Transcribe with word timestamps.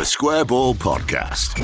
The 0.00 0.06
Square 0.06 0.46
Ball 0.46 0.74
Podcast. 0.74 1.60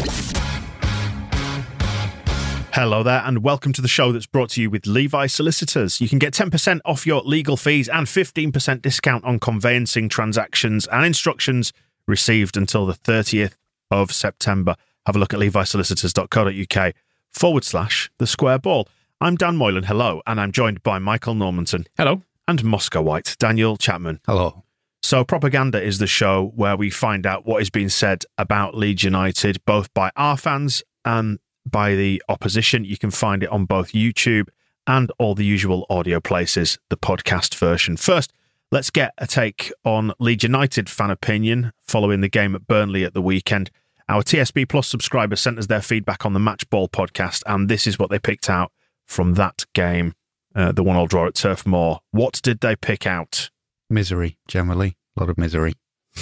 Hello 2.75 3.03
there, 3.03 3.23
and 3.25 3.43
welcome 3.43 3.73
to 3.73 3.81
the 3.81 3.89
show 3.89 4.13
that's 4.13 4.27
brought 4.27 4.51
to 4.51 4.61
you 4.61 4.69
with 4.69 4.87
Levi 4.87 5.27
Solicitors. 5.27 6.03
You 6.03 6.09
can 6.11 6.19
get 6.19 6.35
10% 6.35 6.81
off 6.85 7.07
your 7.07 7.23
legal 7.23 7.57
fees 7.57 7.89
and 7.89 8.07
15% 8.07 8.83
discount 8.83 9.25
on 9.25 9.39
conveyancing 9.39 10.11
transactions 10.11 10.87
and 10.89 11.07
instructions 11.07 11.73
received 12.07 12.59
until 12.59 12.85
the 12.85 12.93
30th 12.93 13.55
of 13.91 14.13
September. 14.13 14.77
Have 15.07 15.17
a 15.17 15.19
look 15.19 15.33
at 15.33 15.41
levisolicitors.co.uk 15.41 16.95
forward 17.33 17.65
slash 17.65 18.11
the 18.19 18.27
square 18.27 18.59
ball. 18.59 18.87
I'm 19.19 19.37
Dan 19.37 19.57
Moylan, 19.57 19.85
hello, 19.85 20.21
and 20.27 20.39
I'm 20.39 20.53
joined 20.53 20.83
by 20.83 20.99
Michael 20.99 21.37
Normanton. 21.37 21.87
Hello. 21.97 22.21
And 22.47 22.63
Moscow 22.63 23.01
White, 23.01 23.35
Daniel 23.39 23.79
Chapman. 23.79 24.21
Hello. 24.27 24.66
So, 25.07 25.23
Propaganda 25.23 25.81
is 25.81 25.99
the 25.99 26.09
show 26.09 26.51
where 26.57 26.77
we 26.77 26.91
find 26.91 27.27
out 27.27 27.47
what 27.47 27.63
is 27.63 27.71
being 27.71 27.91
said 27.91 28.25
about 28.39 28.75
Leeds 28.75 29.05
United, 29.05 29.65
both 29.65 29.95
by 29.95 30.11
our 30.17 30.37
fans 30.37 30.83
and 31.05 31.39
by 31.65 31.95
the 31.95 32.21
opposition. 32.29 32.85
You 32.85 32.99
can 32.99 33.13
find 33.13 33.45
it 33.45 33.49
on 33.51 33.67
both 33.67 33.93
YouTube 33.93 34.49
and 34.85 35.13
all 35.21 35.37
the 35.37 35.45
usual 35.45 35.87
audio 35.89 36.19
places, 36.19 36.81
the 36.89 36.97
podcast 36.97 37.55
version. 37.55 37.97
First, 37.97 38.33
let's 38.73 38.91
get 38.91 39.13
a 39.19 39.29
take 39.29 39.73
on 39.85 40.13
Leeds 40.19 40.43
United 40.43 40.91
fan 40.91 41.13
opinion 41.13 41.73
following 41.85 42.21
the 42.21 42.29
game 42.29 42.57
at 42.57 42.67
Burnley 42.67 43.05
at 43.05 43.15
the 43.15 43.23
weekend. 43.23 43.71
Our 44.09 44.25
TSB 44.25 44.69
Plus 44.69 44.89
subscribers 44.89 45.41
sent 45.41 45.61
us 45.61 45.69
their 45.69 45.83
feedback 45.83 46.27
on 46.27 46.33
the 46.33 46.41
Match 46.41 46.69
Ball 46.69 46.89
podcast, 46.89 47.45
and 47.47 47.69
this 47.69 47.87
is 47.87 47.97
what 47.97 48.11
they 48.11 48.19
picked 48.19 48.51
out 48.51 48.73
from 49.05 49.35
that 49.35 49.67
game, 49.73 50.15
uh, 50.57 50.73
the 50.73 50.83
one 50.83 50.97
all 50.97 51.07
draw 51.07 51.29
at 51.29 51.37
Turf 51.37 51.65
Moor. 51.65 52.01
What 52.11 52.41
did 52.43 52.59
they 52.59 52.75
pick 52.75 53.07
out? 53.07 53.51
Misery, 53.91 54.39
generally. 54.49 54.97
A 55.17 55.21
lot 55.21 55.31
of 55.31 55.39
misery. 55.39 55.75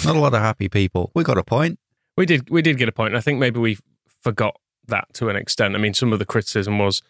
Not 0.03 0.15
a 0.15 0.19
lot 0.19 0.33
of 0.33 0.41
happy 0.41 0.69
people. 0.69 1.11
We 1.15 1.23
got 1.23 1.37
a 1.37 1.43
point. 1.43 1.79
We 2.17 2.25
did 2.25 2.49
we 2.49 2.61
did 2.61 2.77
get 2.77 2.87
a 2.89 2.91
point. 2.91 3.15
I 3.15 3.21
think 3.21 3.39
maybe 3.39 3.59
we 3.59 3.77
forgot 4.21 4.55
that 4.87 5.07
to 5.15 5.29
an 5.29 5.35
extent. 5.35 5.75
I 5.75 5.77
mean, 5.79 5.93
some 5.93 6.13
of 6.13 6.19
the 6.19 6.25
criticism 6.25 6.79
was 6.79 7.01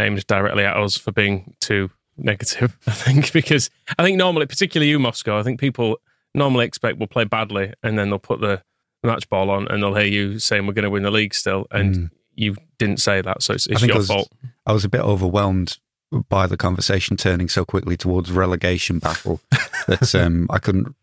aimed 0.00 0.26
directly 0.26 0.64
at 0.64 0.76
us 0.76 0.96
for 0.96 1.12
being 1.12 1.54
too 1.60 1.90
negative. 2.16 2.76
I 2.86 2.92
think 2.92 3.32
because 3.32 3.70
I 3.98 4.02
think 4.02 4.16
normally, 4.16 4.46
particularly 4.46 4.90
you, 4.90 4.98
Moscow, 4.98 5.38
I 5.38 5.42
think 5.42 5.60
people 5.60 5.98
normally 6.34 6.64
expect 6.66 6.98
we'll 6.98 7.06
play 7.08 7.24
badly 7.24 7.72
and 7.82 7.98
then 7.98 8.10
they'll 8.10 8.18
put 8.18 8.40
the 8.40 8.62
match 9.02 9.28
ball 9.28 9.50
on 9.50 9.68
and 9.68 9.82
they'll 9.82 9.94
hear 9.94 10.06
you 10.06 10.38
saying 10.38 10.66
we're 10.66 10.72
going 10.72 10.82
to 10.84 10.90
win 10.90 11.02
the 11.02 11.10
league 11.10 11.34
still, 11.34 11.66
and 11.70 11.94
Mm. 11.94 12.10
you 12.34 12.56
didn't 12.78 13.00
say 13.00 13.20
that, 13.20 13.42
so 13.42 13.54
it's, 13.54 13.66
it's 13.66 13.82
your 13.82 13.94
I 13.94 13.98
was, 13.98 14.06
fault. 14.08 14.28
I 14.66 14.72
was 14.72 14.84
a 14.84 14.88
bit 14.88 15.00
overwhelmed 15.00 15.78
by 16.28 16.46
the 16.46 16.56
conversation 16.56 17.16
turning 17.16 17.48
so 17.48 17.64
quickly 17.64 17.96
towards 17.96 18.30
relegation 18.32 18.98
battle 18.98 19.40
that 19.88 20.14
um, 20.24 20.46
I 20.50 20.58
couldn't 20.58 20.94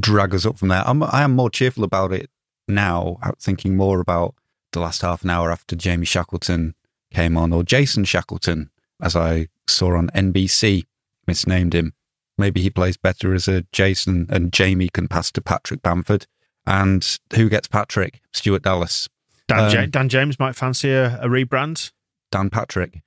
drag 0.00 0.34
us 0.34 0.44
up 0.44 0.58
from 0.58 0.68
there. 0.68 0.82
I'm, 0.86 1.02
I 1.02 1.22
am 1.22 1.34
more 1.36 1.50
cheerful 1.50 1.84
about 1.84 2.12
it 2.12 2.28
now, 2.68 3.18
thinking 3.40 3.76
more 3.76 4.00
about 4.00 4.34
the 4.72 4.80
last 4.80 5.02
half 5.02 5.22
an 5.22 5.30
hour 5.30 5.50
after 5.52 5.76
Jamie 5.76 6.06
Shackleton 6.06 6.74
came 7.12 7.36
on, 7.36 7.52
or 7.52 7.62
Jason 7.62 8.04
Shackleton, 8.04 8.70
as 9.00 9.14
I 9.16 9.48
saw 9.66 9.96
on 9.96 10.08
NBC, 10.08 10.84
misnamed 11.26 11.74
him. 11.74 11.92
Maybe 12.38 12.62
he 12.62 12.70
plays 12.70 12.96
better 12.96 13.34
as 13.34 13.46
a 13.48 13.62
Jason 13.72 14.26
and 14.30 14.52
Jamie 14.52 14.88
can 14.88 15.06
pass 15.08 15.30
to 15.32 15.40
Patrick 15.42 15.82
Bamford. 15.82 16.26
And 16.66 17.18
who 17.34 17.48
gets 17.48 17.68
Patrick? 17.68 18.20
Stuart 18.32 18.62
Dallas. 18.62 19.08
Dan, 19.48 19.70
Ja- 19.70 19.80
Um, 19.82 19.90
Dan 19.90 20.08
James 20.08 20.38
might 20.38 20.56
fancy 20.56 20.90
a, 20.90 21.20
a 21.20 21.26
rebrand. 21.28 21.92
Dan 22.30 22.48
Patrick. 22.48 23.02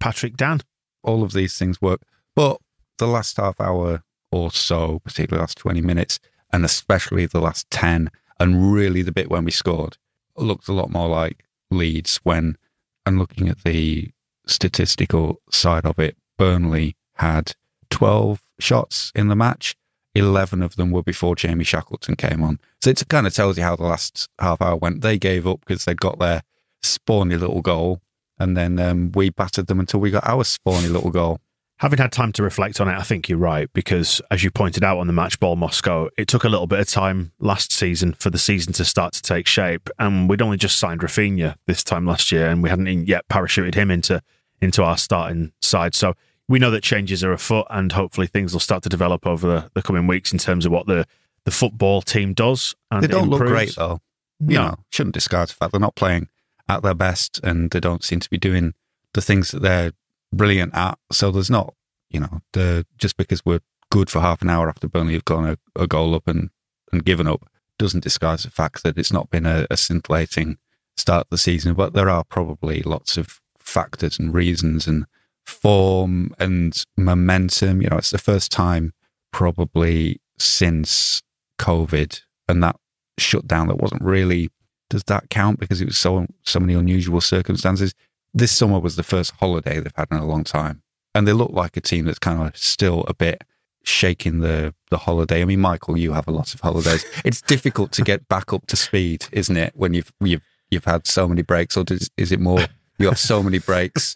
Patrick 0.00 0.36
Dan. 0.36 0.60
all 1.02 1.22
of 1.22 1.32
these 1.32 1.56
things 1.58 1.80
work. 1.80 2.00
But 2.34 2.58
the 2.98 3.06
last 3.06 3.36
half 3.36 3.60
hour 3.60 4.02
or 4.30 4.50
so, 4.50 5.00
particularly 5.00 5.38
the 5.38 5.42
last 5.42 5.58
20 5.58 5.80
minutes, 5.80 6.18
and 6.52 6.64
especially 6.64 7.26
the 7.26 7.40
last 7.40 7.70
10, 7.70 8.10
and 8.38 8.72
really 8.72 9.02
the 9.02 9.12
bit 9.12 9.30
when 9.30 9.44
we 9.44 9.50
scored, 9.50 9.96
looked 10.36 10.68
a 10.68 10.72
lot 10.72 10.90
more 10.90 11.08
like 11.08 11.44
Leeds 11.70 12.20
when, 12.22 12.56
and 13.04 13.18
looking 13.18 13.48
at 13.48 13.64
the 13.64 14.10
statistical 14.46 15.40
side 15.50 15.84
of 15.84 15.98
it, 15.98 16.16
Burnley 16.38 16.96
had 17.14 17.52
12 17.90 18.42
shots 18.58 19.12
in 19.14 19.28
the 19.28 19.36
match. 19.36 19.74
11 20.14 20.62
of 20.62 20.76
them 20.76 20.90
were 20.90 21.02
before 21.02 21.36
Jamie 21.36 21.64
Shackleton 21.64 22.16
came 22.16 22.42
on. 22.42 22.58
So 22.82 22.90
it 22.90 23.06
kind 23.08 23.26
of 23.26 23.34
tells 23.34 23.58
you 23.58 23.64
how 23.64 23.76
the 23.76 23.84
last 23.84 24.28
half 24.40 24.62
hour 24.62 24.76
went. 24.76 25.02
They 25.02 25.18
gave 25.18 25.46
up 25.46 25.60
because 25.60 25.84
they 25.84 25.94
got 25.94 26.18
their 26.18 26.42
spawny 26.82 27.38
little 27.38 27.60
goal. 27.60 28.00
And 28.38 28.56
then 28.56 28.78
um, 28.78 29.12
we 29.12 29.30
battered 29.30 29.66
them 29.66 29.80
until 29.80 30.00
we 30.00 30.10
got 30.10 30.26
our 30.26 30.42
spawny 30.42 30.90
little 30.90 31.10
goal. 31.10 31.40
Having 31.78 31.98
had 31.98 32.10
time 32.12 32.32
to 32.32 32.42
reflect 32.42 32.80
on 32.80 32.88
it, 32.88 32.96
I 32.96 33.02
think 33.02 33.28
you're 33.28 33.38
right 33.38 33.70
because, 33.74 34.22
as 34.30 34.42
you 34.42 34.50
pointed 34.50 34.82
out 34.82 34.96
on 34.98 35.06
the 35.08 35.12
match 35.12 35.38
ball 35.38 35.56
Moscow, 35.56 36.08
it 36.16 36.26
took 36.26 36.44
a 36.44 36.48
little 36.48 36.66
bit 36.66 36.78
of 36.80 36.88
time 36.88 37.32
last 37.38 37.70
season 37.70 38.14
for 38.14 38.30
the 38.30 38.38
season 38.38 38.72
to 38.74 38.84
start 38.84 39.12
to 39.12 39.20
take 39.22 39.46
shape, 39.46 39.90
and 39.98 40.26
we'd 40.28 40.40
only 40.40 40.56
just 40.56 40.78
signed 40.78 41.02
Rafinha 41.02 41.56
this 41.66 41.84
time 41.84 42.06
last 42.06 42.32
year, 42.32 42.46
and 42.48 42.62
we 42.62 42.70
hadn't 42.70 43.06
yet 43.06 43.28
parachuted 43.28 43.74
him 43.74 43.90
into 43.90 44.22
into 44.62 44.82
our 44.82 44.96
starting 44.96 45.52
side. 45.60 45.94
So 45.94 46.14
we 46.48 46.58
know 46.58 46.70
that 46.70 46.82
changes 46.82 47.22
are 47.22 47.32
afoot, 47.32 47.66
and 47.68 47.92
hopefully 47.92 48.26
things 48.26 48.54
will 48.54 48.60
start 48.60 48.82
to 48.84 48.88
develop 48.88 49.26
over 49.26 49.46
the, 49.46 49.70
the 49.74 49.82
coming 49.82 50.06
weeks 50.06 50.32
in 50.32 50.38
terms 50.38 50.64
of 50.64 50.72
what 50.72 50.86
the 50.86 51.04
the 51.44 51.50
football 51.50 52.00
team 52.00 52.32
does. 52.32 52.74
And 52.90 53.02
They 53.02 53.08
don't 53.08 53.28
look 53.28 53.40
great, 53.40 53.76
though. 53.76 54.00
You 54.40 54.54
No. 54.54 54.62
know, 54.68 54.74
shouldn't 54.90 55.14
discard 55.14 55.50
the 55.50 55.52
fact 55.52 55.72
they're 55.72 55.80
not 55.80 55.94
playing 55.94 56.28
at 56.70 56.82
their 56.82 56.94
best 56.94 57.38
and 57.44 57.70
they 57.70 57.80
don't 57.80 58.02
seem 58.02 58.18
to 58.20 58.30
be 58.30 58.38
doing 58.38 58.72
the 59.12 59.20
things 59.20 59.50
that 59.50 59.60
they're 59.60 59.92
brilliant 60.32 60.74
at. 60.74 60.98
So 61.12 61.30
there's 61.30 61.50
not, 61.50 61.74
you 62.10 62.20
know, 62.20 62.40
the 62.52 62.86
just 62.98 63.16
because 63.16 63.44
we're 63.44 63.60
good 63.90 64.10
for 64.10 64.20
half 64.20 64.42
an 64.42 64.50
hour 64.50 64.68
after 64.68 64.88
Burnley 64.88 65.14
have 65.14 65.24
gone 65.24 65.48
a, 65.48 65.80
a 65.80 65.86
goal 65.86 66.14
up 66.14 66.26
and, 66.26 66.50
and 66.92 67.04
given 67.04 67.26
up 67.26 67.48
doesn't 67.78 68.02
disguise 68.02 68.42
the 68.42 68.50
fact 68.50 68.82
that 68.82 68.98
it's 68.98 69.12
not 69.12 69.30
been 69.30 69.46
a, 69.46 69.66
a 69.70 69.76
scintillating 69.76 70.58
start 70.96 71.26
of 71.26 71.30
the 71.30 71.38
season. 71.38 71.74
But 71.74 71.92
there 71.92 72.08
are 72.08 72.24
probably 72.24 72.82
lots 72.82 73.16
of 73.16 73.40
factors 73.58 74.18
and 74.18 74.32
reasons 74.32 74.86
and 74.86 75.04
form 75.44 76.34
and 76.38 76.84
momentum. 76.96 77.82
You 77.82 77.88
know, 77.88 77.98
it's 77.98 78.10
the 78.10 78.18
first 78.18 78.50
time 78.50 78.92
probably 79.32 80.20
since 80.38 81.22
COVID 81.58 82.20
and 82.48 82.62
that 82.62 82.76
shutdown 83.18 83.68
that 83.68 83.78
wasn't 83.78 84.02
really 84.02 84.50
does 84.88 85.04
that 85.04 85.30
count 85.30 85.58
because 85.58 85.80
it 85.80 85.86
was 85.86 85.98
so 85.98 86.26
so 86.44 86.60
many 86.60 86.74
unusual 86.74 87.20
circumstances. 87.20 87.94
This 88.34 88.52
summer 88.52 88.78
was 88.78 88.96
the 88.96 89.02
first 89.02 89.32
holiday 89.40 89.80
they've 89.80 89.92
had 89.96 90.08
in 90.10 90.18
a 90.18 90.26
long 90.26 90.44
time, 90.44 90.82
and 91.14 91.26
they 91.26 91.32
look 91.32 91.52
like 91.52 91.76
a 91.76 91.80
team 91.80 92.04
that's 92.04 92.18
kind 92.18 92.46
of 92.46 92.56
still 92.56 93.04
a 93.08 93.14
bit 93.14 93.42
shaking 93.82 94.40
the 94.40 94.74
the 94.90 94.98
holiday. 94.98 95.40
I 95.40 95.44
mean, 95.44 95.60
Michael, 95.60 95.96
you 95.96 96.12
have 96.12 96.28
a 96.28 96.32
lot 96.32 96.52
of 96.54 96.60
holidays. 96.60 97.04
it's 97.24 97.40
difficult 97.40 97.92
to 97.92 98.02
get 98.02 98.28
back 98.28 98.52
up 98.52 98.66
to 98.66 98.76
speed, 98.76 99.26
isn't 99.32 99.56
it? 99.56 99.72
When 99.74 99.94
you've 99.94 100.12
you've 100.20 100.42
you've 100.70 100.84
had 100.84 101.06
so 101.06 101.28
many 101.28 101.42
breaks, 101.42 101.76
or 101.76 101.84
does, 101.84 102.10
is 102.16 102.32
it 102.32 102.40
more 102.40 102.60
you 102.98 103.06
have 103.06 103.18
so 103.18 103.42
many 103.42 103.58
breaks 103.58 104.14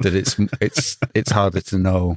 that 0.00 0.14
it's 0.14 0.36
it's 0.60 0.98
it's 1.14 1.30
harder 1.30 1.60
to 1.60 1.78
know 1.78 2.16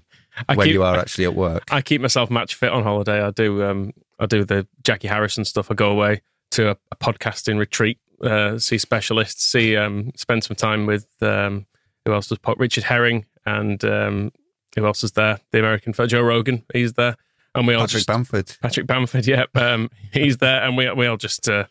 I 0.49 0.55
when 0.55 0.65
keep- 0.65 0.73
you 0.73 0.83
are 0.83 0.97
actually 0.97 1.25
at 1.25 1.35
work? 1.35 1.63
I 1.71 1.81
keep 1.81 2.01
myself 2.01 2.29
match 2.29 2.55
fit 2.55 2.71
on 2.71 2.83
holiday. 2.83 3.21
I 3.21 3.31
do 3.31 3.63
um 3.63 3.93
I 4.19 4.25
do 4.25 4.43
the 4.43 4.67
Jackie 4.83 5.07
Harrison 5.07 5.45
stuff. 5.45 5.71
I 5.71 5.75
go 5.75 5.91
away 5.91 6.21
to 6.51 6.71
a, 6.71 6.77
a 6.91 6.95
podcasting 6.95 7.57
retreat, 7.57 7.99
uh, 8.21 8.57
see 8.57 8.77
specialists, 8.77 9.43
see 9.43 9.75
um 9.77 10.11
spend 10.15 10.43
some 10.43 10.55
time 10.55 10.85
with 10.85 11.07
um 11.21 11.65
who 12.05 12.13
else 12.13 12.27
does 12.27 12.37
pod 12.37 12.59
Richard 12.59 12.83
Herring 12.83 13.25
and 13.45 13.83
um 13.83 14.31
who 14.75 14.85
else 14.85 15.03
is 15.03 15.13
there? 15.13 15.39
The 15.51 15.59
American 15.59 15.93
Joe 15.93 16.21
Rogan, 16.21 16.63
he's 16.73 16.93
there. 16.93 17.15
And 17.53 17.65
we 17.65 17.73
all 17.73 17.81
Patrick 17.83 17.99
just 17.99 18.07
Bamford. 18.07 18.51
Patrick 18.61 18.85
Bamford, 18.85 19.25
yeah, 19.25 19.45
um, 19.55 19.89
he's 20.11 20.37
there, 20.37 20.61
and 20.63 20.75
we 20.75 20.91
we 20.91 21.07
all 21.07 21.15
just 21.15 21.47
uh, 21.47 21.65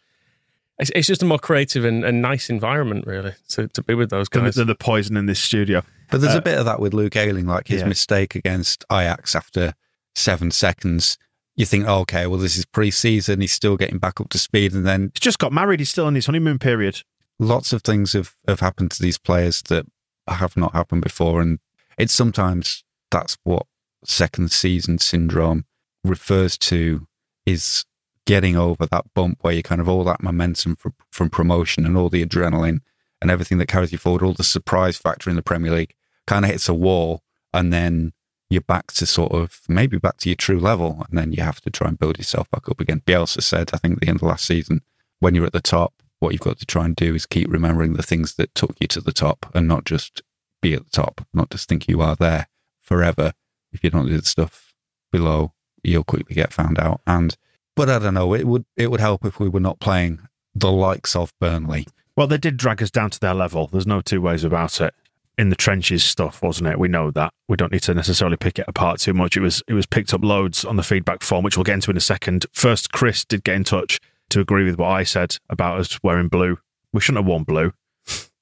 it's, 0.78 0.90
it's 0.94 1.06
just 1.06 1.22
a 1.22 1.26
more 1.26 1.38
creative 1.38 1.84
and, 1.84 2.04
and 2.04 2.20
nice 2.22 2.50
environment, 2.50 3.06
really, 3.06 3.32
to, 3.50 3.68
to 3.68 3.82
be 3.82 3.94
with 3.94 4.10
those 4.10 4.28
Than 4.28 4.44
the, 4.44 4.48
guys. 4.48 4.54
than 4.56 4.66
the 4.66 4.74
poison 4.74 5.16
in 5.16 5.26
this 5.26 5.38
studio. 5.40 5.82
But 6.10 6.20
there's 6.20 6.34
Uh, 6.34 6.38
a 6.38 6.42
bit 6.42 6.58
of 6.58 6.64
that 6.64 6.80
with 6.80 6.94
Luke 6.94 7.14
Ayling, 7.16 7.46
like 7.46 7.68
his 7.68 7.82
yeah. 7.82 7.86
mistake 7.88 8.34
against 8.34 8.84
Ajax 8.90 9.34
after 9.34 9.74
seven 10.14 10.50
seconds. 10.50 11.16
You 11.56 11.66
think, 11.66 11.86
oh, 11.86 12.00
okay, 12.00 12.26
well, 12.26 12.38
this 12.38 12.56
is 12.56 12.64
pre-season. 12.64 13.40
He's 13.40 13.52
still 13.52 13.76
getting 13.76 13.98
back 13.98 14.20
up 14.20 14.28
to 14.30 14.38
speed, 14.38 14.72
and 14.72 14.84
then 14.84 15.12
He's 15.14 15.20
just 15.20 15.38
got 15.38 15.52
married. 15.52 15.78
He's 15.80 15.90
still 15.90 16.08
in 16.08 16.14
his 16.14 16.26
honeymoon 16.26 16.58
period. 16.58 17.02
lots 17.38 17.72
of 17.72 17.82
things 17.82 18.12
have, 18.12 18.34
have 18.48 18.60
happened 18.60 18.90
to 18.92 19.02
these 19.02 19.18
players 19.18 19.62
that 19.62 19.86
have 20.28 20.56
not 20.56 20.72
happened 20.72 21.02
before. 21.02 21.40
And 21.40 21.58
it's 21.98 22.12
sometimes 22.12 22.82
that's 23.10 23.36
what 23.44 23.66
second 24.04 24.50
season 24.50 24.98
syndrome 24.98 25.64
refers 26.02 26.58
to 26.58 27.06
is 27.46 27.84
getting 28.26 28.56
over 28.56 28.86
that 28.86 29.04
bump 29.14 29.38
where 29.42 29.52
you 29.52 29.62
kind 29.62 29.80
of 29.80 29.88
all 29.88 30.04
that 30.04 30.22
momentum 30.22 30.76
from, 30.76 30.94
from 31.10 31.30
promotion 31.30 31.84
and 31.84 31.96
all 31.96 32.08
the 32.08 32.24
adrenaline 32.24 32.78
and 33.20 33.30
everything 33.30 33.58
that 33.58 33.68
carries 33.68 33.92
you 33.92 33.98
forward, 33.98 34.22
all 34.22 34.32
the 34.32 34.42
surprise 34.42 34.96
factor 34.96 35.30
in 35.30 35.36
the 35.36 35.42
Premier 35.42 35.72
League 35.72 35.94
kind 36.26 36.44
of 36.44 36.50
hits 36.50 36.68
a 36.68 36.74
wall. 36.74 37.22
And 37.52 37.72
then 37.72 38.12
you're 38.50 38.60
back 38.60 38.92
to 38.92 39.06
sort 39.06 39.32
of 39.32 39.60
maybe 39.68 39.98
back 39.98 40.18
to 40.18 40.28
your 40.28 40.36
true 40.36 40.58
level. 40.58 41.04
And 41.08 41.18
then 41.18 41.32
you 41.32 41.42
have 41.42 41.60
to 41.62 41.70
try 41.70 41.88
and 41.88 41.98
build 41.98 42.18
yourself 42.18 42.50
back 42.50 42.68
up 42.68 42.80
again. 42.80 43.02
Bielsa 43.06 43.42
said, 43.42 43.70
I 43.72 43.78
think 43.78 43.94
at 43.94 44.00
the 44.00 44.08
end 44.08 44.16
of 44.16 44.22
last 44.22 44.44
season, 44.44 44.82
when 45.20 45.34
you're 45.34 45.46
at 45.46 45.52
the 45.52 45.60
top, 45.60 45.94
what 46.20 46.32
you've 46.32 46.40
got 46.40 46.58
to 46.58 46.66
try 46.66 46.84
and 46.84 46.96
do 46.96 47.14
is 47.14 47.26
keep 47.26 47.50
remembering 47.50 47.94
the 47.94 48.02
things 48.02 48.34
that 48.34 48.54
took 48.54 48.76
you 48.80 48.86
to 48.88 49.00
the 49.00 49.12
top 49.12 49.46
and 49.54 49.68
not 49.68 49.84
just 49.84 50.22
be 50.62 50.74
at 50.74 50.84
the 50.84 50.90
top, 50.90 51.26
not 51.34 51.50
just 51.50 51.68
think 51.68 51.88
you 51.88 52.00
are 52.00 52.16
there 52.16 52.48
forever. 52.80 53.32
If 53.72 53.82
you 53.82 53.90
don't 53.90 54.08
do 54.08 54.18
the 54.18 54.24
stuff 54.24 54.72
below, 55.12 55.52
you'll 55.82 56.04
quickly 56.04 56.34
get 56.34 56.52
found 56.52 56.78
out. 56.78 57.00
And 57.06 57.36
but 57.76 57.90
I 57.90 57.98
don't 57.98 58.14
know, 58.14 58.34
it 58.34 58.46
would 58.46 58.64
it 58.76 58.90
would 58.90 59.00
help 59.00 59.24
if 59.24 59.40
we 59.40 59.48
were 59.48 59.60
not 59.60 59.80
playing 59.80 60.20
the 60.54 60.72
likes 60.72 61.16
of 61.16 61.32
Burnley. 61.40 61.86
Well, 62.16 62.28
they 62.28 62.38
did 62.38 62.56
drag 62.56 62.82
us 62.82 62.90
down 62.90 63.10
to 63.10 63.20
their 63.20 63.34
level. 63.34 63.66
There's 63.66 63.86
no 63.86 64.00
two 64.00 64.20
ways 64.20 64.44
about 64.44 64.80
it. 64.80 64.94
In 65.36 65.48
the 65.48 65.56
trenches 65.56 66.04
stuff, 66.04 66.42
wasn't 66.42 66.68
it? 66.68 66.78
We 66.78 66.86
know 66.86 67.10
that. 67.10 67.32
We 67.48 67.56
don't 67.56 67.72
need 67.72 67.82
to 67.82 67.94
necessarily 67.94 68.36
pick 68.36 68.58
it 68.58 68.66
apart 68.68 69.00
too 69.00 69.12
much. 69.12 69.36
It 69.36 69.40
was 69.40 69.62
it 69.66 69.74
was 69.74 69.86
picked 69.86 70.14
up 70.14 70.22
loads 70.22 70.64
on 70.64 70.76
the 70.76 70.82
feedback 70.82 71.22
form, 71.22 71.42
which 71.42 71.56
we'll 71.56 71.64
get 71.64 71.74
into 71.74 71.90
in 71.90 71.96
a 71.96 72.00
second. 72.00 72.46
First, 72.52 72.92
Chris 72.92 73.24
did 73.24 73.42
get 73.42 73.56
in 73.56 73.64
touch 73.64 73.98
to 74.30 74.40
agree 74.40 74.64
with 74.64 74.78
what 74.78 74.88
I 74.88 75.02
said 75.02 75.36
about 75.50 75.80
us 75.80 75.98
wearing 76.02 76.28
blue. 76.28 76.58
We 76.92 77.00
shouldn't 77.00 77.24
have 77.24 77.28
worn 77.28 77.42
blue. 77.42 77.72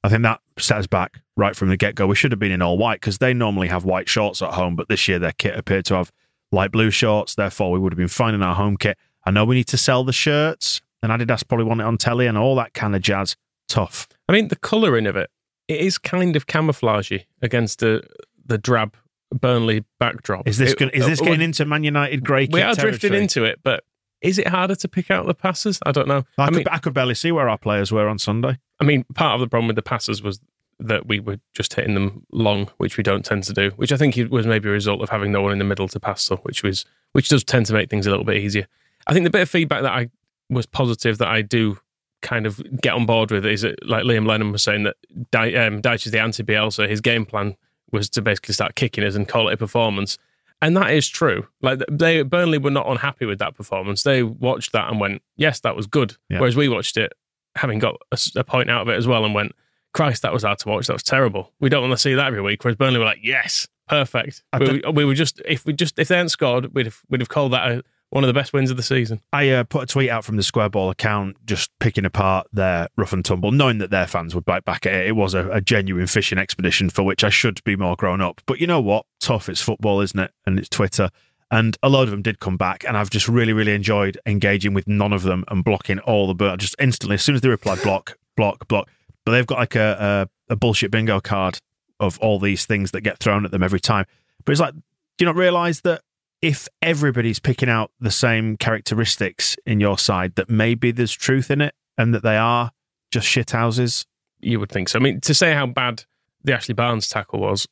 I 0.05 0.09
think 0.09 0.23
that 0.23 0.41
set 0.59 0.79
us 0.79 0.87
back 0.87 1.21
right 1.37 1.55
from 1.55 1.69
the 1.69 1.77
get 1.77 1.95
go. 1.95 2.07
We 2.07 2.17
should 2.17 2.33
have 2.33 2.39
been 2.39 2.53
in 2.53 2.63
all 2.63 2.77
white 2.77 3.01
because 3.01 3.19
they 3.19 3.33
normally 3.33 3.69
have 3.69 3.85
white 3.85 4.09
shorts 4.09 4.43
at 4.43 4.55
home, 4.55 4.77
but 4.77 4.89
this 4.89 5.07
year 5.09 5.19
their 5.19 5.33
kit 5.33 5.57
appeared 5.57 5.85
to 5.87 5.95
have 5.95 6.13
light 6.51 6.73
blue 6.73 6.91
shorts. 6.91 7.35
Therefore, 7.35 7.71
we 7.71 7.79
would 7.79 7.93
have 7.93 7.99
been 7.99 8.09
fine 8.09 8.35
in 8.35 8.43
our 8.43 8.55
home 8.55 8.77
kit. 8.77 8.99
I 9.25 9.31
know 9.31 9.45
we 9.45 9.55
need 9.55 9.69
to 9.69 9.79
sell 9.79 10.03
the 10.03 10.13
shirts, 10.13 10.81
and 11.03 11.13
Adidas 11.13 11.47
probably 11.47 11.67
want 11.67 11.81
it 11.81 11.85
on 11.85 11.99
telly 11.99 12.27
and 12.27 12.37
all 12.37 12.57
that 12.57 12.75
kind 12.75 12.97
of 12.97 13.03
jazz. 13.03 13.37
Tough. 13.69 14.09
I 14.29 14.33
mean, 14.33 14.49
the 14.49 14.57
colouring 14.57 15.07
of 15.07 15.17
it, 15.17 15.31
it 15.73 15.81
is 15.81 15.99
kind 15.99 16.37
of 16.37 16.47
camouflagey 16.47 17.25
against 17.41 17.81
the 17.81 18.03
the 18.47 18.59
drab 18.59 18.97
Burnley 19.33 19.85
backdrop. 19.99 20.47
Is 20.47 20.59
this 20.59 20.73
It- 20.73 20.79
gonna, 20.79 20.91
is 20.93 21.07
this 21.07 21.21
uh, 21.21 21.25
getting 21.25 21.41
into 21.43 21.65
Man 21.65 21.85
United 21.85 22.25
grey? 22.25 22.49
We 22.51 22.61
are 22.63 22.75
drifting 22.75 23.15
into 23.15 23.45
it, 23.45 23.61
but 23.63 23.85
is 24.21 24.39
it 24.39 24.47
harder 24.49 24.75
to 24.77 24.89
pick 24.89 25.11
out 25.11 25.27
the 25.27 25.35
passes? 25.35 25.79
I 25.85 25.93
don't 25.93 26.07
know. 26.07 26.25
I, 26.39 26.45
I 26.45 26.47
could, 26.49 26.57
mean, 26.57 26.67
I 26.71 26.79
could 26.79 26.95
barely 26.95 27.15
see 27.15 27.33
where 27.33 27.49
our 27.49 27.59
players 27.59 27.91
were 27.91 28.09
on 28.09 28.19
Sunday. 28.19 28.59
I 28.81 28.85
mean, 28.85 29.05
part 29.15 29.35
of 29.35 29.41
the 29.41 29.49
problem 29.49 29.67
with 29.69 29.77
the 29.77 29.83
passes 29.83 30.23
was 30.23 30.41
that 30.79 31.07
we 31.07 31.21
were 31.21 31.39
just 31.55 31.75
hitting 31.75 31.95
them 31.95 32.27
long, 32.33 32.69
which 32.79 32.97
we 32.97 33.03
don't 33.03 33.25
tend 33.25 33.45
to 33.45 33.53
do. 33.53 33.71
Which 33.77 33.93
I 33.93 33.97
think 33.97 34.17
was 34.31 34.47
maybe 34.47 34.69
a 34.69 34.73
result 34.73 35.01
of 35.01 35.09
having 35.09 35.33
no 35.33 35.41
one 35.43 35.53
in 35.53 35.59
the 35.59 35.65
middle 35.65 35.89
to 35.89 36.01
pass 36.01 36.27
to, 36.27 36.37
which 36.37 36.63
was 36.63 36.85
which 37.13 37.29
does 37.29 37.45
tend 37.45 37.67
to 37.67 37.73
make 37.73 37.91
things 37.91 38.07
a 38.07 38.11
little 38.11 38.25
bit 38.25 38.37
easier. 38.37 38.67
I 39.07 39.13
think 39.13 39.25
the 39.25 39.31
bit 39.31 39.43
of 39.43 39.51
feedback 39.51 39.83
that 39.83 39.93
I 39.93 40.09
was 40.51 40.67
positive 40.67 41.19
that 41.19 41.29
I 41.29 41.43
do 41.43 41.79
kind 42.23 42.47
of 42.47 42.61
get 42.81 42.95
on 42.95 43.05
board 43.05 43.31
with 43.31 43.45
is 43.45 43.63
that, 43.63 43.87
like 43.87 44.05
Liam 44.05 44.27
Lennon 44.27 44.53
was 44.53 44.63
saying 44.63 44.85
that 44.85 44.97
Di- 45.31 45.55
um, 45.57 45.83
Dyche 45.83 46.07
is 46.07 46.13
the 46.13 46.21
anti 46.21 46.43
Bielsa. 46.43 46.89
His 46.89 47.01
game 47.01 47.27
plan 47.27 47.57
was 47.91 48.09
to 48.11 48.23
basically 48.23 48.55
start 48.55 48.75
kicking 48.75 49.05
us 49.05 49.15
and 49.15 49.29
call 49.29 49.49
it 49.49 49.55
a 49.55 49.57
performance. 49.57 50.19
And 50.63 50.77
that 50.77 50.93
is 50.93 51.09
true. 51.09 51.49
Like 51.61 51.81
they 51.91 52.23
Burnley 52.23 52.59
were 52.59 52.71
not 52.71 52.89
unhappy 52.89 53.27
with 53.27 53.41
that 53.41 53.57
performance. 53.57 54.05
They 54.05 54.23
watched 54.23 54.73
that 54.73 54.89
and 54.89 55.01
went, 55.01 55.21
"Yes, 55.37 55.61
that 55.61 55.75
was 55.75 55.87
good." 55.89 56.17
Yeah. 56.31 56.39
Whereas 56.39 56.57
we 56.57 56.69
watched 56.69 56.97
it, 56.97 57.13
having 57.57 57.81
got 57.81 57.97
a 58.37 58.45
point 58.45 58.71
out 58.71 58.83
of 58.83 58.89
it 58.89 58.97
as 58.97 59.09
well, 59.09 59.25
and 59.25 59.35
went, 59.35 59.53
"Christ, 59.93 60.23
that 60.23 60.33
was 60.33 60.45
hard 60.45 60.61
to 60.61 60.69
watch. 60.69 60.87
That 60.87 60.93
was 60.93 61.03
terrible. 61.03 61.53
We 61.59 61.69
don't 61.69 61.83
want 61.83 61.93
to 61.93 61.99
see 61.99 62.15
that 62.15 62.27
every 62.29 62.41
week." 62.41 62.63
Whereas 62.63 62.77
Burnley 62.77 63.01
were 63.01 63.05
like, 63.05 63.19
"Yes, 63.23 63.67
perfect." 63.89 64.45
We, 64.57 64.83
we 64.93 65.05
were 65.05 65.15
just 65.15 65.43
if 65.45 65.67
we 65.67 65.73
just 65.73 65.99
if 65.99 66.07
they 66.07 66.15
hadn't 66.15 66.29
scored, 66.29 66.73
we'd 66.73 66.87
have, 66.87 67.01
we'd 67.11 67.21
have 67.21 67.29
called 67.29 67.53
that 67.55 67.69
a, 67.69 67.83
one 68.13 68.25
of 68.25 68.29
the 68.29 68.35
best 68.35 68.53
wins 68.53 68.71
of 68.71 68.77
the 68.77 68.83
season. 68.83 69.23
I 69.33 69.49
uh, 69.49 69.65
put 69.65 69.85
a 69.85 69.87
tweet 69.87 70.11
out 70.11 70.23
from 70.23 70.37
the 70.37 70.43
Square 70.43 70.69
Ball 70.69 70.91
account 70.91 71.37
just 71.47 71.71
picking 71.79 72.05
apart 72.05 72.47
their 72.53 72.89
rough 72.99 73.15
and 73.15 73.25
tumble, 73.25 73.53
knowing 73.53 73.79
that 73.79 73.91
their 73.91 74.07
fans 74.07 74.35
would 74.35 74.45
bite 74.45 74.67
back 74.67 74.85
at 74.85 74.93
it. 74.93 75.07
It 75.07 75.17
was 75.17 75.33
a, 75.33 75.51
a 75.51 75.63
genuine 75.63 76.07
fishing 76.07 76.37
expedition 76.37 76.91
for 76.91 77.05
which 77.05 77.25
I 77.25 77.31
should 77.31 77.65
be 77.65 77.75
more 77.75 77.97
grown 77.97 78.21
up. 78.21 78.43
But 78.45 78.61
you 78.61 78.67
know 78.67 78.83
what? 78.83 79.07
Tough. 79.19 79.49
It's 79.49 79.63
football, 79.63 80.03
isn't 80.03 80.21
it? 80.21 80.31
And 80.45 80.59
it's 80.59 80.69
Twitter. 80.69 81.09
And 81.51 81.79
a 81.83 81.89
load 81.89 82.05
of 82.05 82.11
them 82.11 82.21
did 82.21 82.39
come 82.39 82.59
back, 82.59 82.85
and 82.87 82.99
I've 82.99 83.09
just 83.09 83.29
really, 83.29 83.55
really 83.55 83.75
enjoyed 83.75 84.19
engaging 84.27 84.75
with 84.75 84.87
none 84.87 85.15
of 85.15 85.23
them 85.23 85.45
and 85.49 85.65
blocking 85.65 85.99
all 86.01 86.27
the. 86.27 86.35
But 86.35 86.59
just 86.59 86.77
instantly, 86.79 87.15
as 87.15 87.23
soon 87.23 87.35
as 87.35 87.41
they 87.41 87.49
reply, 87.49 87.77
block, 87.77 88.19
block, 88.37 88.69
block. 88.69 88.91
But 89.25 89.33
they've 89.33 89.47
got 89.47 89.59
like 89.59 89.75
a, 89.75 90.29
a, 90.49 90.53
a 90.53 90.57
bullshit 90.57 90.91
bingo 90.91 91.21
card 91.21 91.59
of 91.99 92.19
all 92.19 92.39
these 92.39 92.67
things 92.67 92.91
that 92.91 93.01
get 93.01 93.19
thrown 93.19 93.47
at 93.47 93.53
them 93.53 93.63
every 93.63 93.81
time. 93.81 94.05
But 94.45 94.53
it's 94.53 94.61
like, 94.61 94.75
do 94.75 94.81
you 95.21 95.27
not 95.27 95.37
realize 95.37 95.81
that 95.83 96.03
if 96.43 96.69
everybody's 96.83 97.39
picking 97.39 97.69
out 97.69 97.93
the 98.01 98.11
same 98.11 98.57
characteristics 98.57 99.57
in 99.65 99.81
your 99.81 99.97
side, 99.97 100.35
that 100.35 100.51
maybe 100.51 100.91
there's 100.91 101.13
truth 101.13 101.51
in 101.51 101.61
it 101.61 101.75
and 101.97 102.13
that 102.13 102.25
they 102.25 102.37
are 102.37 102.73
just 103.13 103.29
shithouses? 103.29 104.05
You 104.41 104.59
would 104.59 104.71
think 104.71 104.89
so. 104.89 104.99
I 104.99 105.03
mean, 105.03 105.21
to 105.21 105.35
say 105.35 105.55
how 105.55 105.67
bad 105.67 106.05
the 106.43 106.53
Ashley 106.53 106.75
Barnes 106.75 107.09
tackle 107.09 107.39
was, 107.41 107.69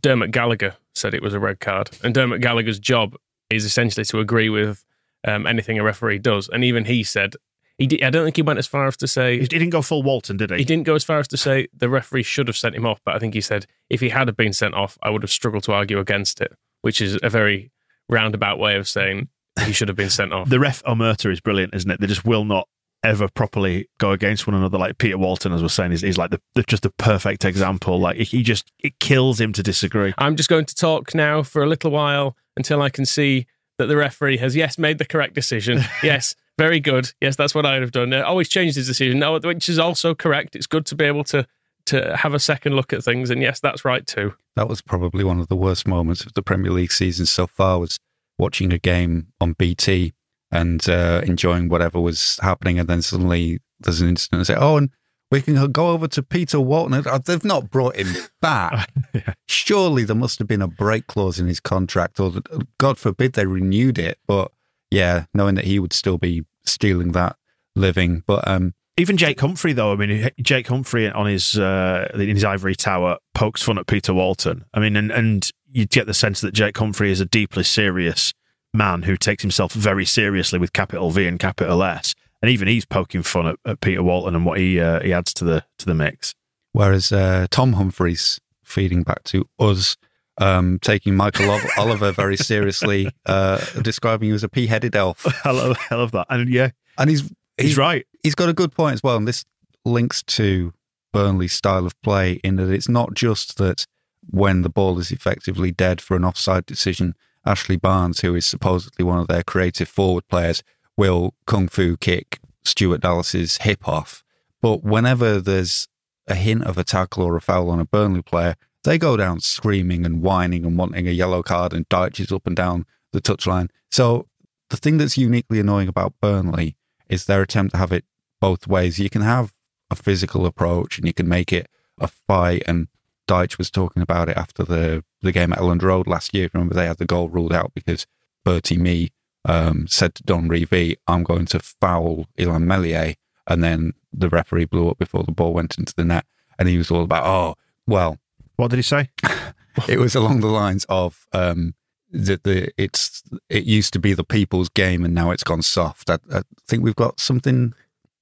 Dermot 0.00 0.32
Gallagher 0.32 0.76
said 0.94 1.14
it 1.14 1.22
was 1.22 1.34
a 1.34 1.40
red 1.40 1.60
card, 1.60 1.90
and 2.02 2.14
Dermot 2.14 2.42
Gallagher's 2.42 2.78
job 2.78 3.16
is 3.48 3.64
essentially 3.64 4.04
to 4.04 4.20
agree 4.20 4.50
with 4.50 4.84
um, 5.26 5.46
anything 5.46 5.78
a 5.78 5.82
referee 5.82 6.18
does, 6.18 6.48
and 6.48 6.62
even 6.62 6.84
he 6.84 7.02
said 7.02 7.34
he. 7.78 7.86
Did, 7.86 8.02
I 8.02 8.10
don't 8.10 8.24
think 8.24 8.36
he 8.36 8.42
went 8.42 8.58
as 8.58 8.66
far 8.66 8.86
as 8.86 8.96
to 8.98 9.06
say 9.06 9.38
He 9.38 9.46
didn't 9.46 9.70
go 9.70 9.82
full 9.82 10.02
Walton, 10.02 10.36
did 10.36 10.50
he? 10.50 10.58
He 10.58 10.64
didn't 10.64 10.84
go 10.84 10.94
as 10.94 11.04
far 11.04 11.18
as 11.18 11.28
to 11.28 11.36
say 11.36 11.68
the 11.72 11.88
referee 11.88 12.24
should 12.24 12.48
have 12.48 12.56
sent 12.56 12.74
him 12.74 12.84
off, 12.84 13.00
but 13.04 13.14
I 13.14 13.18
think 13.18 13.34
he 13.34 13.40
said 13.40 13.66
if 13.88 14.00
he 14.00 14.10
had 14.10 14.36
been 14.36 14.52
sent 14.52 14.74
off, 14.74 14.98
I 15.02 15.10
would 15.10 15.22
have 15.22 15.30
struggled 15.30 15.62
to 15.64 15.72
argue 15.72 15.98
against 15.98 16.40
it, 16.40 16.52
which 16.82 17.00
is 17.00 17.18
a 17.22 17.30
very 17.30 17.70
roundabout 18.08 18.58
way 18.58 18.76
of 18.76 18.88
saying 18.88 19.28
he 19.64 19.72
should 19.72 19.88
have 19.88 19.96
been 19.96 20.10
sent 20.10 20.32
off. 20.32 20.48
The 20.48 20.58
ref 20.58 20.82
omerta 20.84 21.32
is 21.32 21.40
brilliant, 21.40 21.74
isn't 21.74 21.90
it? 21.90 22.00
They 22.00 22.06
just 22.06 22.24
will 22.24 22.44
not 22.44 22.68
ever 23.04 23.28
properly 23.28 23.88
go 23.98 24.12
against 24.12 24.46
one 24.46 24.54
another. 24.54 24.78
Like 24.78 24.98
Peter 24.98 25.18
Walton, 25.18 25.52
as 25.52 25.62
we're 25.62 25.68
saying, 25.68 25.92
is, 25.92 26.02
is 26.02 26.18
like 26.18 26.30
the, 26.30 26.40
the 26.54 26.62
just 26.62 26.86
a 26.86 26.90
perfect 26.90 27.44
example. 27.44 28.00
Like 28.00 28.16
he 28.16 28.42
just 28.42 28.72
it 28.80 28.98
kills 28.98 29.40
him 29.40 29.52
to 29.52 29.62
disagree. 29.62 30.14
I'm 30.18 30.36
just 30.36 30.48
going 30.48 30.64
to 30.64 30.74
talk 30.74 31.14
now 31.14 31.42
for 31.42 31.62
a 31.62 31.66
little 31.66 31.90
while 31.90 32.36
until 32.56 32.82
I 32.82 32.88
can 32.88 33.04
see 33.04 33.46
that 33.78 33.86
the 33.86 33.96
referee 33.96 34.38
has 34.38 34.56
yes 34.56 34.78
made 34.78 34.98
the 34.98 35.04
correct 35.04 35.34
decision. 35.34 35.82
yes, 36.02 36.34
very 36.58 36.80
good. 36.80 37.12
Yes, 37.20 37.36
that's 37.36 37.54
what 37.54 37.66
I'd 37.66 37.82
have 37.82 37.92
done. 37.92 38.12
Always 38.14 38.48
changed 38.48 38.76
his 38.76 38.86
decision. 38.86 39.18
No, 39.18 39.38
which 39.38 39.68
is 39.68 39.78
also 39.78 40.14
correct. 40.14 40.56
It's 40.56 40.66
good 40.66 40.86
to 40.86 40.94
be 40.94 41.04
able 41.04 41.24
to 41.24 41.46
to 41.86 42.16
have 42.16 42.32
a 42.32 42.38
second 42.38 42.74
look 42.74 42.94
at 42.94 43.04
things, 43.04 43.28
and 43.28 43.42
yes, 43.42 43.60
that's 43.60 43.84
right 43.84 44.06
too. 44.06 44.34
That 44.56 44.68
was 44.68 44.80
probably 44.80 45.22
one 45.22 45.38
of 45.38 45.48
the 45.48 45.56
worst 45.56 45.86
moments 45.86 46.24
of 46.24 46.32
the 46.32 46.42
Premier 46.42 46.70
League 46.70 46.92
season 46.92 47.26
so 47.26 47.46
far. 47.46 47.78
Was 47.78 47.98
watching 48.38 48.72
a 48.72 48.78
game 48.78 49.28
on 49.40 49.52
BT 49.52 50.12
and 50.50 50.88
uh, 50.88 51.22
enjoying 51.24 51.68
whatever 51.68 52.00
was 52.00 52.38
happening, 52.42 52.78
and 52.78 52.88
then 52.88 53.02
suddenly 53.02 53.60
there's 53.80 54.00
an 54.00 54.08
incident 54.08 54.38
and 54.40 54.46
say, 54.46 54.56
"Oh, 54.56 54.76
and 54.76 54.90
we 55.30 55.40
can 55.42 55.70
go 55.72 55.88
over 55.90 56.06
to 56.08 56.22
Peter 56.22 56.60
Walton." 56.60 56.94
Uh, 57.06 57.18
They've 57.18 57.44
not 57.44 57.70
brought 57.70 57.96
him 57.96 58.08
back. 58.40 58.90
Yeah. 59.12 59.34
Surely 59.48 60.04
there 60.04 60.16
must 60.16 60.38
have 60.38 60.48
been 60.48 60.62
a 60.62 60.68
break 60.68 61.06
clause 61.06 61.38
in 61.40 61.46
his 61.46 61.60
contract, 61.60 62.20
or 62.20 62.32
God 62.78 62.98
forbid 62.98 63.32
they 63.32 63.46
renewed 63.46 63.98
it. 63.98 64.18
But 64.26 64.52
yeah, 64.90 65.24
knowing 65.34 65.56
that 65.56 65.64
he 65.64 65.78
would 65.78 65.92
still 65.92 66.18
be 66.18 66.44
stealing 66.64 67.12
that 67.12 67.36
living, 67.76 68.22
but 68.26 68.46
um, 68.46 68.74
Even 68.96 69.16
Jake 69.16 69.40
Humphrey, 69.40 69.72
though, 69.72 69.92
I 69.92 69.96
mean, 69.96 70.30
Jake 70.40 70.68
Humphrey 70.68 71.10
on 71.10 71.26
his 71.26 71.58
uh, 71.58 72.08
in 72.14 72.28
his 72.28 72.44
ivory 72.44 72.76
tower 72.76 73.18
pokes 73.34 73.62
fun 73.62 73.78
at 73.78 73.88
Peter 73.88 74.14
Walton. 74.14 74.64
I 74.72 74.78
mean, 74.78 74.94
and 74.96 75.10
and 75.10 75.50
you 75.74 75.86
get 75.86 76.06
the 76.06 76.14
sense 76.14 76.40
that 76.40 76.54
Jake 76.54 76.78
Humphrey 76.78 77.10
is 77.10 77.20
a 77.20 77.26
deeply 77.26 77.64
serious 77.64 78.32
man 78.72 79.02
who 79.02 79.16
takes 79.16 79.42
himself 79.42 79.72
very 79.72 80.04
seriously 80.04 80.58
with 80.58 80.72
capital 80.72 81.10
V 81.10 81.26
and 81.26 81.38
capital 81.38 81.82
S, 81.82 82.14
and 82.40 82.50
even 82.50 82.68
he's 82.68 82.86
poking 82.86 83.22
fun 83.22 83.48
at, 83.48 83.56
at 83.66 83.80
Peter 83.80 84.02
Walton 84.02 84.34
and 84.34 84.46
what 84.46 84.58
he 84.58 84.80
uh, 84.80 85.00
he 85.00 85.12
adds 85.12 85.34
to 85.34 85.44
the 85.44 85.64
to 85.78 85.86
the 85.86 85.94
mix. 85.94 86.34
Whereas 86.72 87.12
uh, 87.12 87.48
Tom 87.50 87.74
Humphreys 87.74 88.40
feeding 88.64 89.02
back 89.02 89.24
to 89.24 89.48
us, 89.58 89.96
um, 90.38 90.78
taking 90.80 91.14
Michael 91.16 91.58
Oliver 91.76 92.12
very 92.12 92.36
seriously, 92.36 93.10
uh, 93.26 93.58
describing 93.82 94.30
him 94.30 94.34
as 94.34 94.44
a 94.44 94.48
pea-headed 94.48 94.96
elf, 94.96 95.26
I 95.46 95.50
love, 95.50 95.76
I 95.90 95.94
love 95.96 96.12
that, 96.12 96.26
and 96.30 96.48
yeah, 96.48 96.70
and 96.96 97.10
he's 97.10 97.30
he's 97.58 97.76
right. 97.76 98.06
He's 98.22 98.36
got 98.36 98.48
a 98.48 98.54
good 98.54 98.72
point 98.72 98.94
as 98.94 99.02
well, 99.02 99.16
and 99.16 99.26
this 99.26 99.44
links 99.84 100.22
to 100.22 100.72
Burnley's 101.12 101.52
style 101.52 101.84
of 101.84 102.00
play 102.02 102.34
in 102.44 102.56
that 102.56 102.70
it's 102.70 102.88
not 102.88 103.14
just 103.14 103.58
that 103.58 103.86
when 104.30 104.62
the 104.62 104.68
ball 104.68 104.98
is 104.98 105.10
effectively 105.10 105.70
dead 105.70 106.00
for 106.00 106.16
an 106.16 106.24
offside 106.24 106.66
decision, 106.66 107.14
Ashley 107.46 107.76
Barnes, 107.76 108.20
who 108.20 108.34
is 108.34 108.46
supposedly 108.46 109.04
one 109.04 109.18
of 109.18 109.28
their 109.28 109.42
creative 109.42 109.88
forward 109.88 110.26
players, 110.28 110.62
will 110.96 111.34
kung 111.46 111.68
fu 111.68 111.96
kick 111.96 112.40
Stuart 112.64 113.02
Dallas's 113.02 113.58
hip 113.58 113.86
off. 113.86 114.24
But 114.62 114.82
whenever 114.82 115.40
there's 115.40 115.88
a 116.26 116.34
hint 116.34 116.64
of 116.64 116.78
a 116.78 116.84
tackle 116.84 117.24
or 117.24 117.36
a 117.36 117.40
foul 117.40 117.70
on 117.70 117.80
a 117.80 117.84
Burnley 117.84 118.22
player, 118.22 118.56
they 118.84 118.98
go 118.98 119.16
down 119.16 119.40
screaming 119.40 120.06
and 120.06 120.22
whining 120.22 120.64
and 120.64 120.78
wanting 120.78 121.06
a 121.06 121.12
yellow 121.12 121.42
card 121.42 121.72
and 121.72 121.88
Dyche 121.88 122.32
up 122.32 122.46
and 122.46 122.56
down 122.56 122.86
the 123.12 123.20
touchline. 123.20 123.68
So 123.90 124.28
the 124.70 124.76
thing 124.76 124.98
that's 124.98 125.18
uniquely 125.18 125.60
annoying 125.60 125.88
about 125.88 126.14
Burnley 126.20 126.76
is 127.08 127.26
their 127.26 127.42
attempt 127.42 127.72
to 127.72 127.78
have 127.78 127.92
it 127.92 128.04
both 128.40 128.66
ways. 128.66 128.98
You 128.98 129.10
can 129.10 129.22
have 129.22 129.54
a 129.90 129.96
physical 129.96 130.46
approach 130.46 130.98
and 130.98 131.06
you 131.06 131.12
can 131.12 131.28
make 131.28 131.52
it 131.52 131.68
a 132.00 132.08
fight. 132.08 132.62
And 132.66 132.88
Dyche 133.26 133.58
was 133.58 133.70
talking 133.70 134.02
about 134.02 134.28
it 134.28 134.36
after 134.36 134.62
the, 134.64 135.04
the 135.22 135.32
game 135.32 135.52
at 135.52 135.58
Elland 135.58 135.82
Road 135.82 136.06
last 136.06 136.34
year. 136.34 136.48
Remember, 136.52 136.74
they 136.74 136.86
had 136.86 136.98
the 136.98 137.06
goal 137.06 137.28
ruled 137.28 137.52
out 137.52 137.72
because 137.74 138.06
Bertie 138.44 138.78
Mee 138.78 139.10
um, 139.44 139.86
said 139.88 140.14
to 140.16 140.22
Don 140.22 140.48
Revie, 140.48 140.96
I'm 141.06 141.24
going 141.24 141.46
to 141.46 141.58
foul 141.58 142.26
Illan 142.38 142.64
Meslier. 142.64 143.14
And 143.46 143.62
then 143.62 143.92
the 144.12 144.28
referee 144.28 144.64
blew 144.66 144.88
up 144.88 144.98
before 144.98 145.22
the 145.22 145.32
ball 145.32 145.52
went 145.52 145.78
into 145.78 145.94
the 145.94 146.04
net. 146.04 146.26
And 146.58 146.68
he 146.68 146.78
was 146.78 146.90
all 146.90 147.02
about, 147.02 147.26
oh, 147.26 147.54
well. 147.86 148.18
What 148.56 148.70
did 148.70 148.76
he 148.76 148.82
say? 148.82 149.10
it 149.88 149.98
was 149.98 150.14
along 150.14 150.40
the 150.40 150.46
lines 150.46 150.86
of 150.88 151.26
um, 151.32 151.74
that 152.10 152.44
the 152.44 152.70
it's 152.80 153.22
it 153.48 153.64
used 153.64 153.92
to 153.92 153.98
be 153.98 154.14
the 154.14 154.24
people's 154.24 154.68
game 154.68 155.04
and 155.04 155.14
now 155.14 155.32
it's 155.32 155.42
gone 155.42 155.62
soft. 155.62 156.08
I, 156.08 156.18
I 156.32 156.42
think 156.66 156.84
we've 156.84 156.94
got 156.94 157.18
something 157.18 157.74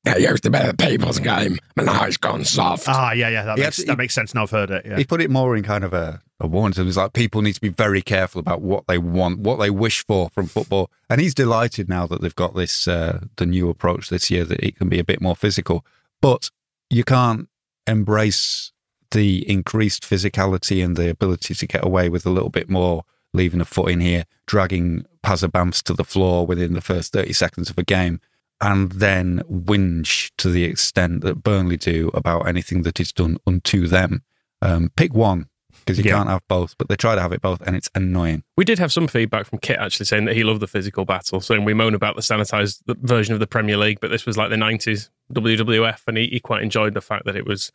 it 0.04 0.20
used 0.20 0.42
to 0.42 0.50
be 0.50 0.58
the 0.58 0.74
people's 0.74 1.18
game, 1.18 1.58
but 1.74 1.84
now 1.84 2.04
it's 2.04 2.16
gone 2.16 2.44
soft. 2.44 2.88
Ah, 2.88 3.12
yeah, 3.12 3.28
yeah, 3.28 3.44
that, 3.44 3.56
He 3.56 3.62
makes, 3.62 3.66
actually- 3.78 3.84
that 3.86 3.98
makes 3.98 4.14
sense. 4.14 4.34
Now 4.34 4.42
I've 4.42 4.50
heard 4.50 4.70
it. 4.70 4.84
Yeah. 4.86 4.96
He 4.96 5.04
put 5.04 5.20
it 5.20 5.30
more 5.30 5.56
in 5.56 5.62
kind 5.62 5.84
of 5.84 5.92
a, 5.92 6.20
a 6.40 6.46
warning. 6.46 6.78
It 6.78 6.84
was 6.84 6.96
like 6.96 7.12
people 7.12 7.40
need 7.42 7.52
to 7.54 7.60
be 7.60 7.68
very 7.68 8.02
careful 8.02 8.40
about 8.40 8.62
what 8.62 8.86
they 8.88 8.98
want, 8.98 9.38
what 9.40 9.56
they 9.60 9.70
wish 9.70 10.04
for 10.06 10.28
from 10.30 10.46
football. 10.46 10.90
And 11.08 11.20
he's 11.20 11.34
delighted 11.34 11.88
now 11.88 12.06
that 12.08 12.20
they've 12.20 12.34
got 12.34 12.54
this 12.56 12.88
uh, 12.88 13.20
the 13.36 13.46
new 13.46 13.68
approach 13.68 14.08
this 14.08 14.30
year 14.30 14.44
that 14.44 14.60
it 14.60 14.76
can 14.76 14.88
be 14.88 14.98
a 14.98 15.04
bit 15.04 15.20
more 15.20 15.36
physical. 15.36 15.84
But 16.20 16.50
you 16.90 17.04
can't 17.04 17.48
embrace 17.86 18.72
the 19.12 19.48
increased 19.48 20.02
physicality 20.02 20.84
and 20.84 20.96
the 20.96 21.10
ability 21.10 21.54
to 21.54 21.66
get 21.66 21.84
away 21.84 22.08
with 22.08 22.24
a 22.26 22.30
little 22.30 22.48
bit 22.48 22.68
more, 22.70 23.04
leaving 23.34 23.60
a 23.60 23.64
foot 23.64 23.90
in 23.90 24.00
here, 24.00 24.24
dragging 24.46 25.04
Pazabamps 25.22 25.82
to 25.84 25.92
the 25.94 26.04
floor 26.04 26.46
within 26.46 26.72
the 26.72 26.80
first 26.80 27.12
30 27.12 27.32
seconds 27.34 27.70
of 27.70 27.76
a 27.78 27.82
game, 27.82 28.20
and 28.62 28.92
then 28.92 29.42
whinge 29.50 30.30
to 30.38 30.48
the 30.48 30.64
extent 30.64 31.20
that 31.22 31.42
Burnley 31.42 31.76
do 31.76 32.10
about 32.14 32.46
anything 32.46 32.82
that 32.82 33.00
is 33.00 33.12
done 33.12 33.36
unto 33.46 33.86
them. 33.88 34.22
Um, 34.62 34.90
pick 34.96 35.12
one 35.12 35.48
because 35.84 35.98
you 35.98 36.04
Yeah. 36.04 36.12
can't 36.18 36.28
have 36.28 36.42
both, 36.48 36.76
but 36.78 36.88
they 36.88 36.94
try 36.94 37.16
to 37.16 37.20
have 37.20 37.32
it 37.32 37.40
both, 37.42 37.60
and 37.66 37.74
it's 37.74 37.90
annoying. 37.94 38.44
We 38.56 38.64
did 38.64 38.78
have 38.78 38.92
some 38.92 39.08
feedback 39.08 39.46
from 39.46 39.58
Kit 39.58 39.78
actually 39.80 40.06
saying 40.06 40.26
that 40.26 40.36
he 40.36 40.44
loved 40.44 40.60
the 40.60 40.68
physical 40.68 41.04
battle. 41.04 41.40
So 41.40 41.60
we 41.60 41.74
moan 41.74 41.94
about 41.94 42.14
the 42.14 42.22
sanitized 42.22 42.82
version 43.02 43.34
of 43.34 43.40
the 43.40 43.46
Premier 43.48 43.76
League, 43.76 43.98
but 44.00 44.10
this 44.10 44.24
was 44.24 44.36
like 44.38 44.50
the 44.50 44.56
90s 44.56 45.10
WWF, 45.32 46.02
and 46.06 46.16
he, 46.16 46.28
he 46.28 46.38
quite 46.40 46.62
enjoyed 46.62 46.94
the 46.94 47.00
fact 47.00 47.24
that 47.26 47.36
it 47.36 47.46
was. 47.46 47.72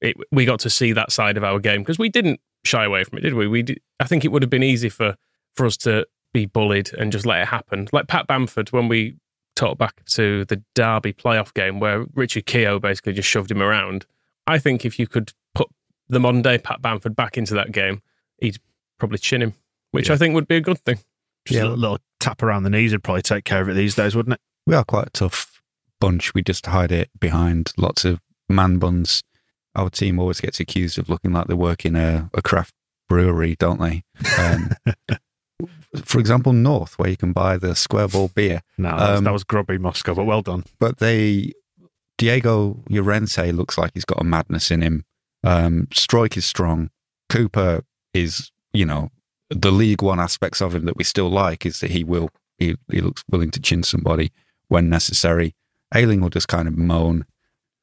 It, 0.00 0.16
we 0.32 0.46
got 0.46 0.60
to 0.60 0.70
see 0.70 0.92
that 0.94 1.12
side 1.12 1.36
of 1.36 1.44
our 1.44 1.58
game 1.58 1.82
because 1.82 1.98
we 1.98 2.08
didn't 2.08 2.40
shy 2.64 2.84
away 2.84 3.04
from 3.04 3.18
it, 3.18 3.20
did 3.20 3.34
we? 3.34 3.46
We 3.46 3.62
did, 3.62 3.80
I 3.98 4.04
think 4.04 4.24
it 4.24 4.28
would 4.28 4.40
have 4.42 4.48
been 4.50 4.62
easy 4.62 4.88
for 4.88 5.16
for 5.54 5.66
us 5.66 5.76
to 5.78 6.06
be 6.32 6.46
bullied 6.46 6.94
and 6.94 7.12
just 7.12 7.26
let 7.26 7.42
it 7.42 7.48
happen. 7.48 7.86
Like 7.92 8.06
Pat 8.06 8.26
Bamford 8.26 8.70
when 8.72 8.88
we 8.88 9.16
talked 9.60 9.78
back 9.78 10.02
to 10.06 10.44
the 10.46 10.62
Derby 10.74 11.12
playoff 11.12 11.52
game 11.54 11.80
where 11.80 12.06
Richard 12.14 12.46
Keogh 12.46 12.78
basically 12.80 13.12
just 13.12 13.28
shoved 13.28 13.50
him 13.50 13.60
around. 13.62 14.06
I 14.46 14.58
think 14.58 14.84
if 14.84 14.98
you 14.98 15.06
could 15.06 15.32
put 15.54 15.68
the 16.08 16.18
modern 16.18 16.42
day 16.42 16.58
Pat 16.58 16.80
Bamford 16.82 17.14
back 17.14 17.36
into 17.36 17.54
that 17.54 17.70
game, 17.72 18.00
he'd 18.40 18.58
probably 18.98 19.18
chin 19.18 19.42
him, 19.42 19.54
which 19.92 20.08
Yeah. 20.08 20.14
I 20.14 20.16
think 20.16 20.34
would 20.34 20.48
be 20.48 20.56
a 20.56 20.60
good 20.60 20.78
thing. 20.78 20.96
Just 21.46 21.56
Yeah. 21.56 21.62
a 21.62 21.64
little, 21.64 21.78
little 21.78 21.98
tap 22.20 22.42
around 22.42 22.62
the 22.64 22.70
knees 22.70 22.92
would 22.92 23.02
probably 23.04 23.22
take 23.22 23.44
care 23.44 23.60
of 23.60 23.68
it 23.68 23.74
these 23.74 23.94
days, 23.94 24.16
wouldn't 24.16 24.34
it? 24.34 24.40
We 24.66 24.74
are 24.74 24.84
quite 24.84 25.06
a 25.08 25.10
tough 25.10 25.60
bunch. 26.00 26.32
We 26.34 26.42
just 26.42 26.66
hide 26.66 26.90
it 26.92 27.10
behind 27.20 27.72
lots 27.76 28.04
of 28.04 28.20
man 28.48 28.78
buns. 28.78 29.22
Our 29.74 29.90
team 29.90 30.18
always 30.18 30.40
gets 30.40 30.58
accused 30.58 30.98
of 30.98 31.08
looking 31.08 31.32
like 31.32 31.46
they 31.46 31.54
work 31.54 31.84
in 31.84 31.96
a, 31.96 32.28
a 32.34 32.42
craft 32.42 32.74
brewery, 33.08 33.56
don't 33.58 33.80
they? 33.80 34.02
Um, 34.38 34.70
for 36.04 36.18
example, 36.18 36.52
North, 36.52 36.98
where 36.98 37.10
you 37.10 37.16
can 37.16 37.32
buy 37.32 37.56
the 37.56 37.74
square 37.74 38.08
ball 38.08 38.28
beer. 38.34 38.62
No, 38.78 38.90
that, 38.90 39.10
was, 39.10 39.18
Um, 39.18 39.24
that 39.24 39.32
was 39.32 39.44
grubby 39.44 39.78
Moscow, 39.78 40.14
but 40.14 40.24
well 40.24 40.42
done. 40.42 40.64
But 40.78 40.98
they, 40.98 41.52
Diego 42.18 42.82
Llorente 42.88 43.52
looks 43.52 43.78
like 43.78 43.92
he's 43.94 44.04
got 44.04 44.20
a 44.20 44.24
madness 44.24 44.70
in 44.70 44.82
him. 44.82 45.04
Um, 45.42 45.88
Struijk 45.90 46.36
is 46.36 46.44
strong. 46.44 46.90
Cooper 47.28 47.82
is, 48.12 48.50
you 48.72 48.84
know, 48.84 49.10
the 49.48 49.72
League 49.72 50.02
One 50.02 50.20
aspects 50.20 50.60
of 50.60 50.74
him 50.74 50.84
that 50.84 50.96
we 50.96 51.04
still 51.04 51.30
like 51.30 51.66
is 51.66 51.80
that 51.80 51.90
he 51.90 52.04
will, 52.04 52.30
he, 52.58 52.76
he 52.90 53.00
looks 53.00 53.24
willing 53.30 53.50
to 53.52 53.60
chin 53.60 53.82
somebody 53.82 54.32
when 54.68 54.88
necessary. 54.88 55.54
Ayling 55.94 56.20
will 56.20 56.30
just 56.30 56.48
kind 56.48 56.68
of 56.68 56.76
moan. 56.76 57.24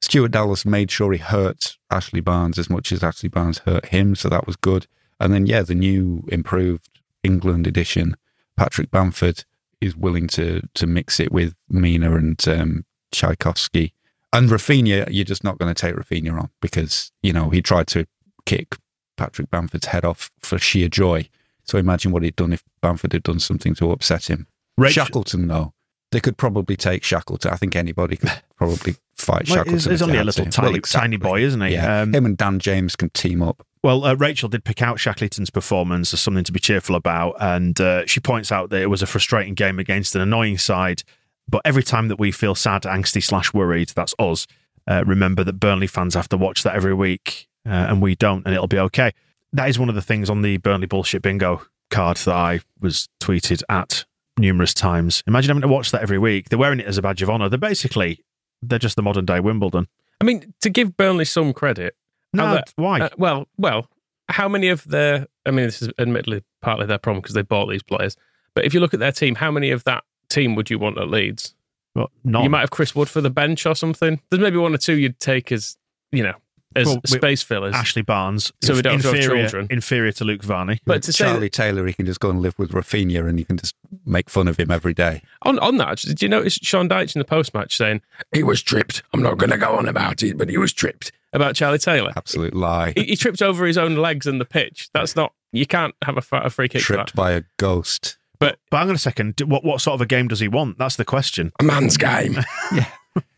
Stuart 0.00 0.30
Dallas 0.30 0.64
made 0.64 0.90
sure 0.90 1.12
he 1.12 1.18
hurt 1.18 1.76
Ashley 1.90 2.20
Barnes 2.20 2.58
as 2.58 2.70
much 2.70 2.92
as 2.92 3.02
Ashley 3.02 3.28
Barnes 3.28 3.58
hurt 3.58 3.86
him, 3.86 4.14
so 4.14 4.28
that 4.28 4.46
was 4.46 4.56
good. 4.56 4.86
And 5.20 5.34
then, 5.34 5.46
yeah, 5.46 5.62
the 5.62 5.74
new 5.74 6.24
improved 6.28 6.97
England 7.22 7.66
edition, 7.66 8.16
Patrick 8.56 8.90
Bamford, 8.90 9.44
is 9.80 9.96
willing 9.96 10.26
to 10.28 10.62
to 10.74 10.86
mix 10.86 11.20
it 11.20 11.32
with 11.32 11.54
Mina 11.68 12.14
and 12.16 12.48
um, 12.48 12.84
Tarkowski. 13.12 13.92
And 14.32 14.50
Rafinha, 14.50 15.08
you're 15.10 15.24
just 15.24 15.42
not 15.44 15.58
going 15.58 15.72
to 15.74 15.80
take 15.80 15.94
Rafinha 15.96 16.38
on 16.38 16.50
because, 16.60 17.10
you 17.22 17.32
know, 17.32 17.48
he 17.50 17.62
tried 17.62 17.86
to 17.88 18.06
kick 18.44 18.76
Patrick 19.16 19.50
Bamford's 19.50 19.86
head 19.86 20.04
off 20.04 20.30
for 20.40 20.58
sheer 20.58 20.88
joy. 20.88 21.28
So 21.64 21.78
imagine 21.78 22.12
what 22.12 22.22
he'd 22.22 22.36
done 22.36 22.52
if 22.52 22.62
Bamford 22.82 23.12
had 23.14 23.22
done 23.22 23.40
something 23.40 23.74
to 23.76 23.90
upset 23.90 24.28
him. 24.28 24.46
Rach- 24.78 24.90
Shackleton, 24.90 25.48
though, 25.48 25.72
they 26.12 26.20
could 26.20 26.36
probably 26.36 26.76
take 26.76 27.04
Shackleton. 27.04 27.50
I 27.50 27.56
think 27.56 27.74
anybody 27.74 28.16
could 28.16 28.30
probably 28.56 28.96
fight 29.16 29.48
Well, 29.48 29.56
Shackleton. 29.56 29.72
he's, 29.74 29.86
if 29.86 29.90
he's 29.92 30.02
only 30.02 30.18
a 30.18 30.24
little 30.24 30.44
tiny, 30.46 30.68
Well, 30.68 30.76
exactly. 30.76 31.00
tiny 31.08 31.16
boy, 31.16 31.40
isn't 31.42 31.60
he? 31.62 31.72
Yeah, 31.72 32.02
Um, 32.02 32.14
him 32.14 32.26
and 32.26 32.36
Dan 32.36 32.58
James 32.58 32.96
can 32.96 33.08
team 33.10 33.42
up. 33.42 33.66
Well, 33.82 34.04
uh, 34.04 34.14
Rachel 34.14 34.48
did 34.48 34.64
pick 34.64 34.82
out 34.82 34.98
Shackleton's 34.98 35.50
performance 35.50 36.12
as 36.12 36.20
something 36.20 36.44
to 36.44 36.52
be 36.52 36.58
cheerful 36.58 36.96
about, 36.96 37.36
and 37.40 37.80
uh, 37.80 38.06
she 38.06 38.20
points 38.20 38.50
out 38.50 38.70
that 38.70 38.82
it 38.82 38.88
was 38.88 39.02
a 39.02 39.06
frustrating 39.06 39.54
game 39.54 39.78
against 39.78 40.14
an 40.14 40.20
annoying 40.20 40.58
side. 40.58 41.02
But 41.48 41.62
every 41.64 41.82
time 41.82 42.08
that 42.08 42.18
we 42.18 42.32
feel 42.32 42.54
sad, 42.54 42.82
angsty, 42.82 43.22
slash 43.22 43.54
worried, 43.54 43.90
that's 43.90 44.14
us. 44.18 44.46
Uh, 44.86 45.04
remember 45.06 45.44
that 45.44 45.54
Burnley 45.54 45.86
fans 45.86 46.14
have 46.14 46.28
to 46.30 46.36
watch 46.36 46.62
that 46.64 46.74
every 46.74 46.94
week, 46.94 47.48
uh, 47.66 47.70
and 47.70 48.02
we 48.02 48.14
don't, 48.14 48.44
and 48.44 48.54
it'll 48.54 48.66
be 48.66 48.78
okay. 48.78 49.12
That 49.52 49.68
is 49.68 49.78
one 49.78 49.88
of 49.88 49.94
the 49.94 50.02
things 50.02 50.28
on 50.28 50.42
the 50.42 50.56
Burnley 50.58 50.86
bullshit 50.86 51.22
bingo 51.22 51.62
card 51.90 52.18
that 52.18 52.34
I 52.34 52.60
was 52.80 53.08
tweeted 53.20 53.62
at 53.68 54.04
numerous 54.38 54.74
times. 54.74 55.22
Imagine 55.26 55.50
having 55.50 55.62
to 55.62 55.68
watch 55.68 55.90
that 55.92 56.02
every 56.02 56.18
week. 56.18 56.48
They're 56.48 56.58
wearing 56.58 56.80
it 56.80 56.86
as 56.86 56.98
a 56.98 57.02
badge 57.02 57.22
of 57.22 57.30
honour. 57.30 57.48
They're 57.48 57.58
basically 57.58 58.24
they're 58.62 58.78
just 58.78 58.96
the 58.96 59.02
modern 59.02 59.24
day 59.24 59.40
Wimbledon. 59.40 59.88
I 60.20 60.24
mean, 60.24 60.52
to 60.62 60.70
give 60.70 60.96
Burnley 60.96 61.24
some 61.24 61.52
credit, 61.52 61.94
No, 62.32 62.46
How 62.46 62.62
why? 62.76 63.00
Uh, 63.00 63.08
well, 63.16 63.48
well, 63.56 63.88
how 64.28 64.48
many 64.48 64.68
of 64.68 64.84
their? 64.84 65.26
I 65.46 65.50
mean, 65.50 65.66
this 65.66 65.82
is 65.82 65.88
admittedly 65.98 66.44
partly 66.60 66.86
their 66.86 66.98
problem 66.98 67.22
because 67.22 67.34
they 67.34 67.42
bought 67.42 67.70
these 67.70 67.82
players. 67.82 68.16
But 68.54 68.64
if 68.64 68.74
you 68.74 68.80
look 68.80 68.94
at 68.94 69.00
their 69.00 69.12
team, 69.12 69.34
how 69.34 69.50
many 69.50 69.70
of 69.70 69.84
that 69.84 70.04
team 70.28 70.54
would 70.54 70.70
you 70.70 70.78
want 70.78 70.98
at 70.98 71.08
Leeds? 71.08 71.54
well, 71.94 72.10
not 72.24 72.44
You 72.44 72.50
might 72.50 72.60
have 72.60 72.70
Chris 72.70 72.94
Wood 72.94 73.08
for 73.08 73.20
the 73.20 73.30
bench 73.30 73.66
or 73.66 73.74
something. 73.74 74.20
There's 74.30 74.40
maybe 74.42 74.56
one 74.56 74.74
or 74.74 74.78
two 74.78 74.94
you'd 74.94 75.20
take 75.20 75.50
as 75.52 75.76
you 76.12 76.22
know 76.22 76.34
as 76.76 76.86
Well, 76.86 77.00
space 77.06 77.42
fillers. 77.42 77.74
Ashley 77.74 78.02
Barnes. 78.02 78.52
So 78.62 78.74
we 78.74 78.82
don't 78.82 78.96
have 78.96 79.04
have 79.04 79.14
inferior, 79.14 79.48
children. 79.48 79.66
inferior 79.70 80.12
to 80.12 80.24
Luke 80.24 80.42
Varney. 80.42 80.80
but 80.84 81.02
to 81.04 81.12
say 81.12 81.24
Charlie 81.24 81.48
Taylor, 81.50 81.86
he 81.86 81.92
can 81.92 82.06
just 82.06 82.20
go 82.20 82.30
and 82.30 82.40
live 82.40 82.58
with 82.58 82.72
Rafinha 82.72 83.26
and 83.26 83.38
you 83.38 83.44
can 83.44 83.56
just 83.56 83.74
make 84.04 84.28
fun 84.28 84.48
of 84.48 84.58
him 84.58 84.70
every 84.70 84.94
day. 84.94 85.22
on 85.42 85.58
on 85.60 85.78
that, 85.78 85.98
did 85.98 86.22
you 86.22 86.28
notice 86.28 86.54
Sean 86.62 86.88
Dyche 86.88 87.16
in 87.16 87.20
the 87.20 87.24
post 87.24 87.54
match 87.54 87.76
saying 87.76 88.02
He 88.32 88.42
was 88.42 88.62
tripped. 88.62 89.02
I'm 89.12 89.22
not 89.22 89.38
going 89.38 89.50
to 89.50 89.56
go 89.58 89.76
on 89.76 89.88
about 89.88 90.22
it, 90.22 90.36
but 90.36 90.48
he 90.50 90.58
was 90.58 90.72
tripped. 90.72 91.10
About 91.32 91.54
Charlie 91.54 91.78
Taylor? 91.78 92.12
Absolute 92.16 92.54
lie. 92.54 92.92
He, 92.96 93.04
he 93.04 93.16
tripped 93.16 93.42
over 93.42 93.66
his 93.66 93.78
own 93.78 93.96
legs 93.96 94.26
in 94.26 94.38
the 94.38 94.44
pitch. 94.44 94.88
That's 94.94 95.16
not. 95.16 95.32
You 95.52 95.66
can't 95.66 95.94
have 96.04 96.16
a, 96.16 96.36
a 96.36 96.50
free 96.50 96.68
kick 96.68 96.82
for 96.82 96.94
Tripped 96.94 97.12
that. 97.12 97.16
by 97.16 97.32
a 97.32 97.42
ghost. 97.58 98.18
But 98.38 98.58
But 98.70 98.78
hang 98.78 98.88
on 98.90 98.94
a 98.94 98.98
second. 98.98 99.40
What 99.44 99.64
what 99.64 99.80
sort 99.80 99.94
of 99.94 100.00
a 100.00 100.06
game 100.06 100.28
does 100.28 100.40
he 100.40 100.48
want? 100.48 100.78
That's 100.78 100.96
the 100.96 101.04
question. 101.04 101.52
A 101.60 101.64
man's 101.64 101.96
game. 101.96 102.38
Yeah. 102.72 102.86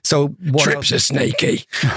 So 0.05 0.29
what 0.51 0.65
Trips 0.65 0.91
else- 0.91 0.93
are 0.93 0.99
sneaky. 0.99 1.65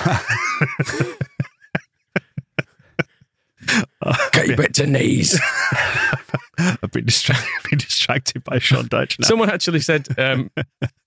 Keep 4.34 4.60
it 4.60 4.74
to 4.76 4.88
knees. 4.88 5.40
I've 6.60 6.92
been 6.92 7.06
distracted, 7.06 7.50
been 7.70 7.80
distracted 7.80 8.44
by 8.44 8.60
Sean 8.60 8.88
Dyche 8.88 9.20
now. 9.20 9.28
Someone 9.28 9.50
actually 9.50 9.80
said, 9.80 10.08
um, 10.20 10.52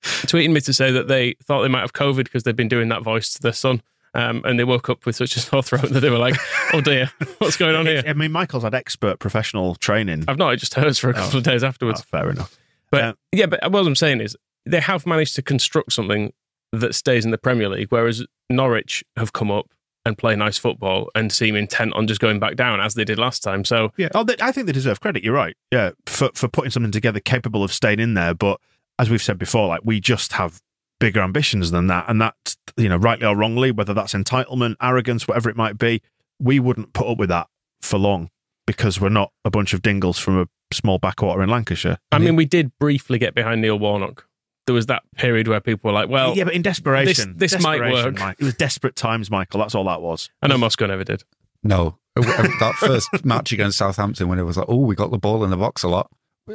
tweeting 0.04 0.52
me 0.52 0.60
to 0.62 0.72
say 0.72 0.90
that 0.90 1.06
they 1.08 1.34
thought 1.44 1.62
they 1.62 1.68
might 1.68 1.82
have 1.82 1.92
COVID 1.92 2.24
because 2.24 2.42
they've 2.42 2.56
been 2.56 2.68
doing 2.68 2.88
that 2.88 3.02
voice 3.02 3.32
to 3.34 3.42
their 3.42 3.52
son. 3.52 3.82
Um, 4.16 4.40
and 4.44 4.58
they 4.58 4.64
woke 4.64 4.88
up 4.88 5.04
with 5.04 5.14
such 5.14 5.36
a 5.36 5.40
sore 5.46 5.62
throat 5.62 5.90
that 5.90 6.00
they 6.00 6.10
were 6.10 6.18
like, 6.18 6.34
oh 6.72 6.80
dear, 6.80 7.10
what's 7.38 7.56
going 7.56 7.76
on 7.76 7.86
here? 7.86 8.02
I 8.06 8.14
mean, 8.14 8.32
Michael's 8.32 8.62
had 8.62 8.74
expert 8.74 9.18
professional 9.18 9.74
training. 9.76 10.24
I've 10.26 10.38
not, 10.38 10.50
I 10.50 10.56
just 10.56 10.74
hers 10.74 10.98
for 10.98 11.10
a 11.10 11.14
couple 11.14 11.38
of 11.38 11.44
days 11.44 11.62
Oh, 11.62 11.68
afterwards. 11.68 12.00
fair 12.02 12.30
enough. 12.30 12.58
But 12.90 13.04
Uh, 13.04 13.12
yeah, 13.32 13.46
but 13.46 13.70
what 13.70 13.86
I'm 13.86 13.94
saying 13.94 14.20
is 14.22 14.36
they 14.64 14.80
have 14.80 15.06
managed 15.06 15.34
to 15.36 15.42
construct 15.42 15.92
something 15.92 16.32
that 16.72 16.94
stays 16.94 17.24
in 17.24 17.30
the 17.30 17.38
Premier 17.38 17.68
League, 17.68 17.88
whereas 17.90 18.24
Norwich 18.50 19.04
have 19.16 19.32
come 19.32 19.50
up 19.50 19.66
and 20.04 20.16
play 20.16 20.34
nice 20.36 20.56
football 20.56 21.10
and 21.14 21.32
seem 21.32 21.56
intent 21.56 21.92
on 21.94 22.06
just 22.06 22.20
going 22.20 22.38
back 22.38 22.54
down 22.56 22.80
as 22.80 22.94
they 22.94 23.04
did 23.04 23.18
last 23.18 23.42
time. 23.42 23.64
So 23.64 23.92
Yeah, 23.96 24.08
oh, 24.14 24.22
they, 24.24 24.36
I 24.40 24.50
think 24.52 24.66
they 24.66 24.72
deserve 24.72 25.00
credit. 25.00 25.24
You're 25.24 25.34
right. 25.34 25.56
Yeah, 25.72 25.90
for 26.06 26.30
for 26.34 26.48
putting 26.48 26.70
something 26.70 26.92
together 26.92 27.20
capable 27.20 27.62
of 27.64 27.72
staying 27.72 27.98
in 28.00 28.14
there. 28.14 28.32
But 28.32 28.60
as 28.98 29.10
we've 29.10 29.22
said 29.22 29.36
before, 29.38 29.66
like 29.68 29.80
we 29.84 30.00
just 30.00 30.32
have 30.34 30.60
bigger 31.00 31.20
ambitions 31.20 31.70
than 31.70 31.86
that. 31.88 32.06
And 32.08 32.20
that, 32.20 32.34
you 32.76 32.88
know, 32.88 32.96
rightly 32.96 33.26
or 33.26 33.36
wrongly, 33.36 33.70
whether 33.70 33.94
that's 33.94 34.14
entitlement, 34.14 34.76
arrogance, 34.80 35.26
whatever 35.28 35.50
it 35.50 35.56
might 35.56 35.78
be, 35.78 36.02
we 36.38 36.58
wouldn't 36.60 36.92
put 36.92 37.06
up 37.06 37.18
with 37.18 37.28
that 37.30 37.48
for 37.82 37.98
long 37.98 38.30
because 38.66 39.00
we're 39.00 39.08
not 39.08 39.32
a 39.44 39.50
bunch 39.50 39.72
of 39.74 39.82
dingles 39.82 40.18
from 40.18 40.40
a 40.40 40.46
small 40.72 40.98
backwater 40.98 41.42
in 41.42 41.48
Lancashire. 41.48 41.98
I 42.12 42.18
mean, 42.18 42.36
we 42.36 42.44
did 42.44 42.72
briefly 42.78 43.18
get 43.18 43.34
behind 43.34 43.60
Neil 43.62 43.78
Warnock. 43.78 44.26
There 44.66 44.74
was 44.74 44.86
that 44.86 45.04
period 45.16 45.46
where 45.46 45.60
people 45.60 45.88
were 45.88 45.94
like, 45.94 46.08
well, 46.08 46.36
yeah, 46.36 46.42
but 46.44 46.52
in 46.54 46.62
desperation, 46.62 47.36
this- 47.36 47.52
this 47.52 47.62
might 47.62 47.80
work. 47.80 48.18
Mike. 48.18 48.36
It 48.40 48.44
was 48.44 48.54
desperate 48.54 48.96
times, 48.96 49.30
Michael. 49.30 49.60
That's 49.60 49.76
all 49.76 49.84
that 49.84 50.02
was. 50.02 50.28
I 50.42 50.48
know 50.48 50.58
Moscow 50.58 50.86
never 50.86 51.04
did. 51.04 51.22
No, 51.62 51.98
uh, 52.16 52.22
uh, 52.26 52.42
that 52.60 52.74
first 52.80 53.08
match 53.24 53.52
against 53.52 53.78
Southampton 53.78 54.28
when 54.28 54.38
it 54.40 54.42
was 54.42 54.56
like, 54.56 54.66
oh, 54.68 54.78
we 54.78 54.96
got 54.96 55.12
the 55.12 55.18
ball 55.18 55.44
in 55.44 55.50
the 55.50 55.56
box 55.56 55.84
a 55.84 55.88
lot. 55.88 56.10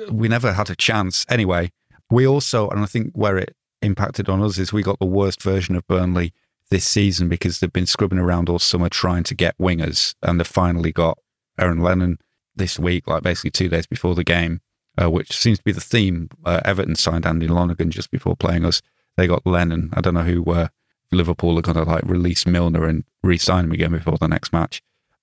We 0.09 0.27
never 0.27 0.51
had 0.53 0.69
a 0.69 0.75
chance. 0.75 1.25
Anyway, 1.29 1.71
we 2.09 2.27
also, 2.27 2.69
and 2.69 2.81
I 2.81 2.85
think 2.85 3.11
where 3.13 3.37
it 3.37 3.55
impacted 3.81 4.29
on 4.29 4.41
us 4.41 4.57
is 4.57 4.73
we 4.73 4.83
got 4.83 4.99
the 4.99 5.05
worst 5.05 5.41
version 5.41 5.75
of 5.75 5.87
Burnley 5.87 6.33
this 6.69 6.85
season 6.85 7.27
because 7.27 7.59
they've 7.59 7.71
been 7.71 7.85
scrubbing 7.85 8.19
around 8.19 8.49
all 8.49 8.59
summer 8.59 8.89
trying 8.89 9.23
to 9.23 9.35
get 9.35 9.57
wingers, 9.57 10.15
and 10.21 10.39
they 10.39 10.43
finally 10.43 10.91
got 10.91 11.17
Aaron 11.59 11.79
Lennon 11.79 12.17
this 12.55 12.79
week, 12.79 13.07
like 13.07 13.23
basically 13.23 13.51
two 13.51 13.69
days 13.69 13.87
before 13.87 14.15
the 14.15 14.23
game, 14.23 14.61
uh, 15.01 15.09
which 15.09 15.37
seems 15.37 15.57
to 15.57 15.63
be 15.63 15.71
the 15.71 15.81
theme. 15.81 16.29
Uh, 16.45 16.61
Everton 16.65 16.95
signed 16.95 17.25
Andy 17.25 17.47
Lonergan 17.47 17.91
just 17.91 18.11
before 18.11 18.35
playing 18.35 18.65
us. 18.65 18.81
They 19.17 19.27
got 19.27 19.45
Lennon. 19.45 19.89
I 19.93 20.01
don't 20.01 20.13
know 20.13 20.23
who 20.23 20.43
uh, 20.51 20.67
Liverpool 21.11 21.57
are 21.57 21.61
going 21.61 21.77
to 21.77 21.83
like 21.83 22.03
release 22.05 22.45
Milner 22.45 22.85
and 22.85 23.03
re-sign 23.23 23.65
him 23.65 23.71
again 23.71 23.91
before 23.91 24.17
the 24.17 24.27
next 24.27 24.53
match 24.53 24.81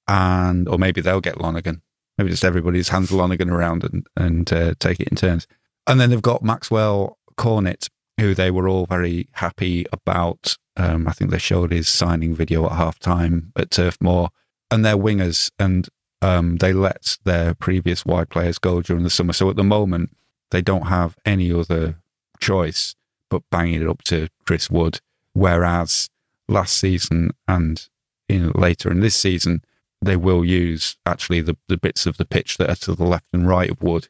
and 0.08 0.68
or 0.68 0.78
maybe 0.78 1.00
they'll 1.00 1.20
get 1.20 1.40
Lonergan. 1.40 1.82
Maybe 2.16 2.30
just 2.30 2.44
everybody's 2.44 2.88
hands 2.88 3.12
Lonergan 3.12 3.50
around 3.50 3.84
and 3.84 4.06
and 4.16 4.52
uh, 4.52 4.74
take 4.80 4.98
it 4.98 5.08
in 5.08 5.16
turns. 5.16 5.46
And 5.86 6.00
then 6.00 6.10
they've 6.10 6.20
got 6.20 6.42
Maxwell 6.42 7.18
Cornet, 7.36 7.88
who 8.18 8.34
they 8.34 8.50
were 8.50 8.68
all 8.68 8.87
very 8.87 9.28
happy 9.32 9.87
about. 9.92 10.56
Um, 10.76 11.08
I 11.08 11.12
think 11.12 11.30
they 11.30 11.38
showed 11.38 11.72
his 11.72 11.88
signing 11.88 12.34
video 12.34 12.66
at 12.66 12.72
half 12.72 12.98
time 12.98 13.52
at 13.56 13.70
Turf 13.70 13.96
Moor, 14.00 14.30
and 14.70 14.84
they're 14.84 14.96
wingers, 14.96 15.50
and 15.58 15.88
um, 16.22 16.56
they 16.56 16.72
let 16.72 17.18
their 17.25 17.54
previous 17.54 18.04
wide 18.04 18.28
players 18.28 18.58
go 18.58 18.82
during 18.82 19.04
the 19.04 19.10
summer. 19.10 19.32
So 19.32 19.48
at 19.50 19.56
the 19.56 19.64
moment, 19.64 20.10
they 20.50 20.62
don't 20.62 20.87
have 20.87 21.16
any 21.25 21.52
other 21.52 21.96
choice 22.40 22.94
but 23.30 23.42
banging 23.50 23.82
it 23.82 23.88
up 23.88 24.02
to 24.04 24.28
Chris 24.46 24.70
Wood. 24.70 25.00
Whereas 25.34 26.08
last 26.48 26.76
season 26.76 27.30
and 27.46 27.88
later 28.28 28.90
in 28.90 29.00
this 29.00 29.14
season, 29.14 29.62
they 30.00 30.16
will 30.16 30.44
use 30.44 30.96
actually 31.04 31.40
the, 31.40 31.56
the 31.68 31.76
bits 31.76 32.06
of 32.06 32.16
the 32.16 32.25
pitch 32.25 32.56
that 32.56 32.70
are 32.70 32.76
to 32.76 32.94
the 32.94 33.04
left 33.04 33.26
and 33.32 33.46
right 33.46 33.70
of 33.70 33.82
Wood. 33.82 34.08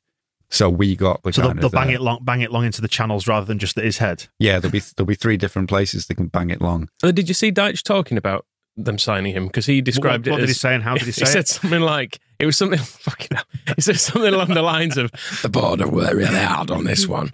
So 0.51 0.71
we 0.71 0.97
got 0.97 1.23
the 1.23 1.33
So 1.33 1.43
they'll, 1.43 1.55
they'll 1.55 1.71
bang 1.71 1.91
it 1.91 2.01
long, 2.01 2.21
bang 2.23 2.41
it 2.41 2.51
long 2.51 2.65
into 2.65 2.81
the 2.81 2.89
channels 2.89 3.27
rather 3.27 3.45
than 3.45 3.59
just 3.59 3.77
at 3.77 3.85
his 3.85 3.99
head. 3.99 4.27
Yeah, 4.39 4.59
there'll 4.61 4.73
be 4.73 4.81
there'll 4.97 5.07
be 5.07 5.15
three 5.15 5.37
different 5.37 5.69
places 5.69 6.07
they 6.07 6.15
can 6.15 6.29
bang 6.29 6.51
it 6.51 6.61
long. 6.63 6.89
Uh, 7.03 7.11
Did 7.13 7.29
you 7.29 7.35
see 7.35 7.53
Dyche 7.53 7.83
talking 7.83 8.17
about 8.17 8.47
them 8.77 8.99
signing 8.99 9.35
him? 9.35 9.47
Because 9.47 9.67
he 9.67 9.81
described 9.83 10.27
what, 10.27 10.33
what 10.33 10.39
it 10.41 10.47
did 10.47 10.49
he 10.49 10.55
say 10.55 10.75
and 10.75 10.83
how 10.83 10.95
did 10.95 11.05
he 11.05 11.13
say 11.13 11.27
said 11.27 11.27
it? 11.27 11.29
He 11.29 11.35
said 11.35 11.49
something 11.49 11.81
like 11.81 12.19
it 12.39 12.47
was 12.47 12.57
something 12.57 12.79
fucking. 12.83 13.37
He 13.77 13.83
said 13.83 13.99
something 14.01 14.33
along 14.33 14.49
the 14.55 14.63
lines 14.63 14.97
of, 14.97 15.11
The 15.43 15.49
border 15.51 15.87
were 15.87 16.15
really 16.15 16.35
hard 16.35 16.71
on 16.71 16.85
this 16.85 17.07
one. 17.07 17.33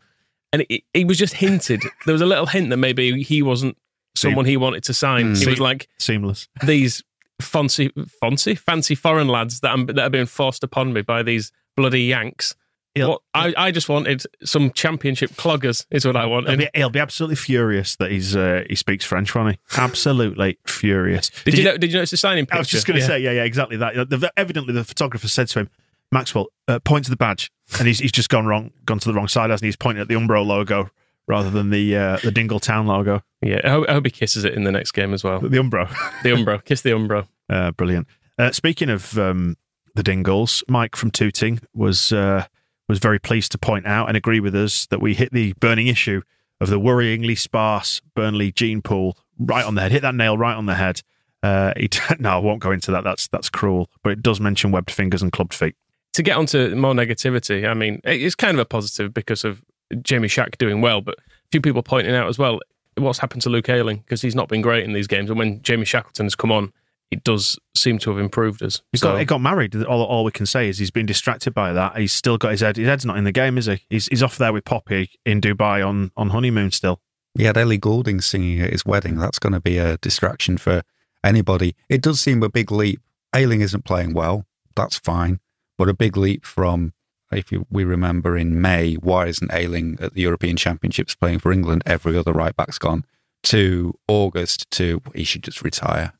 and 0.52 0.64
it, 0.68 0.82
it 0.92 1.06
was 1.06 1.16
just 1.18 1.34
hinted. 1.34 1.82
There 2.06 2.12
was 2.14 2.22
a 2.22 2.26
little 2.26 2.46
hint 2.46 2.70
that 2.70 2.78
maybe 2.78 3.22
he 3.22 3.42
wasn't 3.42 3.76
someone 4.16 4.44
he 4.44 4.56
wanted 4.56 4.82
to 4.84 4.94
sign. 4.94 5.34
Mm. 5.34 5.38
He 5.38 5.46
was 5.50 5.60
like 5.60 5.88
Seamless. 5.98 6.48
these 6.64 7.02
fancy, 7.40 7.92
fancy, 8.20 8.54
fancy 8.54 8.94
foreign 8.94 9.28
lads 9.28 9.60
that 9.60 9.70
I'm, 9.72 9.86
that 9.86 9.98
are 10.00 10.10
being 10.10 10.26
forced 10.26 10.64
upon 10.64 10.92
me 10.92 11.02
by 11.02 11.22
these 11.22 11.52
bloody 11.76 12.02
Yanks. 12.02 12.54
He'll, 12.94 13.22
I, 13.34 13.52
I 13.56 13.70
just 13.72 13.88
wanted 13.88 14.22
some 14.44 14.70
championship 14.70 15.30
cloggers 15.32 15.84
is 15.90 16.06
what 16.06 16.14
I 16.16 16.20
he'll, 16.22 16.30
wanted. 16.30 16.58
be, 16.58 16.68
he'll 16.74 16.90
be 16.90 17.00
absolutely 17.00 17.34
furious 17.36 17.96
that 17.96 18.10
he's 18.12 18.36
uh, 18.36 18.62
he 18.68 18.76
speaks 18.76 19.04
French, 19.04 19.34
won't? 19.34 19.56
Absolutely 19.76 20.58
furious. 20.66 21.30
Did, 21.44 21.58
you, 21.58 21.64
know, 21.64 21.76
did 21.76 21.90
you 21.90 21.96
notice 21.98 22.12
the 22.12 22.16
signing 22.16 22.44
picture? 22.46 22.56
I 22.56 22.58
was 22.60 22.68
just 22.68 22.86
going 22.86 22.96
to 22.96 23.00
Yeah. 23.00 23.06
say, 23.08 23.18
yeah, 23.20 23.32
yeah, 23.32 23.42
exactly 23.44 23.76
that. 23.78 23.94
The- 24.10 24.32
Evidently, 24.36 24.72
the 24.74 24.84
photographer 24.84 25.26
said 25.28 25.48
to 25.48 25.60
him, 25.60 25.70
Maxwell, 26.12 26.46
uh, 26.68 26.78
point 26.80 27.04
to 27.06 27.10
the 27.10 27.16
badge, 27.16 27.50
and 27.78 27.88
he's 27.88 27.98
he's 27.98 28.12
just 28.12 28.28
gone 28.28 28.46
wrong, 28.46 28.70
gone 28.84 29.00
to 29.00 29.08
the 29.08 29.14
wrong 29.14 29.26
side, 29.26 29.50
hasn't 29.50 29.64
he? 29.64 29.68
He's 29.68 29.76
pointing 29.76 30.00
at 30.02 30.06
the 30.08 30.14
Umbro 30.14 30.46
logo 30.46 30.88
rather 31.26 31.50
than 31.50 31.70
the 31.70 31.96
uh, 31.96 32.16
the 32.18 32.30
Dingle 32.30 32.60
Town 32.60 32.86
logo. 32.86 33.22
Yeah, 33.42 33.60
I 33.64 33.70
hope, 33.70 33.88
I 33.88 33.92
hope 33.94 34.04
he 34.04 34.10
kisses 34.12 34.44
it 34.44 34.54
in 34.54 34.62
the 34.62 34.70
next 34.70 34.92
game 34.92 35.12
as 35.12 35.24
well. 35.24 35.40
The 35.40 35.48
Umbro, 35.48 35.88
The 36.22 36.28
Umbro, 36.30 36.64
kiss 36.64 36.82
the 36.82 36.90
Umbro. 36.90 37.26
uh, 37.50 37.72
brilliant. 37.72 38.06
Uh, 38.38 38.52
speaking 38.52 38.88
of 38.90 39.18
um, 39.18 39.56
the 39.96 40.02
Dingles, 40.04 40.62
Mike 40.68 40.94
from 40.94 41.10
Tooting 41.10 41.60
was 41.74 42.12
uh, 42.12 42.46
was 42.88 42.98
very 42.98 43.18
pleased 43.18 43.52
to 43.52 43.58
point 43.58 43.86
out 43.86 44.08
and 44.08 44.16
agree 44.16 44.40
with 44.40 44.54
us 44.54 44.86
that 44.86 45.00
we 45.00 45.14
hit 45.14 45.32
the 45.32 45.52
burning 45.54 45.86
issue 45.86 46.22
of 46.60 46.68
the 46.68 46.78
worryingly 46.80 47.38
sparse 47.38 48.00
Burnley 48.14 48.52
gene 48.52 48.82
pool 48.82 49.16
right 49.38 49.64
on 49.64 49.74
the 49.74 49.80
head. 49.80 49.92
Hit 49.92 50.02
that 50.02 50.14
nail 50.14 50.36
right 50.36 50.56
on 50.56 50.66
the 50.66 50.74
head. 50.74 51.02
Uh, 51.42 51.72
he, 51.76 51.88
no, 52.18 52.30
I 52.30 52.38
won't 52.38 52.60
go 52.60 52.70
into 52.70 52.90
that. 52.92 53.04
That's 53.04 53.28
that's 53.28 53.48
cruel, 53.48 53.90
but 54.02 54.10
it 54.10 54.22
does 54.22 54.40
mention 54.40 54.70
webbed 54.70 54.90
fingers 54.90 55.22
and 55.22 55.32
clubbed 55.32 55.54
feet. 55.54 55.76
To 56.14 56.22
get 56.22 56.36
onto 56.36 56.74
more 56.76 56.94
negativity, 56.94 57.68
I 57.68 57.74
mean, 57.74 58.00
it's 58.04 58.36
kind 58.36 58.54
of 58.54 58.60
a 58.60 58.64
positive 58.64 59.12
because 59.12 59.44
of 59.44 59.62
Jamie 60.02 60.28
Shack 60.28 60.58
doing 60.58 60.80
well, 60.80 61.00
but 61.00 61.18
a 61.18 61.48
few 61.50 61.60
people 61.60 61.82
pointing 61.82 62.14
out 62.14 62.28
as 62.28 62.38
well 62.38 62.60
what's 62.96 63.18
happened 63.18 63.42
to 63.42 63.50
Luke 63.50 63.68
Ayling 63.68 63.98
because 63.98 64.22
he's 64.22 64.34
not 64.34 64.48
been 64.48 64.62
great 64.62 64.84
in 64.84 64.92
these 64.92 65.06
games. 65.06 65.30
And 65.30 65.38
when 65.38 65.60
Jamie 65.62 65.84
Shackleton 65.84 66.26
has 66.26 66.34
come 66.34 66.52
on, 66.52 66.72
it 67.10 67.22
does 67.24 67.58
seem 67.76 67.98
to 67.98 68.10
have 68.10 68.18
improved 68.18 68.62
us. 68.62 68.82
He 68.92 68.98
So- 68.98 69.12
got, 69.12 69.18
he 69.18 69.24
got 69.24 69.40
married. 69.40 69.74
All, 69.84 70.02
all 70.02 70.24
we 70.24 70.32
can 70.32 70.46
say 70.46 70.68
is 70.68 70.78
he's 70.78 70.90
been 70.90 71.06
distracted 71.06 71.54
by 71.54 71.72
that. 71.72 71.96
He's 71.96 72.12
still 72.12 72.38
got 72.38 72.50
his 72.52 72.60
head. 72.60 72.76
His 72.76 72.86
head's 72.88 73.04
not 73.04 73.16
in 73.16 73.24
the 73.24 73.32
game, 73.32 73.56
is 73.58 73.66
he? 73.66 73.80
He's, 73.88 74.06
he's 74.06 74.22
off 74.22 74.36
there 74.38 74.52
with 74.52 74.64
Poppy 74.64 75.10
in 75.24 75.40
Dubai 75.40 75.86
on, 75.86 76.10
on 76.16 76.30
honeymoon 76.30 76.70
still. 76.72 77.00
He 77.36 77.44
had 77.44 77.56
Ellie 77.56 77.78
Goulding 77.78 78.20
singing 78.20 78.60
at 78.60 78.70
his 78.70 78.84
wedding. 78.86 79.16
That's 79.18 79.38
going 79.38 79.52
to 79.54 79.60
be 79.60 79.78
a 79.78 79.96
distraction 79.98 80.56
for 80.56 80.82
anybody. 81.22 81.74
It 81.88 82.00
does 82.02 82.20
seem 82.20 82.42
a 82.42 82.48
big 82.48 82.70
leap. 82.70 83.00
Ayling 83.34 83.60
isn't 83.60 83.84
playing 83.84 84.14
well. 84.14 84.46
That's 84.76 84.98
fine. 84.98 85.40
But 85.76 85.88
a 85.88 85.94
big 85.94 86.16
leap 86.16 86.44
from, 86.44 86.92
if 87.32 87.50
you, 87.50 87.66
we 87.70 87.82
remember 87.82 88.36
in 88.36 88.60
May, 88.60 88.94
why 88.94 89.26
isn't 89.26 89.52
Ayling 89.52 89.98
at 90.00 90.14
the 90.14 90.22
European 90.22 90.56
Championships 90.56 91.16
playing 91.16 91.40
for 91.40 91.50
England? 91.52 91.82
Every 91.86 92.16
other 92.16 92.32
right 92.32 92.54
back's 92.56 92.78
gone. 92.78 93.04
To 93.44 93.98
August, 94.08 94.70
to 94.72 95.02
he 95.14 95.24
should 95.24 95.42
just 95.42 95.62
retire. 95.62 96.12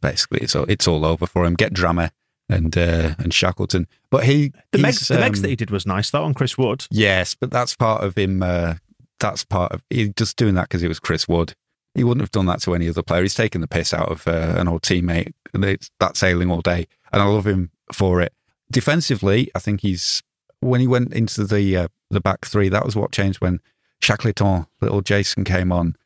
Basically, 0.00 0.40
it's 0.40 0.54
all, 0.54 0.64
it's 0.68 0.86
all 0.86 1.04
over 1.04 1.26
for 1.26 1.44
him. 1.44 1.54
Get 1.54 1.72
Drameh 1.72 2.10
and 2.48 2.76
uh, 2.76 3.14
and 3.18 3.32
Shackleton. 3.32 3.86
But 4.10 4.24
he 4.24 4.52
The 4.72 4.78
he's, 4.78 4.84
Megs, 4.84 5.08
the 5.08 5.14
Megs 5.16 5.36
um, 5.36 5.42
that 5.42 5.48
he 5.48 5.56
did 5.56 5.70
was 5.70 5.86
nice, 5.86 6.10
though, 6.10 6.24
on 6.24 6.34
Chris 6.34 6.56
Wood. 6.56 6.86
Yes, 6.90 7.34
but 7.34 7.50
that's 7.50 7.74
part 7.74 8.02
of 8.04 8.16
him. 8.16 8.42
Uh, 8.42 8.74
that's 9.20 9.44
part 9.44 9.72
of 9.72 9.82
he 9.90 10.10
just 10.10 10.36
doing 10.36 10.54
that 10.54 10.68
because 10.68 10.82
it 10.82 10.88
was 10.88 11.00
Chris 11.00 11.28
Wood. 11.28 11.54
He 11.94 12.04
wouldn't 12.04 12.22
have 12.22 12.30
done 12.30 12.46
that 12.46 12.60
to 12.62 12.74
any 12.74 12.88
other 12.88 13.02
player. 13.02 13.22
He's 13.22 13.34
taken 13.34 13.60
the 13.60 13.66
piss 13.66 13.92
out 13.92 14.10
of 14.10 14.28
uh, 14.28 14.54
an 14.56 14.68
old 14.68 14.82
teammate. 14.82 15.32
and 15.52 15.64
It's, 15.64 15.90
that's 15.98 16.20
sailing 16.20 16.50
all 16.50 16.60
day, 16.60 16.86
and 17.12 17.22
I 17.22 17.26
love 17.26 17.46
him 17.46 17.70
for 17.92 18.20
it. 18.20 18.32
Defensively, 18.70 19.50
I 19.54 19.58
think 19.58 19.80
he's 19.80 20.22
when 20.60 20.80
he 20.80 20.86
went 20.86 21.12
into 21.12 21.44
the 21.44 21.76
uh, 21.76 21.88
the 22.10 22.20
back 22.20 22.44
three. 22.44 22.68
That 22.68 22.84
was 22.84 22.96
what 22.96 23.12
changed 23.12 23.40
when 23.40 23.60
Shackleton, 24.00 24.66
little 24.80 25.00
Jason, 25.00 25.44
came 25.44 25.72
on. 25.72 25.96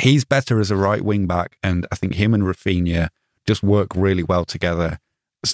He's 0.00 0.24
better 0.24 0.60
as 0.60 0.70
a 0.70 0.76
right 0.76 1.02
wing 1.02 1.26
back, 1.26 1.58
and 1.62 1.86
I 1.92 1.96
think 1.96 2.14
him 2.14 2.32
and 2.32 2.42
Rafinha 2.42 3.10
just 3.46 3.62
work 3.62 3.94
really 3.94 4.22
well 4.22 4.44
together. 4.44 4.98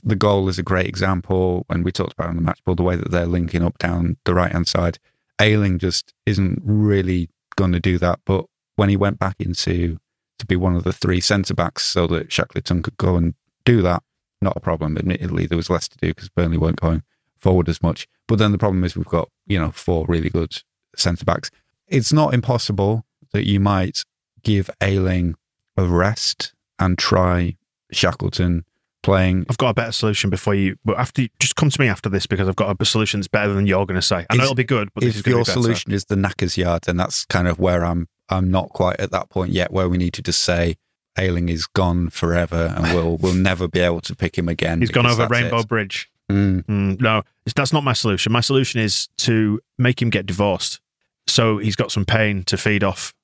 The 0.04 0.16
goal 0.16 0.48
is 0.48 0.58
a 0.58 0.62
great 0.62 0.86
example, 0.86 1.66
and 1.68 1.84
we 1.84 1.92
talked 1.92 2.12
about 2.12 2.28
on 2.28 2.36
the 2.36 2.42
match 2.42 2.62
ball 2.64 2.74
the 2.74 2.82
way 2.82 2.96
that 2.96 3.10
they're 3.10 3.26
linking 3.26 3.62
up 3.62 3.78
down 3.78 4.16
the 4.24 4.34
right 4.34 4.52
hand 4.52 4.68
side. 4.68 4.98
Ayling 5.40 5.78
just 5.78 6.12
isn't 6.26 6.60
really 6.64 7.28
going 7.56 7.72
to 7.72 7.80
do 7.80 7.98
that. 7.98 8.20
But 8.24 8.46
when 8.76 8.88
he 8.88 8.96
went 8.96 9.18
back 9.18 9.36
into 9.40 9.98
to 10.38 10.46
be 10.46 10.56
one 10.56 10.76
of 10.76 10.84
the 10.84 10.92
three 10.92 11.20
centre 11.20 11.54
backs, 11.54 11.84
so 11.84 12.06
that 12.08 12.32
Shackleton 12.32 12.82
could 12.82 12.96
go 12.96 13.16
and 13.16 13.34
do 13.64 13.82
that, 13.82 14.02
not 14.40 14.56
a 14.56 14.60
problem. 14.60 14.96
Admittedly, 14.96 15.46
there 15.46 15.56
was 15.56 15.70
less 15.70 15.88
to 15.88 15.98
do 15.98 16.08
because 16.08 16.28
Burnley 16.28 16.58
weren't 16.58 16.80
going 16.80 17.02
forward 17.38 17.68
as 17.68 17.82
much. 17.82 18.06
But 18.28 18.38
then 18.38 18.52
the 18.52 18.58
problem 18.58 18.84
is 18.84 18.96
we've 18.96 19.06
got 19.06 19.28
you 19.46 19.58
know 19.58 19.70
four 19.72 20.06
really 20.08 20.30
good 20.30 20.62
centre 20.96 21.24
backs. 21.24 21.50
It's 21.88 22.12
not 22.12 22.34
impossible 22.34 23.04
that 23.32 23.46
you 23.46 23.60
might 23.60 24.04
give 24.46 24.70
Ayling 24.80 25.34
a 25.76 25.84
rest 25.84 26.54
and 26.78 26.96
try 26.96 27.56
Shackleton 27.92 28.64
playing 29.02 29.44
I've 29.50 29.58
got 29.58 29.70
a 29.70 29.74
better 29.74 29.92
solution 29.92 30.30
before 30.30 30.54
you. 30.54 30.76
But 30.84 30.98
after, 30.98 31.22
you- 31.22 31.28
just 31.38 31.56
come 31.56 31.68
to 31.68 31.80
me 31.80 31.88
after 31.88 32.08
this 32.08 32.26
because 32.26 32.48
I've 32.48 32.56
got 32.56 32.80
a 32.80 32.84
solution 32.84 33.20
that's 33.20 33.28
better 33.28 33.52
than 33.52 33.66
you're 33.66 33.84
going 33.86 33.96
to 33.96 34.02
say. 34.02 34.24
I 34.30 34.36
know 34.36 34.44
it'll 34.44 34.54
be 34.54 34.64
good, 34.64 34.88
but 34.94 35.02
this 35.02 35.14
is 35.14 35.20
if 35.20 35.26
your 35.26 35.40
be 35.40 35.44
solution 35.44 35.92
is 35.92 36.04
the 36.06 36.16
knackers 36.16 36.56
yard, 36.56 36.82
then 36.84 36.96
that's 36.96 37.24
kind 37.26 37.48
of 37.48 37.58
where 37.58 37.84
I'm. 37.84 38.08
I'm 38.28 38.50
not 38.50 38.70
quite 38.70 38.98
at 38.98 39.12
that 39.12 39.28
point 39.30 39.52
yet, 39.52 39.70
where 39.70 39.88
we 39.88 39.98
need 39.98 40.12
to 40.14 40.22
just 40.22 40.42
say 40.42 40.76
Ayling 41.16 41.48
is 41.48 41.66
gone 41.66 42.10
forever, 42.10 42.74
and 42.76 42.84
we'll 42.94 43.16
we'll 43.18 43.34
never 43.34 43.68
be 43.68 43.80
able 43.80 44.00
to 44.02 44.16
pick 44.16 44.36
him 44.36 44.48
again. 44.48 44.80
He's 44.80 44.90
gone 44.90 45.06
over 45.06 45.26
Rainbow 45.28 45.60
it. 45.60 45.68
Bridge. 45.68 46.10
Mm. 46.30 46.64
Mm, 46.64 47.00
no, 47.00 47.22
that's 47.54 47.72
not 47.72 47.84
my 47.84 47.92
solution. 47.92 48.32
My 48.32 48.40
solution 48.40 48.80
is 48.80 49.08
to 49.18 49.60
make 49.78 50.02
him 50.02 50.10
get 50.10 50.26
divorced, 50.26 50.80
so 51.28 51.58
he's 51.58 51.76
got 51.76 51.92
some 51.92 52.04
pain 52.04 52.42
to 52.44 52.56
feed 52.56 52.82
off, 52.82 53.14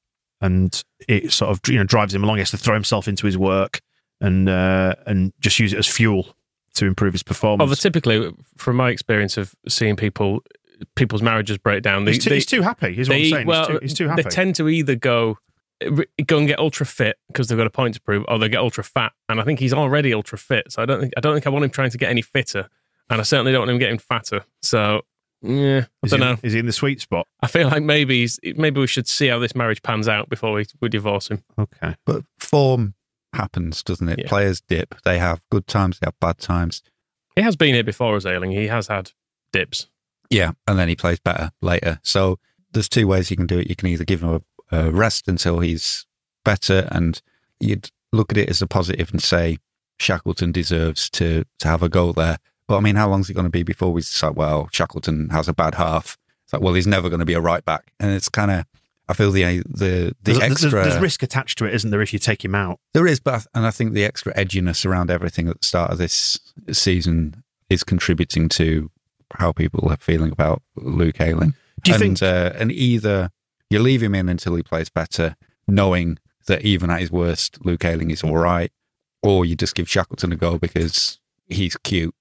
and 0.43 0.83
it 1.09 1.33
sort 1.33 1.51
of 1.51 1.61
you 1.73 1.79
know 1.79 1.85
drives 1.85 2.15
him 2.15 2.23
along. 2.23 2.37
He 2.37 2.41
has 2.41 2.51
to 2.51 2.59
throw 2.59 2.75
himself 2.75 3.09
into 3.09 3.25
his 3.27 3.39
work 3.39 3.81
and 4.21 4.49
uh, 4.49 4.95
and 5.07 5.33
just 5.41 5.59
use 5.59 5.73
it 5.73 5.79
as 5.79 5.87
fuel 5.87 6.37
to 6.75 6.87
improve 6.87 7.13
his 7.15 7.23
performance. 7.23 7.61
Although 7.63 7.75
typically, 7.75 8.31
from 8.59 8.77
my 8.77 8.91
experience 8.91 9.37
of 9.39 9.55
seeing 9.69 9.97
people 9.97 10.41
people's 10.97 11.23
marriages 11.23 11.59
break 11.59 11.83
down. 11.83 12.05
They, 12.05 12.13
He's 12.13 12.25
too, 12.25 12.31
they- 12.31 12.37
he's 12.37 12.47
too 12.47 12.63
happy. 12.63 12.99
Is 12.99 13.09
what 13.09 13.15
they- 13.15 13.25
I'm 13.27 13.31
saying. 13.31 13.47
well, 13.47 13.67
he's, 13.69 13.69
too, 13.69 13.79
he's 13.83 13.95
too 13.95 14.09
happy. 14.09 14.23
They 14.23 14.29
tend 14.31 14.57
to 14.57 14.69
either 14.69 14.97
go 14.97 15.39
go 16.27 16.39
and 16.39 16.47
get 16.47 16.59
ultra 16.61 16.87
fit 16.87 17.17
because 17.29 17.49
they've 17.49 17.59
got 17.59 17.67
a 17.67 17.71
point 17.71 17.95
to 17.95 18.01
prove, 18.01 18.25
or 18.29 18.39
they 18.39 18.49
get 18.49 18.59
ultra 18.61 18.85
fat. 18.85 19.13
And 19.29 19.41
I 19.41 19.45
think 19.45 19.59
he's 19.61 19.73
already 19.73 20.13
ultra 20.15 20.39
fit, 20.39 20.71
so 20.73 20.83
I 20.83 20.87
don't 20.87 21.01
think 21.01 21.13
I 21.17 21.21
don't 21.21 21.35
think 21.35 21.47
I 21.47 21.51
want 21.51 21.65
him 21.65 21.71
trying 21.71 21.91
to 21.91 21.99
get 21.99 22.11
any 22.11 22.23
fitter, 22.23 22.69
and 23.11 23.21
I 23.21 23.25
certainly 23.25 23.53
don't 23.53 23.63
want 23.63 23.71
him 23.73 23.79
getting 23.79 23.99
fatter. 23.99 24.45
So 24.63 25.03
yeah, 25.43 25.85
I 26.03 26.07
is, 26.07 26.11
don't 26.11 26.21
he, 26.21 26.27
know. 26.27 26.37
is 26.43 26.53
he 26.53 26.59
in 26.59 26.67
the 26.67 26.73
sweet 26.73 27.01
spot? 27.01 27.27
I 27.41 27.47
feel 27.47 27.69
like 27.69 27.83
maybe 27.83 28.21
he's, 28.21 28.39
maybe 28.57 28.81
we 28.81 28.87
should 28.87 29.09
see 29.09 29.29
how 29.29 29.39
this 29.39 29.55
marriage 29.55 29.83
pans 29.83 30.09
out 30.09 30.29
before 30.29 30.53
we, 30.53 30.67
we 30.81 30.89
divorce 30.89 31.29
him. 31.29 31.43
Okay. 31.59 31.97
But 32.07 32.25
form 32.39 32.95
happens, 33.33 33.83
doesn't 33.83 34.09
it? 34.09 34.21
Yeah. 34.21 34.29
Players 34.29 34.61
dip. 34.61 34.95
They 35.05 35.19
have 35.19 35.41
good 35.51 35.67
times, 35.67 35.99
they 35.99 36.07
have 36.07 36.19
bad 36.21 36.39
times. 36.39 36.83
He 37.35 37.43
has 37.43 37.57
been 37.57 37.75
here 37.75 37.85
before 37.85 38.17
as 38.17 38.27
Ayling. 38.27 38.51
He 38.51 38.67
has 38.69 38.89
had 38.89 39.13
dips. 39.53 39.89
Yeah, 40.31 40.53
and 40.67 40.79
then 40.79 40.89
he 40.89 40.97
plays 40.97 41.19
better 41.19 41.51
later. 41.61 42.01
So 42.03 42.39
there's 42.73 42.89
two 42.89 43.07
ways 43.07 43.31
you 43.31 43.37
can 43.37 43.47
do 43.47 43.59
it. 43.59 43.69
You 43.69 43.77
can 43.77 43.89
either 43.89 44.05
give 44.05 44.23
him 44.23 44.41
a, 44.71 44.77
a 44.77 44.91
rest 44.91 45.29
until 45.29 45.61
he's 45.61 46.07
better, 46.45 46.89
and 46.91 47.21
you'd 47.61 47.91
look 48.13 48.33
at 48.33 48.39
it 48.39 48.49
as 48.49 48.63
a 48.63 48.67
positive 48.67 49.11
and 49.11 49.23
say 49.23 49.59
Shackleton 49.99 50.53
deserves 50.53 51.09
to 51.11 51.45
to 51.61 51.69
have 51.69 51.83
a 51.83 51.89
go 51.89 52.13
there. 52.13 52.39
But 52.69 52.77
I 52.79 52.81
mean, 52.81 52.97
how 52.97 53.09
long 53.09 53.21
is 53.21 53.31
it 53.31 53.35
going 53.35 53.45
to 53.47 53.51
be 53.51 53.63
before 53.63 53.93
we 53.93 54.01
decide? 54.01 54.37
Well, 54.37 54.69
Shackleton 54.73 55.31
has 55.31 55.49
a 55.49 55.53
bad 55.55 55.75
half. 55.75 56.17
It's 56.45 56.53
like, 56.53 56.63
well, 56.63 56.75
he's 56.75 56.87
never 56.87 57.09
going 57.09 57.21
to 57.21 57.27
be 57.27 57.35
a 57.35 57.41
right 57.41 57.65
back, 57.65 57.93
and 58.01 58.11
it's 58.13 58.29
kind 58.29 58.51
of. 58.51 58.65
I 59.09 59.15
feel 59.15 59.33
the 59.33 59.43
the 59.43 59.63
the 59.69 60.15
There's, 60.23 60.39
extra 60.41 60.71
there's, 60.71 60.87
there's 60.87 61.03
risk 61.03 61.23
attached 61.23 61.59
to 61.59 61.65
it, 61.67 61.75
isn't 61.75 61.91
there, 61.91 62.01
if 62.01 62.13
you 62.13 62.19
take 62.21 62.45
him 62.45 62.55
out? 62.55 62.79
There 62.95 63.07
is, 63.07 63.19
but 63.21 63.35
I- 63.35 63.59
and 63.59 63.67
I 63.67 63.71
think 63.73 63.93
the 63.95 64.05
extra 64.05 64.33
edginess 64.35 64.87
around 64.87 65.11
everything 65.11 65.49
at 65.49 65.61
the 65.61 65.67
start 65.67 65.91
of 65.91 65.99
this 65.99 66.39
season 66.71 67.43
is 67.69 67.83
contributing 67.83 68.49
to 68.51 68.91
how 69.35 69.51
people 69.53 69.89
are 69.91 69.97
feeling 69.97 70.31
about 70.31 70.63
Luke 70.77 71.21
Ayling. 71.21 71.55
Do 71.83 71.91
you 71.91 71.95
and, 71.97 72.19
think- 72.19 72.23
Uh, 72.23 72.53
and 72.55 72.71
either 72.71 73.31
you 73.71 73.81
leave 73.81 74.03
him 74.03 74.15
in 74.15 74.29
until 74.29 74.55
he 74.55 74.63
plays 74.63 74.89
better, 74.89 75.37
knowing 75.67 76.19
that 76.47 76.63
even 76.63 76.89
at 76.91 77.01
his 77.01 77.11
worst, 77.11 77.59
Luke 77.65 77.85
Ayling 77.85 78.11
is 78.11 78.23
all 78.23 78.37
right, 78.39 78.71
or 79.23 79.45
you 79.45 79.57
just 79.57 79.75
give 79.75 79.91
Shackleton 79.91 80.33
a 80.33 80.37
go 80.37 80.59
because 80.59 81.19
he's 81.49 81.77
cute. 81.79 82.15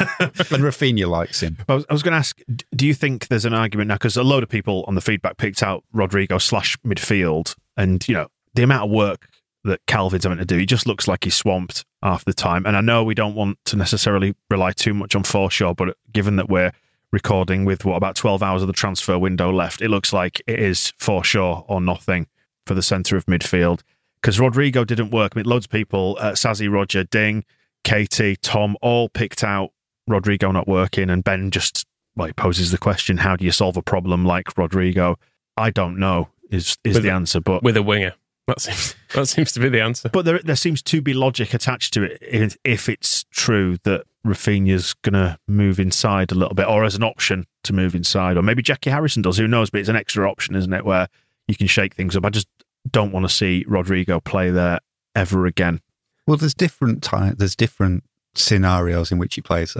and 0.20 0.30
Rafinha 0.62 1.08
likes 1.08 1.42
him. 1.42 1.58
I 1.68 1.74
was, 1.74 1.86
I 1.88 1.92
was 1.92 2.02
going 2.02 2.12
to 2.12 2.18
ask, 2.18 2.40
do 2.74 2.86
you 2.86 2.94
think 2.94 3.28
there's 3.28 3.44
an 3.44 3.54
argument 3.54 3.88
now? 3.88 3.94
Because 3.94 4.16
a 4.16 4.22
load 4.22 4.42
of 4.42 4.48
people 4.48 4.84
on 4.86 4.94
the 4.94 5.00
feedback 5.00 5.36
picked 5.36 5.62
out 5.62 5.84
Rodrigo 5.92 6.38
slash 6.38 6.76
midfield, 6.78 7.54
and 7.76 8.06
you 8.08 8.14
know 8.14 8.28
the 8.54 8.62
amount 8.62 8.84
of 8.84 8.90
work 8.90 9.28
that 9.64 9.84
Kalvin's 9.86 10.24
having 10.24 10.38
to 10.38 10.44
do, 10.44 10.58
he 10.58 10.66
just 10.66 10.86
looks 10.86 11.08
like 11.08 11.24
he's 11.24 11.34
swamped 11.34 11.84
half 12.02 12.24
the 12.24 12.34
time. 12.34 12.66
And 12.66 12.76
I 12.76 12.80
know 12.80 13.02
we 13.02 13.14
don't 13.14 13.34
want 13.34 13.58
to 13.66 13.76
necessarily 13.76 14.34
rely 14.50 14.72
too 14.72 14.94
much 14.94 15.16
on 15.16 15.22
Forshaw, 15.22 15.74
but 15.74 15.96
given 16.12 16.36
that 16.36 16.48
we're 16.48 16.72
recording 17.10 17.64
with 17.64 17.84
what 17.84 17.96
about 17.96 18.14
12 18.16 18.42
hours 18.42 18.62
of 18.62 18.66
the 18.66 18.74
transfer 18.74 19.18
window 19.18 19.50
left, 19.50 19.80
it 19.80 19.88
looks 19.88 20.12
like 20.12 20.42
it 20.46 20.58
is 20.58 20.92
Forshaw 20.98 21.64
or 21.66 21.80
nothing 21.80 22.26
for 22.66 22.74
the 22.74 22.82
centre 22.82 23.16
of 23.16 23.24
midfield. 23.26 23.80
Because 24.20 24.38
Rodrigo 24.38 24.84
didn't 24.84 25.10
work. 25.10 25.32
I 25.34 25.40
mean, 25.40 25.46
loads 25.46 25.66
of 25.66 25.70
people, 25.70 26.16
uh, 26.20 26.32
Sazzy, 26.32 26.70
Roger, 26.70 27.04
Ding, 27.04 27.44
Katie, 27.84 28.36
Tom, 28.36 28.76
all 28.80 29.08
picked 29.08 29.44
out 29.44 29.70
Rodrigo 30.06 30.50
not 30.52 30.68
working, 30.68 31.10
and 31.10 31.24
Ben 31.24 31.50
just 31.50 31.86
like 32.16 32.36
poses 32.36 32.70
the 32.70 32.78
question: 32.78 33.18
How 33.18 33.36
do 33.36 33.44
you 33.44 33.52
solve 33.52 33.76
a 33.76 33.82
problem 33.82 34.24
like 34.24 34.56
Rodrigo? 34.56 35.18
I 35.56 35.70
don't 35.70 35.98
know. 35.98 36.28
Is 36.50 36.76
is 36.84 36.94
With 36.94 37.04
the 37.04 37.10
answer? 37.10 37.40
But 37.40 37.62
with 37.62 37.76
a 37.76 37.82
winger. 37.82 38.14
That 38.46 38.60
seems 38.60 38.94
that 39.14 39.26
seems 39.26 39.52
to 39.52 39.60
be 39.60 39.70
the 39.70 39.80
answer. 39.80 40.10
but 40.10 40.26
there 40.26 40.38
there 40.38 40.56
seems 40.56 40.82
to 40.82 41.00
be 41.00 41.14
logic 41.14 41.54
attached 41.54 41.94
to 41.94 42.02
it 42.02 42.18
if, 42.20 42.58
if 42.62 42.88
it's 42.90 43.24
true 43.30 43.78
that 43.84 44.04
Rafinha's 44.26 44.92
going 44.94 45.14
to 45.14 45.38
move 45.48 45.80
inside 45.80 46.30
a 46.30 46.34
little 46.34 46.54
bit, 46.54 46.66
or 46.66 46.84
as 46.84 46.94
an 46.94 47.02
option 47.02 47.46
to 47.62 47.72
move 47.72 47.94
inside, 47.94 48.36
or 48.36 48.42
maybe 48.42 48.62
Jackie 48.62 48.90
Harrison 48.90 49.22
does. 49.22 49.38
Who 49.38 49.48
knows? 49.48 49.70
But 49.70 49.80
it's 49.80 49.88
an 49.88 49.96
extra 49.96 50.30
option, 50.30 50.54
isn't 50.56 50.72
it? 50.72 50.84
Where 50.84 51.08
you 51.48 51.54
can 51.56 51.66
shake 51.66 51.94
things 51.94 52.16
up. 52.16 52.24
I 52.24 52.30
just 52.30 52.48
don't 52.90 53.12
want 53.12 53.26
to 53.26 53.34
see 53.34 53.64
Rodrigo 53.66 54.20
play 54.20 54.50
there 54.50 54.80
ever 55.14 55.46
again. 55.46 55.80
Well, 56.26 56.36
there's 56.36 56.54
different 56.54 57.02
time. 57.02 57.34
There's 57.38 57.56
different 57.56 58.04
scenarios 58.34 59.12
in 59.12 59.18
which 59.18 59.34
he 59.34 59.40
plays 59.40 59.76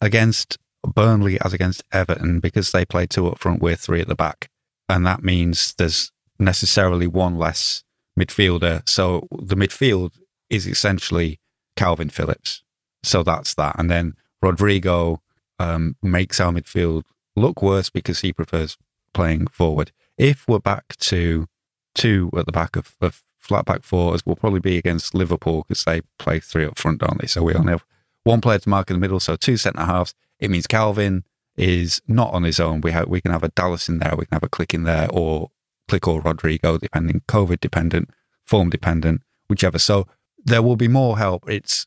against 0.00 0.58
Burnley 0.86 1.40
as 1.40 1.52
against 1.52 1.82
Everton 1.92 2.40
because 2.40 2.72
they 2.72 2.84
play 2.84 3.06
two 3.06 3.26
up 3.28 3.38
front, 3.38 3.60
we're 3.60 3.76
three 3.76 4.00
at 4.00 4.08
the 4.08 4.14
back, 4.14 4.50
and 4.88 5.06
that 5.06 5.22
means 5.22 5.74
there's 5.74 6.12
necessarily 6.38 7.06
one 7.06 7.36
less 7.36 7.82
midfielder. 8.18 8.88
So 8.88 9.26
the 9.30 9.56
midfield 9.56 10.12
is 10.50 10.66
essentially 10.66 11.40
Kalvin 11.76 12.12
Phillips. 12.12 12.62
So 13.02 13.22
that's 13.22 13.54
that, 13.54 13.78
and 13.78 13.90
then 13.90 14.14
Rodrigo 14.42 15.22
um, 15.58 15.96
makes 16.02 16.40
our 16.40 16.52
midfield 16.52 17.02
look 17.36 17.62
worse 17.62 17.90
because 17.90 18.20
he 18.20 18.32
prefers 18.32 18.76
playing 19.14 19.46
forward. 19.48 19.92
If 20.16 20.46
we're 20.48 20.58
back 20.58 20.96
to 20.98 21.46
two 21.94 22.30
at 22.36 22.46
the 22.46 22.52
back 22.52 22.76
of, 22.76 22.96
of 23.00 23.22
flat 23.48 23.64
back 23.64 23.82
fours, 23.82 24.24
will 24.24 24.36
probably 24.36 24.60
be 24.60 24.76
against 24.76 25.14
Liverpool 25.14 25.64
because 25.66 25.84
they 25.84 26.02
play 26.18 26.38
three 26.38 26.64
up 26.64 26.78
front, 26.78 27.00
don't 27.00 27.20
they? 27.20 27.26
So 27.26 27.42
we 27.42 27.54
only 27.54 27.72
have 27.72 27.84
one 28.24 28.40
player 28.40 28.58
to 28.58 28.68
mark 28.68 28.90
in 28.90 28.94
the 28.94 29.00
middle, 29.00 29.20
so 29.20 29.36
two 29.36 29.56
centre 29.56 29.84
halves. 29.84 30.14
It 30.38 30.50
means 30.50 30.66
Kalvin 30.66 31.22
is 31.56 32.00
not 32.06 32.32
on 32.32 32.44
his 32.44 32.60
own. 32.60 32.80
We 32.82 32.92
have 32.92 33.08
we 33.08 33.20
can 33.20 33.32
have 33.32 33.42
a 33.42 33.48
Dallas 33.48 33.88
in 33.88 33.98
there, 33.98 34.14
we 34.16 34.26
can 34.26 34.36
have 34.36 34.44
a 34.44 34.48
Klich 34.48 34.74
in 34.74 34.84
there, 34.84 35.08
or 35.10 35.50
Klich 35.90 36.06
or 36.06 36.20
Rodrigo, 36.20 36.78
depending 36.78 37.22
COVID 37.26 37.60
dependent, 37.60 38.10
form 38.44 38.70
dependent, 38.70 39.22
whichever. 39.48 39.78
So 39.78 40.06
there 40.44 40.62
will 40.62 40.76
be 40.76 40.88
more 40.88 41.18
help. 41.18 41.48
It's 41.48 41.84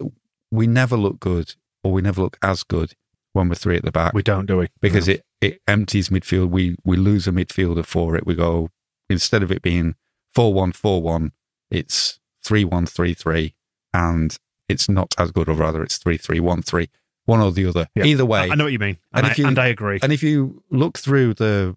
we 0.52 0.68
never 0.68 0.98
look 0.98 1.20
good, 1.20 1.56
or 1.84 1.92
we 1.94 2.02
never 2.02 2.22
look 2.22 2.38
as 2.42 2.64
good 2.64 2.94
when 3.34 3.48
we're 3.48 3.56
three 3.56 3.78
at 3.78 3.86
the 3.86 3.92
back 3.92 4.14
We 4.14 4.24
don't, 4.24 4.46
do 4.46 4.58
we? 4.58 4.68
because 4.82 5.08
it, 5.08 5.24
it 5.40 5.62
empties 5.68 6.10
midfield. 6.10 6.50
We 6.50 6.76
we 6.84 6.98
lose 6.98 7.28
a 7.28 7.32
midfielder 7.32 7.86
for 7.86 8.16
it. 8.18 8.26
We 8.26 8.36
go 8.36 8.70
instead 9.10 9.44
of 9.44 9.52
it 9.52 9.62
being 9.62 9.96
four 10.34 10.54
one 10.54 10.72
four 10.72 11.02
one, 11.02 11.32
it's 11.72 12.20
three 12.44 12.64
one 12.66 12.86
three 12.86 13.14
three, 13.14 13.56
and 13.94 14.38
it's 14.70 14.88
not 14.90 15.14
as 15.18 15.32
good, 15.32 15.50
or 15.50 15.54
rather, 15.54 15.84
it's 15.84 15.98
3313, 15.98 16.88
one 17.26 17.42
or 17.42 17.52
the 17.52 17.66
other. 17.66 17.88
Yeah. 17.96 18.06
Either 18.06 18.26
way, 18.26 18.50
I, 18.52 18.56
know 18.56 18.64
what 18.66 18.74
you 18.74 18.80
mean, 18.80 18.98
and, 19.14 19.26
And 19.26 19.28
I, 19.28 19.32
if 19.32 19.38
you- 19.38 19.48
and 19.48 19.60
I 19.60 19.68
agree. 19.68 20.00
and 20.02 20.12
if 20.14 20.22
you 20.24 20.64
look 20.70 20.98
through 20.98 21.34
the 21.36 21.76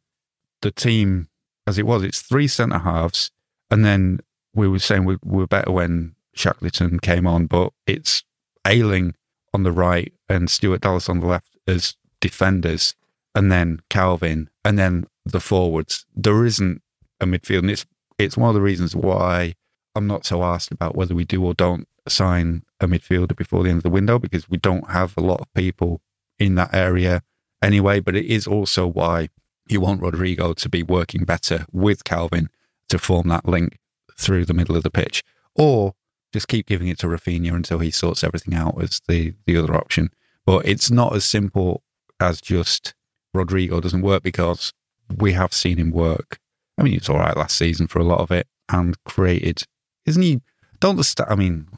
the 0.63 0.71
team 0.71 1.29
as 1.67 1.79
it 1.79 1.87
was, 1.87 2.03
it's 2.03 2.21
three 2.21 2.49
centre 2.49 2.79
halves, 2.79 3.31
and 3.71 3.85
then 3.85 4.21
we 4.55 4.69
were 4.69 4.79
saying 4.79 5.05
we, 5.05 5.17
we 5.25 5.39
were 5.39 5.47
better 5.47 5.73
when 5.73 6.15
Shackleton 6.35 7.01
came 7.01 7.27
on, 7.27 7.47
but 7.47 7.73
it's 7.87 8.23
Ayling 8.67 9.15
on 9.53 9.63
the 9.63 9.73
right 9.73 10.13
and 10.29 10.49
Stuart 10.51 10.81
Dallas 10.81 11.09
on 11.09 11.21
the 11.21 11.27
left 11.27 11.57
as 11.67 11.97
defenders, 12.21 12.95
and 13.35 13.51
then 13.53 13.81
Kalvin, 13.91 14.47
and 14.65 14.79
then 14.79 15.07
the 15.27 15.41
forwards. 15.41 16.07
There 16.15 16.45
isn't 16.47 16.81
a 17.21 17.27
midfield, 17.27 17.59
and 17.61 17.71
it's 17.71 17.85
it's 18.19 18.37
one 18.37 18.49
of 18.49 18.55
the 18.55 18.63
reasons 18.63 18.95
why 18.97 19.55
I'm 19.95 20.07
not 20.07 20.27
so 20.27 20.43
asked 20.43 20.73
about 20.73 20.97
whether 20.97 21.15
we 21.15 21.25
do 21.25 21.45
or 21.45 21.55
don't 21.55 21.87
sign 22.09 22.63
a 22.81 22.87
midfielder 22.87 23.37
before 23.37 23.63
the 23.63 23.71
end 23.71 23.79
of 23.79 23.83
the 23.85 23.91
window 23.91 24.19
because 24.19 24.49
we 24.49 24.59
don't 24.59 24.91
have 24.91 25.17
a 25.17 25.21
lot 25.21 25.41
of 25.41 25.53
people 25.55 26.01
in 26.39 26.57
that 26.57 26.75
area 26.75 27.23
anyway. 27.63 28.01
But 28.01 28.17
it 28.17 28.27
is 28.27 28.47
also 28.47 28.87
why 28.87 29.29
you 29.69 29.81
want 29.81 30.03
Rodrigo 30.03 30.53
to 30.55 30.69
be 30.69 30.83
working 30.83 31.25
better 31.25 31.67
with 31.73 32.05
Kalvin 32.05 32.49
to 32.89 32.99
form 32.99 33.29
that 33.29 33.47
link 33.47 33.79
through 34.17 34.45
the 34.45 34.55
middle 34.55 34.77
of 34.77 34.83
the 34.83 34.91
pitch, 34.91 35.23
or 35.55 35.95
just 36.33 36.49
keep 36.49 36.67
giving 36.67 36.89
it 36.89 36.99
to 36.99 37.07
Rafinha 37.07 37.55
until 37.55 37.79
he 37.79 37.91
sorts 37.91 38.23
everything 38.23 38.55
out 38.55 38.81
as 38.83 39.01
the 39.09 39.35
the 39.47 39.57
other 39.57 39.75
option. 39.75 40.11
But 40.45 40.67
it's 40.67 40.91
not 40.91 41.15
as 41.15 41.25
simple 41.25 41.83
as 42.21 42.41
just 42.41 42.95
Rodrigo 43.33 43.81
doesn't 43.81 44.03
work 44.03 44.23
because 44.23 44.73
we 45.17 45.33
have 45.33 45.53
seen 45.53 45.79
him 45.79 45.91
work. 45.91 46.39
I 46.79 46.83
mean, 46.83 46.95
was 46.95 47.09
all 47.09 47.19
right 47.19 47.37
last 47.37 47.57
season 47.57 47.87
for 47.87 47.99
a 47.99 48.05
lot 48.05 48.21
of 48.21 48.31
it 48.31 48.47
and 48.69 48.97
created, 49.05 49.63
isn't 50.07 50.23
he? 50.23 50.41
Don't 50.81 50.97
the 50.97 51.05
stat? 51.05 51.27
I 51.31 51.35
mean, 51.35 51.69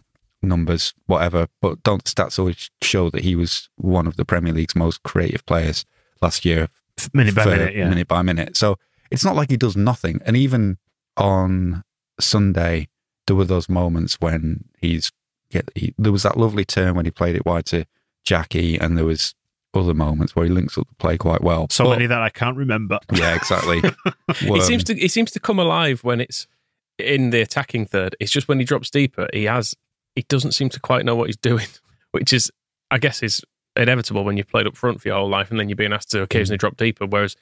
numbers, 0.42 0.94
whatever, 1.06 1.48
but 1.60 1.82
don't 1.82 2.04
the 2.04 2.10
stats 2.10 2.38
always 2.38 2.70
show 2.82 3.10
that 3.10 3.22
he 3.22 3.36
was 3.36 3.68
one 3.76 4.06
of 4.06 4.16
the 4.16 4.24
Premier 4.24 4.52
League's 4.52 4.76
most 4.76 5.02
creative 5.02 5.44
players 5.46 5.84
last 6.22 6.44
year, 6.44 6.68
minute 7.12 7.34
by 7.34 7.44
minute, 7.44 7.74
yeah. 7.74 7.88
minute 7.88 8.08
by 8.08 8.22
minute. 8.22 8.56
So 8.56 8.76
it's 9.10 9.24
not 9.24 9.36
like 9.36 9.50
he 9.50 9.56
does 9.56 9.76
nothing. 9.76 10.20
And 10.24 10.36
even 10.36 10.78
on 11.16 11.84
Sunday, 12.20 12.88
there 13.26 13.36
were 13.36 13.44
those 13.44 13.68
moments 13.68 14.20
when 14.20 14.64
he's 14.78 15.12
get. 15.50 15.70
He, 15.74 15.94
there 15.98 16.12
was 16.12 16.22
that 16.22 16.36
lovely 16.36 16.64
turn 16.64 16.94
when 16.94 17.04
he 17.04 17.10
played 17.10 17.36
it 17.36 17.46
wide 17.46 17.66
to 17.66 17.86
Jackie, 18.24 18.78
and 18.78 18.96
there 18.96 19.04
was 19.04 19.34
other 19.74 19.94
moments 19.94 20.34
where 20.34 20.46
he 20.46 20.50
links 20.50 20.78
up 20.78 20.88
the 20.88 20.94
play 20.94 21.18
quite 21.18 21.42
well. 21.42 21.66
So 21.70 21.84
But- 21.84 21.90
many 21.90 22.06
that 22.06 22.22
I 22.22 22.30
can't 22.30 22.56
remember. 22.56 22.98
yeah, 23.12 23.34
exactly. 23.34 23.82
He 24.38 24.60
seems 24.60 24.82
um, 24.82 24.94
to 24.96 25.00
he 25.00 25.08
seems 25.08 25.30
to 25.32 25.40
come 25.40 25.58
alive 25.58 26.02
when 26.02 26.20
it's 26.20 26.46
in 26.98 27.30
the 27.30 27.40
attacking 27.40 27.86
third. 27.86 28.16
It's 28.20 28.32
just 28.32 28.48
when 28.48 28.58
he 28.58 28.64
drops 28.64 28.90
deeper, 28.90 29.28
he 29.32 29.44
has 29.44 29.74
he 30.14 30.22
doesn't 30.22 30.52
seem 30.52 30.68
to 30.70 30.80
quite 30.80 31.04
know 31.04 31.14
what 31.14 31.26
he's 31.26 31.36
doing, 31.50 31.66
which 32.12 32.32
is 32.32 32.50
I 32.90 32.98
guess 32.98 33.22
is 33.22 33.42
inevitable 33.76 34.24
when 34.24 34.36
you've 34.36 34.48
played 34.48 34.66
up 34.66 34.76
front 34.76 35.00
for 35.00 35.08
your 35.08 35.18
whole 35.18 35.28
life 35.28 35.50
and 35.50 35.60
then 35.60 35.68
you're 35.68 35.76
being 35.76 35.92
asked 35.92 36.10
to 36.12 36.22
occasionally 36.22 36.56
mm. 36.56 36.60
drop 36.60 36.76
deeper. 36.76 37.06
Whereas 37.06 37.36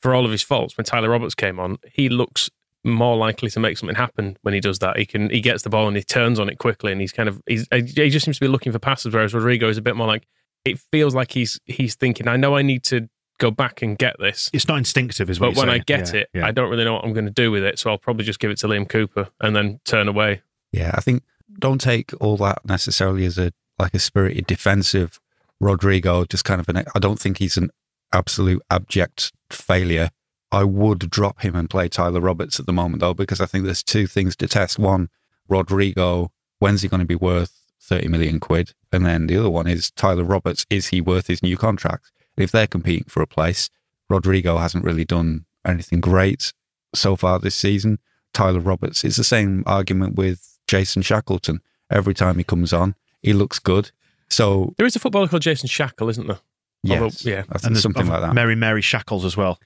for 0.00 0.14
all 0.14 0.24
of 0.24 0.30
his 0.30 0.42
faults, 0.42 0.76
when 0.76 0.84
Tyler 0.84 1.10
Roberts 1.10 1.34
came 1.34 1.60
on, 1.60 1.78
he 1.92 2.08
looks 2.08 2.50
more 2.84 3.16
likely 3.16 3.50
to 3.50 3.60
make 3.60 3.76
something 3.76 3.96
happen 3.96 4.36
when 4.42 4.54
he 4.54 4.60
does 4.60 4.78
that. 4.78 4.98
He 4.98 5.06
can 5.06 5.30
he 5.30 5.40
gets 5.40 5.62
the 5.62 5.70
ball 5.70 5.88
and 5.88 5.96
he 5.96 6.02
turns 6.02 6.38
on 6.38 6.48
it 6.48 6.58
quickly 6.58 6.92
and 6.92 7.00
he's 7.00 7.12
kind 7.12 7.28
of 7.28 7.40
he's, 7.46 7.66
he 7.72 8.10
just 8.10 8.24
seems 8.24 8.38
to 8.38 8.44
be 8.44 8.48
looking 8.48 8.72
for 8.72 8.78
passes. 8.78 9.12
Whereas 9.12 9.34
Rodrigo 9.34 9.68
is 9.68 9.78
a 9.78 9.82
bit 9.82 9.96
more 9.96 10.06
like 10.06 10.26
it 10.64 10.78
feels 10.78 11.14
like 11.14 11.32
he's 11.32 11.60
he's 11.64 11.94
thinking. 11.94 12.28
I 12.28 12.36
know 12.36 12.56
I 12.56 12.62
need 12.62 12.84
to 12.84 13.08
go 13.38 13.50
back 13.50 13.82
and 13.82 13.98
get 13.98 14.16
this. 14.18 14.50
It's 14.52 14.68
not 14.68 14.78
instinctive, 14.78 15.28
is 15.30 15.40
what 15.40 15.48
But 15.48 15.56
you're 15.56 15.66
when 15.66 15.74
I 15.74 15.78
get 15.78 16.12
Yeah, 16.12 16.20
it, 16.20 16.28
yeah. 16.34 16.46
I 16.46 16.52
don't 16.52 16.70
really 16.70 16.84
know 16.84 16.94
what 16.94 17.04
I'm 17.04 17.12
going 17.12 17.26
to 17.26 17.30
do 17.30 17.50
with 17.50 17.64
it. 17.64 17.78
So 17.78 17.90
I'll 17.90 17.98
probably 17.98 18.24
just 18.24 18.38
give 18.40 18.50
it 18.50 18.58
to 18.58 18.68
Liam 18.68 18.88
Cooper 18.88 19.28
and 19.40 19.54
then 19.54 19.80
turn 19.84 20.08
away. 20.08 20.42
Yeah, 20.72 20.92
I 20.94 21.00
think 21.00 21.22
don't 21.58 21.80
take 21.80 22.12
all 22.20 22.36
that 22.38 22.64
necessarily 22.64 23.24
as 23.24 23.38
a 23.38 23.52
like 23.78 23.94
a 23.94 23.98
spirited 23.98 24.46
defensive 24.46 25.20
Rodrigo. 25.60 26.24
Just 26.24 26.44
kind 26.44 26.60
of 26.60 26.68
an. 26.68 26.84
I 26.94 26.98
don't 26.98 27.18
think 27.20 27.38
he's 27.38 27.56
an 27.56 27.70
absolute 28.12 28.62
abject 28.70 29.32
failure. 29.50 30.10
I 30.52 30.64
would 30.64 31.10
drop 31.10 31.40
him 31.40 31.54
and 31.56 31.68
play 31.68 31.88
Tyler 31.88 32.20
Roberts 32.20 32.60
at 32.60 32.66
the 32.66 32.72
moment 32.72 33.00
though, 33.00 33.14
because 33.14 33.40
I 33.40 33.46
think 33.46 33.64
there's 33.64 33.82
two 33.82 34.06
things 34.06 34.36
to 34.36 34.46
test. 34.46 34.78
One, 34.78 35.08
Rodrigo, 35.48 36.30
when's 36.58 36.82
he 36.82 36.88
going 36.88 37.00
to 37.00 37.06
be 37.06 37.16
worth 37.16 37.52
thirty 37.80 38.08
million 38.08 38.40
quid? 38.40 38.72
And 38.92 39.04
then 39.04 39.26
the 39.26 39.36
other 39.36 39.50
one 39.50 39.66
is 39.66 39.90
Tyler 39.90 40.24
Roberts. 40.24 40.64
Is 40.70 40.88
he 40.88 41.00
worth 41.00 41.26
his 41.26 41.42
new 41.42 41.56
contract? 41.56 42.12
If 42.36 42.52
they're 42.52 42.66
competing 42.66 43.04
for 43.08 43.22
a 43.22 43.26
place, 43.26 43.70
Rodrigo 44.10 44.58
hasn't 44.58 44.84
really 44.84 45.04
done 45.04 45.46
anything 45.66 46.00
great 46.00 46.52
so 46.94 47.16
far 47.16 47.38
this 47.38 47.54
season. 47.54 47.98
Tyler 48.32 48.60
Roberts. 48.60 49.04
It's 49.04 49.16
the 49.16 49.24
same 49.24 49.62
argument 49.66 50.16
with 50.16 50.58
Jason 50.68 51.02
Shackleton. 51.02 51.60
Every 51.90 52.14
time 52.14 52.36
he 52.38 52.44
comes 52.44 52.72
on, 52.72 52.94
he 53.22 53.32
looks 53.32 53.58
good. 53.58 53.90
So 54.28 54.74
There 54.76 54.86
is 54.86 54.96
a 54.96 54.98
footballer 54.98 55.28
called 55.28 55.42
Jason 55.42 55.68
Shackle, 55.68 56.08
isn't 56.10 56.26
there? 56.26 56.40
yes, 56.82 57.00
Although- 57.02 57.30
yeah. 57.30 57.42
I 57.50 57.58
think 57.58 57.64
and 57.72 57.78
something 57.78 58.06
like 58.08 58.20
that. 58.20 58.34
Mary 58.34 58.54
Mary 58.56 58.82
Shackles 58.82 59.24
as 59.24 59.36
well. 59.36 59.58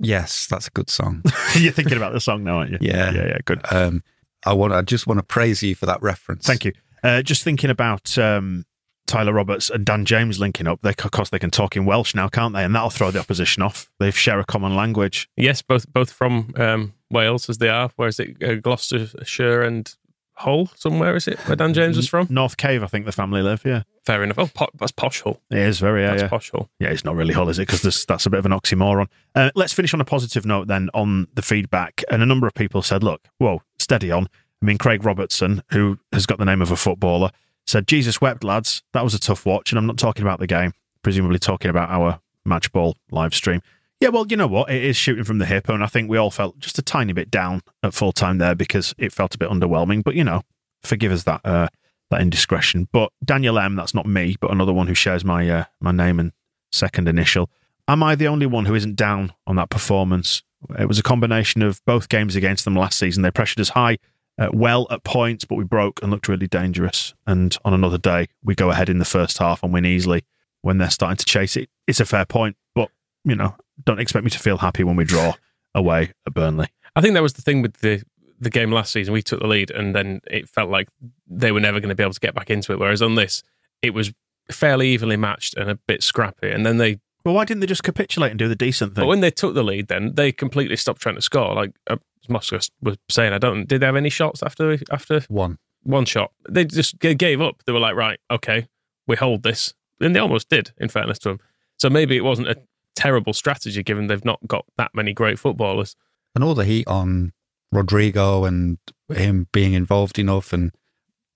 yes, 0.00 0.46
that's 0.48 0.66
a 0.66 0.70
good 0.70 0.90
song. 0.90 1.22
You're 1.56 1.72
thinking 1.72 1.96
about 1.96 2.12
the 2.12 2.20
song 2.20 2.42
now, 2.44 2.56
aren't 2.58 2.72
you? 2.72 2.78
Yeah. 2.80 3.12
yeah, 3.12 3.26
yeah. 3.28 3.38
Good. 3.44 3.60
Um, 3.70 4.02
I 4.44 4.52
want. 4.54 4.72
I 4.72 4.82
just 4.82 5.06
want 5.06 5.18
to 5.18 5.22
praise 5.22 5.62
you 5.62 5.74
for 5.76 5.86
that 5.86 6.02
reference. 6.02 6.46
Thank 6.46 6.64
you. 6.64 6.72
Uh, 7.04 7.22
just 7.22 7.44
thinking 7.44 7.70
about 7.70 8.16
um, 8.18 8.64
Tyler 9.06 9.32
Roberts 9.32 9.68
and 9.70 9.84
Dan 9.84 10.04
James 10.04 10.38
linking 10.38 10.66
up. 10.66 10.80
They, 10.82 10.90
of 10.90 11.10
course, 11.10 11.30
they 11.30 11.38
can 11.38 11.50
talk 11.50 11.76
in 11.76 11.84
Welsh 11.84 12.14
now, 12.14 12.28
can't 12.28 12.54
they? 12.54 12.64
And 12.64 12.74
that'll 12.74 12.90
throw 12.90 13.10
the 13.10 13.18
opposition 13.20 13.62
off. 13.62 13.90
They 13.98 14.10
share 14.10 14.40
a 14.40 14.44
common 14.44 14.74
language. 14.76 15.28
Yes, 15.36 15.60
both 15.62 15.90
both 15.92 16.12
from 16.12 16.52
um, 16.56 16.94
Wales 17.10 17.48
as 17.50 17.58
they 17.58 17.68
are. 17.68 17.90
Where 17.96 18.08
is 18.08 18.20
it? 18.20 18.42
Uh, 18.42 18.54
Gloucestershire 18.56 19.62
and 19.62 19.94
Hull, 20.34 20.70
somewhere 20.74 21.14
is 21.14 21.28
it? 21.28 21.38
Where 21.40 21.56
Dan 21.56 21.74
James 21.74 21.96
was 21.96 22.08
from? 22.08 22.26
North 22.30 22.56
Cave, 22.56 22.82
I 22.82 22.86
think 22.86 23.04
the 23.04 23.12
family 23.12 23.42
live. 23.42 23.62
Yeah, 23.64 23.82
Fair 24.06 24.22
enough. 24.24 24.38
Oh, 24.38 24.46
po- 24.52 24.70
that's 24.78 24.90
posh 24.90 25.20
Hull. 25.20 25.40
it 25.50 25.58
is 25.58 25.78
very. 25.78 26.02
Yeah, 26.02 26.10
That's 26.10 26.22
yeah. 26.22 26.28
posh 26.28 26.50
Hull. 26.50 26.70
Yeah, 26.80 26.88
it's 26.88 27.04
not 27.04 27.14
really 27.16 27.34
Hull, 27.34 27.48
is 27.50 27.58
it? 27.58 27.66
Because 27.68 28.04
that's 28.06 28.26
a 28.26 28.30
bit 28.30 28.38
of 28.38 28.46
an 28.46 28.52
oxymoron. 28.52 29.08
Uh, 29.34 29.50
let's 29.54 29.72
finish 29.74 29.92
on 29.94 30.00
a 30.00 30.04
positive 30.06 30.46
note 30.46 30.68
then 30.68 30.88
on 30.94 31.28
the 31.34 31.42
feedback. 31.42 32.02
And 32.10 32.22
a 32.22 32.26
number 32.26 32.46
of 32.46 32.54
people 32.54 32.82
said, 32.82 33.02
look, 33.04 33.28
whoa, 33.38 33.62
steady 33.78 34.10
on. 34.10 34.26
I 34.62 34.64
mean, 34.64 34.78
Craig 34.78 35.04
Robertson, 35.04 35.62
who 35.70 35.98
has 36.12 36.24
got 36.24 36.38
the 36.38 36.44
name 36.44 36.62
of 36.62 36.70
a 36.70 36.76
footballer, 36.76 37.30
said, 37.66 37.86
Jesus 37.86 38.20
wept, 38.20 38.44
lads. 38.44 38.82
That 38.92 39.04
was 39.04 39.14
a 39.14 39.20
tough 39.20 39.46
watch. 39.46 39.72
And 39.72 39.78
I'm 39.78 39.86
not 39.86 39.98
talking 39.98 40.22
about 40.22 40.40
the 40.40 40.46
game, 40.46 40.72
presumably 41.02 41.38
talking 41.38 41.70
about 41.70 41.90
our 41.90 42.20
match 42.44 42.72
ball 42.72 42.96
live 43.10 43.34
stream. 43.34 43.62
Yeah, 44.00 44.08
well, 44.08 44.26
you 44.26 44.36
know 44.36 44.48
what? 44.48 44.70
It 44.70 44.84
is 44.84 44.96
shooting 44.96 45.24
from 45.24 45.38
the 45.38 45.46
hip. 45.46 45.68
And 45.68 45.82
I 45.82 45.86
think 45.86 46.10
we 46.10 46.18
all 46.18 46.30
felt 46.30 46.58
just 46.58 46.78
a 46.78 46.82
tiny 46.82 47.12
bit 47.12 47.30
down 47.30 47.62
at 47.82 47.94
full 47.94 48.12
time 48.12 48.38
there 48.38 48.54
because 48.54 48.94
it 48.98 49.12
felt 49.12 49.34
a 49.34 49.38
bit 49.38 49.48
underwhelming. 49.48 50.02
But, 50.02 50.16
you 50.16 50.24
know, 50.24 50.42
forgive 50.82 51.12
us 51.12 51.24
that. 51.24 51.40
Uh, 51.44 51.68
that 52.12 52.20
indiscretion. 52.20 52.88
But 52.92 53.10
Daniel 53.24 53.58
M, 53.58 53.74
that's 53.74 53.94
not 53.94 54.06
me, 54.06 54.36
but 54.40 54.52
another 54.52 54.72
one 54.72 54.86
who 54.86 54.94
shares 54.94 55.24
my 55.24 55.48
uh, 55.48 55.64
my 55.80 55.90
name 55.90 56.20
and 56.20 56.32
second 56.70 57.08
initial. 57.08 57.50
Am 57.88 58.02
I 58.02 58.14
the 58.14 58.28
only 58.28 58.46
one 58.46 58.66
who 58.66 58.74
isn't 58.74 58.96
down 58.96 59.32
on 59.46 59.56
that 59.56 59.70
performance? 59.70 60.42
It 60.78 60.86
was 60.86 60.98
a 60.98 61.02
combination 61.02 61.62
of 61.62 61.84
both 61.84 62.08
games 62.08 62.36
against 62.36 62.64
them 62.64 62.76
last 62.76 62.98
season. 62.98 63.22
They 63.22 63.32
pressured 63.32 63.60
us 63.60 63.70
high, 63.70 63.96
uh, 64.38 64.48
well 64.52 64.86
at 64.90 65.04
points, 65.04 65.44
but 65.44 65.56
we 65.56 65.64
broke 65.64 66.02
and 66.02 66.10
looked 66.10 66.28
really 66.28 66.46
dangerous. 66.46 67.14
And 67.26 67.56
on 67.64 67.74
another 67.74 67.98
day, 67.98 68.28
we 68.42 68.54
go 68.54 68.70
ahead 68.70 68.88
in 68.88 68.98
the 68.98 69.04
first 69.04 69.38
half 69.38 69.62
and 69.62 69.72
win 69.72 69.84
easily 69.84 70.24
when 70.62 70.78
they're 70.78 70.90
starting 70.90 71.16
to 71.16 71.24
chase 71.24 71.56
it. 71.56 71.68
It's 71.86 72.00
a 72.00 72.04
fair 72.04 72.24
point, 72.24 72.56
but 72.74 72.90
you 73.24 73.34
know, 73.34 73.56
don't 73.84 74.00
expect 74.00 74.24
me 74.24 74.30
to 74.30 74.38
feel 74.38 74.58
happy 74.58 74.84
when 74.84 74.96
we 74.96 75.04
draw 75.04 75.34
away 75.74 76.12
at 76.26 76.34
Burnley. 76.34 76.68
I 76.94 77.00
think 77.00 77.14
that 77.14 77.22
was 77.22 77.34
the 77.34 77.42
thing 77.42 77.62
with 77.62 77.78
the 77.78 78.02
the 78.40 78.50
game 78.50 78.72
last 78.72 78.92
season. 78.92 79.14
We 79.14 79.22
took 79.22 79.40
the 79.40 79.46
lead, 79.46 79.70
and 79.70 79.94
then 79.94 80.20
it 80.28 80.48
felt 80.48 80.68
like 80.68 80.88
they 81.28 81.52
were 81.52 81.60
never 81.60 81.78
going 81.78 81.90
to 81.90 81.94
be 81.94 82.02
able 82.02 82.12
to 82.12 82.20
get 82.20 82.34
back 82.34 82.50
into 82.50 82.72
it. 82.72 82.78
Whereas 82.78 83.00
on 83.00 83.14
this, 83.14 83.42
it 83.82 83.94
was 83.94 84.12
fairly 84.50 84.88
evenly 84.88 85.16
matched 85.16 85.56
and 85.56 85.70
a 85.70 85.74
bit 85.74 86.02
scrappy. 86.02 86.50
And 86.50 86.66
then 86.66 86.78
they, 86.78 86.98
Well, 87.24 87.34
why 87.34 87.44
didn't 87.44 87.60
they 87.60 87.66
just 87.66 87.82
capitulate 87.84 88.30
and 88.30 88.38
do 88.38 88.48
the 88.48 88.56
decent 88.56 88.94
thing? 88.94 89.02
but 89.02 89.08
when 89.08 89.20
they 89.20 89.30
took 89.30 89.54
the 89.54 89.62
lead, 89.62 89.88
then 89.88 90.14
they 90.14 90.32
completely 90.32 90.76
stopped 90.76 91.00
trying 91.00 91.14
to 91.14 91.22
score. 91.22 91.54
Like 91.54 91.72
uh, 91.88 91.96
Moscow 92.28 92.58
was 92.82 92.96
saying, 93.08 93.32
I 93.32 93.38
don't. 93.38 93.66
Did 93.68 93.80
they 93.80 93.86
have 93.86 93.96
any 93.96 94.10
shots 94.10 94.42
after 94.42 94.76
after 94.90 95.20
One. 95.28 95.58
one 95.82 96.04
shot? 96.04 96.32
They 96.48 96.64
just 96.64 96.98
g- 97.00 97.14
gave 97.14 97.40
up. 97.40 97.62
They 97.66 97.72
were 97.72 97.80
like, 97.80 97.94
right, 97.94 98.18
okay, 98.30 98.66
we 99.06 99.16
hold 99.16 99.42
this, 99.42 99.74
and 100.00 100.14
they 100.16 100.20
almost 100.20 100.48
did. 100.48 100.72
In 100.78 100.88
fairness 100.88 101.18
to 101.20 101.28
them, 101.30 101.40
so 101.78 101.88
maybe 101.90 102.16
it 102.16 102.24
wasn't 102.24 102.48
a 102.48 102.56
terrible 102.94 103.32
strategy 103.32 103.82
given 103.82 104.06
they've 104.06 104.24
not 104.24 104.38
got 104.46 104.64
that 104.76 104.90
many 104.94 105.12
great 105.12 105.38
footballers. 105.38 105.96
and 106.34 106.44
all 106.44 106.54
the 106.54 106.64
heat 106.64 106.86
on 106.86 107.32
Rodrigo 107.70 108.44
and 108.44 108.78
him 109.08 109.48
being 109.52 109.72
involved 109.72 110.18
enough 110.18 110.52
and 110.52 110.72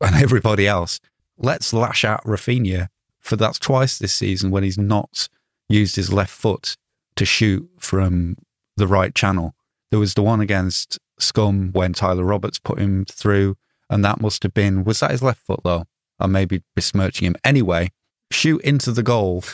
and 0.01 0.15
everybody 0.23 0.67
else. 0.67 1.01
Let's 1.39 1.73
lash 1.73 2.05
out 2.05 2.23
Rafinha 2.25 2.89
for 3.21 3.37
that's 3.37 3.59
twice 3.59 3.99
this 3.99 4.15
season 4.15 4.51
when 4.51 4.63
he's 4.63 4.79
not 4.79 5.29
used 5.69 5.97
his 5.97 6.13
left 6.13 6.33
foot 6.33 6.77
to 7.17 7.25
shoot 7.25 7.69
from 7.79 8.37
the 8.77 8.87
right 8.87 9.15
channel. 9.15 9.55
There 9.91 10.01
was 10.01 10.15
the 10.15 10.23
one 10.23 10.41
against 10.41 10.99
Scum 11.19 11.71
when 11.73 11.93
Tyler 11.93 12.25
Roberts 12.25 12.59
put 12.59 12.79
him 12.79 13.05
through, 13.07 13.57
and 13.89 14.05
that 14.05 14.21
must 14.21 14.43
have 14.43 14.55
been 14.55 14.85
was 14.85 15.01
that 15.01 15.11
his 15.13 15.23
left 15.23 15.41
foot 15.41 15.61
though? 15.65 15.85
I 16.19 16.27
may 16.27 16.45
be 16.45 16.63
besmirching 16.75 17.27
him. 17.27 17.37
Anyway, 17.45 17.91
shoot 18.31 18.61
into 18.63 18.91
the 18.93 19.03
goal 19.03 19.45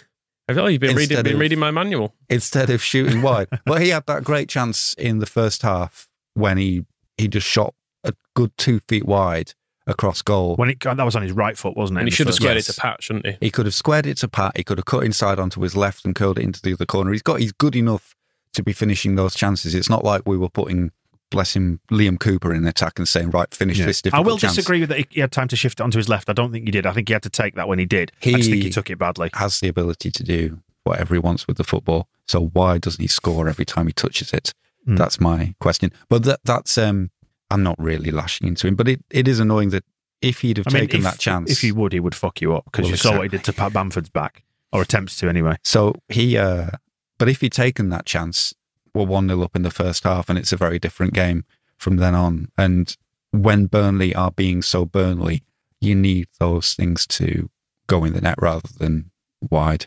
I 0.49 0.55
feel 0.55 0.65
like 0.65 0.73
you've 0.73 0.81
been 0.81 0.97
reading, 0.97 1.17
Instead 1.17 1.25
been 1.25 1.39
reading 1.39 1.59
my 1.59 1.71
manual. 1.71 2.15
instead 2.29 2.69
of 2.71 2.83
shooting 2.83 3.23
wide. 3.23 3.49
well, 3.67 3.79
he 3.79 3.91
had 3.91 4.07
that 4.07 4.25
great 4.25 4.49
chance 4.49 4.95
in 4.95 5.19
the 5.19 5.27
first 5.27 5.63
half 5.63 6.09
when 6.35 6.59
he 6.59 6.85
he 7.17 7.29
just 7.29 7.47
shot 7.47 7.75
a 8.05 8.13
good 8.35 8.57
two 8.59 8.81
feet 8.89 9.05
wide 9.07 9.55
across 9.87 10.23
goal. 10.23 10.57
when 10.57 10.71
it, 10.71 10.81
that 10.81 11.03
was 11.03 11.17
on 11.17 11.23
his 11.23 11.33
right 11.33 11.57
foot, 11.59 11.77
wasn't 11.77 11.99
it? 11.99 12.03
And 12.03 12.09
he 12.09 12.15
should 12.15 12.27
have 12.27 12.37
squared 12.37 12.57
Yes. 12.57 12.69
it 12.69 12.75
to 12.75 12.81
Pat, 12.81 13.03
shouldn't 13.03 13.27
he? 13.27 13.37
He 13.41 13.51
could 13.51 13.67
have 13.67 13.75
squared 13.75 14.07
it 14.07 14.17
to 14.19 14.29
Pat. 14.29 14.57
He 14.57 14.63
could 14.65 14.79
have 14.79 14.85
cut 14.85 15.05
inside 15.05 15.39
onto 15.39 15.61
his 15.61 15.75
left 15.77 16.05
and 16.05 16.15
curled 16.15 16.39
it 16.39 16.43
into 16.43 16.61
the 16.63 16.73
other 16.73 16.87
corner. 16.87 17.13
He's 17.13 17.23
got 17.23 17.41
he's 17.41 17.53
good 17.53 17.75
enough 17.77 18.15
to 18.55 18.63
be 18.63 18.73
finishing 18.73 19.15
those 19.17 19.35
chances. 19.35 19.75
It's 19.75 19.89
not 19.91 20.05
like 20.05 20.23
we 20.27 20.37
were 20.37 20.49
putting 20.51 20.91
bless 21.31 21.57
him 21.57 21.81
Liam 21.91 22.21
Cooper 22.21 22.53
in 22.53 22.63
the 22.63 22.69
attack 22.69 22.99
and 22.99 23.09
saying 23.09 23.31
right 23.31 23.53
finish 23.55 23.79
Yeah. 23.79 23.87
this 23.87 24.03
I 24.13 24.21
will 24.21 24.37
chance. 24.37 24.55
disagree 24.55 24.81
with 24.81 24.91
that. 24.91 24.99
He- 24.99 25.07
He 25.13 25.21
had 25.21 25.33
time 25.33 25.49
to 25.49 25.57
shift 25.57 25.81
it 25.81 25.83
onto 25.83 25.97
his 25.97 26.07
left. 26.09 26.29
I 26.29 26.35
don't 26.35 26.53
think 26.53 26.67
he 26.67 26.71
did. 26.71 26.85
I 26.85 26.93
think 26.93 27.09
he 27.09 27.15
had 27.15 27.23
to 27.23 27.31
take 27.31 27.55
that 27.55 27.69
when 27.69 27.79
he 27.79 27.87
did. 27.87 28.13
I 28.23 28.33
just 28.33 28.51
think 28.51 28.57
he 28.63 28.65
He- 28.65 28.71
took 28.71 28.91
it 28.91 28.99
badly. 28.99 29.31
Has 29.33 29.59
the 29.61 29.69
ability 29.69 30.11
to 30.11 30.23
do 30.23 30.61
whatever 30.85 31.15
he 31.15 31.19
wants 31.19 31.47
with 31.49 31.57
the 31.57 31.65
football. 31.65 32.07
So 32.29 32.49
why 32.53 32.77
doesn't 32.77 33.01
he 33.01 33.07
score 33.09 33.49
every 33.49 33.65
time 33.65 33.87
he 33.87 33.93
touches 33.95 34.35
it? 34.35 34.53
Mm. 34.87 34.99
That's 34.99 35.21
my 35.21 35.55
question. 35.59 35.91
But 36.11 36.25
that, 36.25 36.41
that's 36.45 36.77
um, 36.77 37.11
I'm 37.53 37.63
not 37.63 37.77
really 37.79 38.11
lashing 38.11 38.49
into 38.49 38.67
him, 38.67 38.77
but 38.77 38.89
it, 38.89 39.05
it 39.11 39.29
is 39.29 39.39
annoying 39.39 39.71
that 39.71 39.85
if 40.23 40.41
he'd 40.41 40.57
have 40.57 40.69
I 40.69 40.71
mean, 40.71 40.83
taken 40.83 40.99
if, 40.99 41.05
that 41.05 41.19
chance, 41.19 41.51
if 41.51 41.61
he 41.61 41.71
would, 41.73 41.93
he 41.93 42.01
would 42.01 42.15
fuck 42.15 42.41
you 42.41 42.55
up 42.55 42.65
because 42.65 42.85
Well, 42.85 42.91
you 42.93 42.97
saw 42.97 43.17
what 43.17 43.23
he 43.25 43.29
did 43.29 43.45
to 43.45 43.53
Pat 43.53 43.73
Bamford's 43.73 44.09
back, 44.09 44.43
or 44.73 44.81
attempts 44.83 45.17
to 45.17 45.29
anyway. 45.29 45.57
So 45.63 45.95
he, 46.09 46.39
uh, 46.39 46.71
but 47.19 47.29
if 47.29 47.41
he'd 47.41 47.53
taken 47.53 47.91
that 47.91 48.07
chance, 48.07 48.55
we're 48.95 49.05
1 49.05 49.29
0 49.29 49.43
up 49.43 49.55
in 49.55 49.63
the 49.63 49.71
first 49.71 50.05
half 50.05 50.29
and 50.29 50.39
it's 50.39 50.53
a 50.53 50.57
very 50.57 50.79
different 50.79 51.13
game 51.13 51.45
from 51.77 51.97
then 51.97 52.15
on. 52.15 52.49
And 52.57 52.97
when 53.33 53.67
Burnley 53.67 54.15
are 54.15 54.31
being 54.31 54.63
so 54.63 54.85
Burnley, 54.85 55.43
you 55.81 55.95
need 55.95 56.29
those 56.39 56.75
things 56.75 57.07
to 57.09 57.51
go 57.87 58.05
in 58.05 58.13
the 58.13 58.21
net 58.21 58.37
rather 58.39 58.69
than 58.79 59.11
wide. 59.51 59.87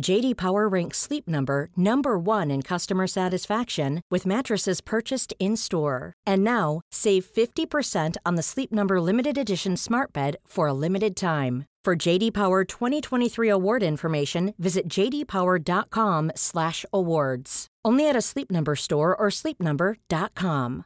JD 0.00 0.36
Power 0.36 0.68
ranks 0.68 0.98
Sleep 0.98 1.28
Number 1.28 1.68
number 1.76 2.18
1 2.18 2.50
in 2.50 2.62
customer 2.62 3.06
satisfaction 3.06 4.00
with 4.10 4.26
mattresses 4.26 4.80
purchased 4.80 5.32
in-store. 5.38 6.14
And 6.26 6.42
now, 6.42 6.80
save 6.90 7.26
50% 7.26 8.16
on 8.24 8.34
the 8.36 8.42
Sleep 8.42 8.72
Number 8.72 8.98
limited 9.00 9.38
edition 9.38 9.76
Smart 9.76 10.12
Bed 10.12 10.36
for 10.46 10.66
a 10.66 10.72
limited 10.72 11.14
time. 11.14 11.66
For 11.84 11.94
JD 11.96 12.34
Power 12.34 12.64
2023 12.64 13.48
award 13.48 13.82
information, 13.82 14.54
visit 14.58 14.86
jdpower.com/awards. 14.88 17.66
Only 17.84 18.08
at 18.08 18.16
a 18.16 18.20
Sleep 18.20 18.50
Number 18.50 18.74
store 18.76 19.16
or 19.16 19.30
sleepnumber.com. 19.30 20.84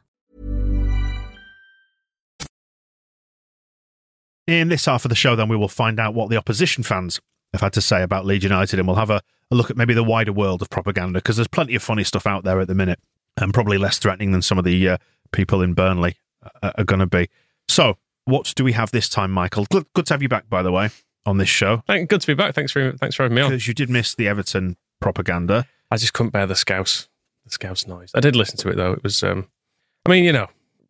In 4.47 4.69
this 4.69 4.85
half 4.85 5.05
of 5.05 5.09
the 5.09 5.15
show, 5.15 5.35
then 5.35 5.49
we 5.49 5.57
will 5.57 5.67
find 5.67 5.99
out 5.99 6.13
what 6.13 6.29
the 6.29 6.37
opposition 6.37 6.83
fans 6.83 7.19
have 7.55 7.61
had 7.61 7.73
to 7.73 7.81
say 7.81 8.03
about 8.03 8.25
Leeds 8.25 8.43
United, 8.43 8.79
and 8.79 8.87
we'll 8.87 8.97
have 8.97 9.09
a, 9.09 9.21
a 9.51 9.55
look 9.55 9.69
at 9.69 9.77
maybe 9.77 9.93
the 9.93 10.03
wider 10.03 10.33
world 10.33 10.61
of 10.61 10.69
propaganda 10.69 11.17
because 11.19 11.37
there's 11.37 11.47
plenty 11.47 11.75
of 11.75 11.83
funny 11.83 12.03
stuff 12.03 12.27
out 12.27 12.43
there 12.43 12.59
at 12.59 12.67
the 12.67 12.75
minute, 12.75 12.99
and 13.37 13.53
probably 13.53 13.77
less 13.77 13.97
threatening 13.97 14.31
than 14.31 14.41
some 14.41 14.57
of 14.57 14.65
the 14.65 14.89
uh, 14.89 14.97
people 15.31 15.61
in 15.61 15.73
Burnley 15.73 16.15
uh, 16.61 16.71
are 16.77 16.83
going 16.83 16.99
to 16.99 17.05
be. 17.07 17.29
So, 17.67 17.97
what 18.25 18.53
do 18.55 18.63
we 18.63 18.73
have 18.73 18.91
this 18.91 19.09
time, 19.09 19.31
Michael? 19.31 19.65
Good, 19.71 19.85
good 19.93 20.05
to 20.07 20.13
have 20.13 20.21
you 20.21 20.29
back, 20.29 20.49
by 20.49 20.61
the 20.61 20.71
way, 20.71 20.89
on 21.25 21.37
this 21.37 21.49
show. 21.49 21.83
Thank, 21.87 22.09
good 22.09 22.21
to 22.21 22.27
be 22.27 22.33
back. 22.33 22.53
Thanks 22.55 22.71
for 22.71 22.91
thanks 22.93 23.15
for 23.15 23.23
having 23.23 23.35
me 23.35 23.41
on. 23.41 23.49
Because 23.51 23.67
you 23.67 23.73
did 23.73 23.89
miss 23.89 24.13
the 24.15 24.27
Everton 24.27 24.77
propaganda. 24.99 25.65
I 25.91 25.97
just 25.97 26.13
couldn't 26.13 26.31
bear 26.31 26.45
the 26.47 26.55
scouse 26.55 27.07
the 27.43 27.51
scouse 27.51 27.85
noise. 27.87 28.11
I 28.15 28.19
did 28.19 28.35
listen 28.35 28.57
to 28.57 28.69
it 28.69 28.75
though. 28.75 28.93
It 28.93 29.03
was, 29.03 29.21
um, 29.23 29.47
I 30.05 30.09
mean, 30.09 30.23
you 30.23 30.33
know, 30.33 30.47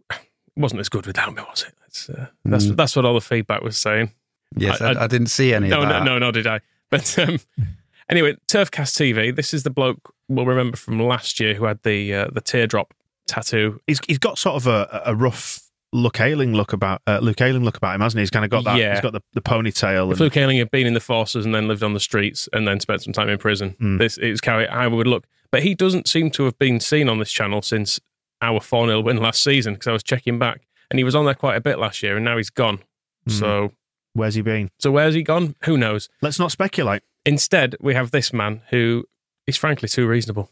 it 0.10 0.19
wasn't 0.56 0.80
as 0.80 0.88
good 0.89 1.06
without 1.06 1.34
me, 1.36 1.43
was 1.49 1.63
it? 1.63 1.73
That's 1.82 2.10
uh, 2.10 2.28
that's 2.45 2.65
Mm. 2.67 2.75
that's 2.78 2.95
what 2.95 3.04
all 3.06 3.13
the 3.13 3.21
feedback 3.21 3.62
was 3.62 3.78
saying. 3.78 4.12
Yes, 4.55 4.81
I, 4.81 5.03
I 5.03 5.08
didn't 5.08 5.27
see 5.27 5.53
any 5.53 5.69
no, 5.69 5.81
of 5.81 5.84
no, 5.84 5.89
that. 5.89 6.03
no, 6.03 6.17
no, 6.17 6.31
did 6.31 6.47
I? 6.47 6.62
But 6.89 7.17
um, 7.19 7.39
anyway, 8.10 8.36
Turfcast 8.47 8.95
TV. 8.95 9.36
This 9.36 9.53
is 9.53 9.63
the 9.63 9.69
bloke 9.69 10.13
we'll 10.27 10.45
remember 10.45 10.77
from 10.77 10.99
last 10.99 11.39
year 11.39 11.53
who 11.53 11.65
had 11.65 11.81
the 11.84 12.13
uh, 12.13 12.27
the 12.31 12.41
teardrop 12.41 12.93
tattoo. 13.27 13.79
He's 13.88 13.99
he's 14.08 14.19
got 14.19 14.38
sort 14.38 14.55
of 14.55 14.67
a, 14.67 15.03
a 15.05 15.15
rough 15.15 15.62
Luke 15.95 16.19
Ayling 16.19 16.53
look 16.53 16.73
about 16.73 17.01
uh, 17.08 17.19
Luke 17.21 17.41
Ayling 17.41 17.63
look 17.63 17.77
about 17.77 17.95
him, 17.95 18.01
hasn't 18.01 18.19
he? 18.19 18.23
He's 18.23 18.29
kind 18.29 18.45
of 18.45 18.51
got 18.51 18.65
that. 18.65 18.77
Yeah. 18.77 18.93
He's 18.93 19.01
got 19.01 19.13
the, 19.13 19.21
the 19.34 19.41
ponytail. 19.41 20.08
If 20.12 20.12
And, 20.12 20.19
Luke 20.19 20.38
Ayling 20.38 20.58
had 20.58 20.69
been 20.69 20.86
in 20.88 20.93
the 20.93 20.99
forces 20.99 21.45
and 21.45 21.55
then 21.55 21.67
lived 21.67 21.84
on 21.84 21.93
the 21.93 21.99
streets 21.99 22.49
and 22.53 22.67
then 22.67 22.79
spent 22.79 23.01
some 23.01 23.13
time 23.13 23.29
in 23.29 23.38
prison, 23.38 23.75
Mm. 23.79 23.97
this 23.97 24.17
is 24.17 24.39
how 24.43 24.60
it, 24.60 24.91
would 24.91 25.08
look. 25.08 25.25
But 25.51 25.63
he 25.63 25.73
doesn't 25.73 26.08
seem 26.08 26.31
to 26.31 26.43
have 26.45 26.60
been 26.60 26.79
seen 26.79 27.08
on 27.08 27.19
this 27.19 27.31
channel 27.31 27.62
since 27.62 27.99
our 28.41 28.60
4 28.60 28.88
0 28.88 29.01
win 29.01 29.17
last 29.17 29.41
season 29.41 29.73
because 29.73 29.88
I 29.88 29.93
was 29.93 30.03
checking 30.03 30.38
back 30.38 30.67
and 30.91 30.99
he 30.99 31.03
was 31.03 31.15
on 31.15 31.25
there 31.25 31.34
quite 31.34 31.55
a 31.55 31.62
bit 31.62 31.79
last 31.79 32.03
year 32.03 32.17
and 32.17 32.25
now 32.25 32.36
he's 32.38 32.49
gone. 32.49 32.79
Mm. 33.29 33.39
So, 33.39 33.71
where's 34.15 34.36
he 34.36 34.41
been? 34.41 34.69
so 34.80 34.91
where's 34.91 35.13
he 35.13 35.23
gone? 35.23 35.56
Who 35.65 35.78
knows? 35.78 36.10
Let's 36.21 36.39
not 36.39 36.51
speculate. 36.51 37.04
Instead, 37.25 37.75
we 37.80 37.93
have 37.93 38.12
this 38.12 38.34
man 38.34 38.62
who 38.69 39.06
is 39.47 39.58
frankly 39.58 39.89
too 39.89 40.08
reasonable. 40.08 40.49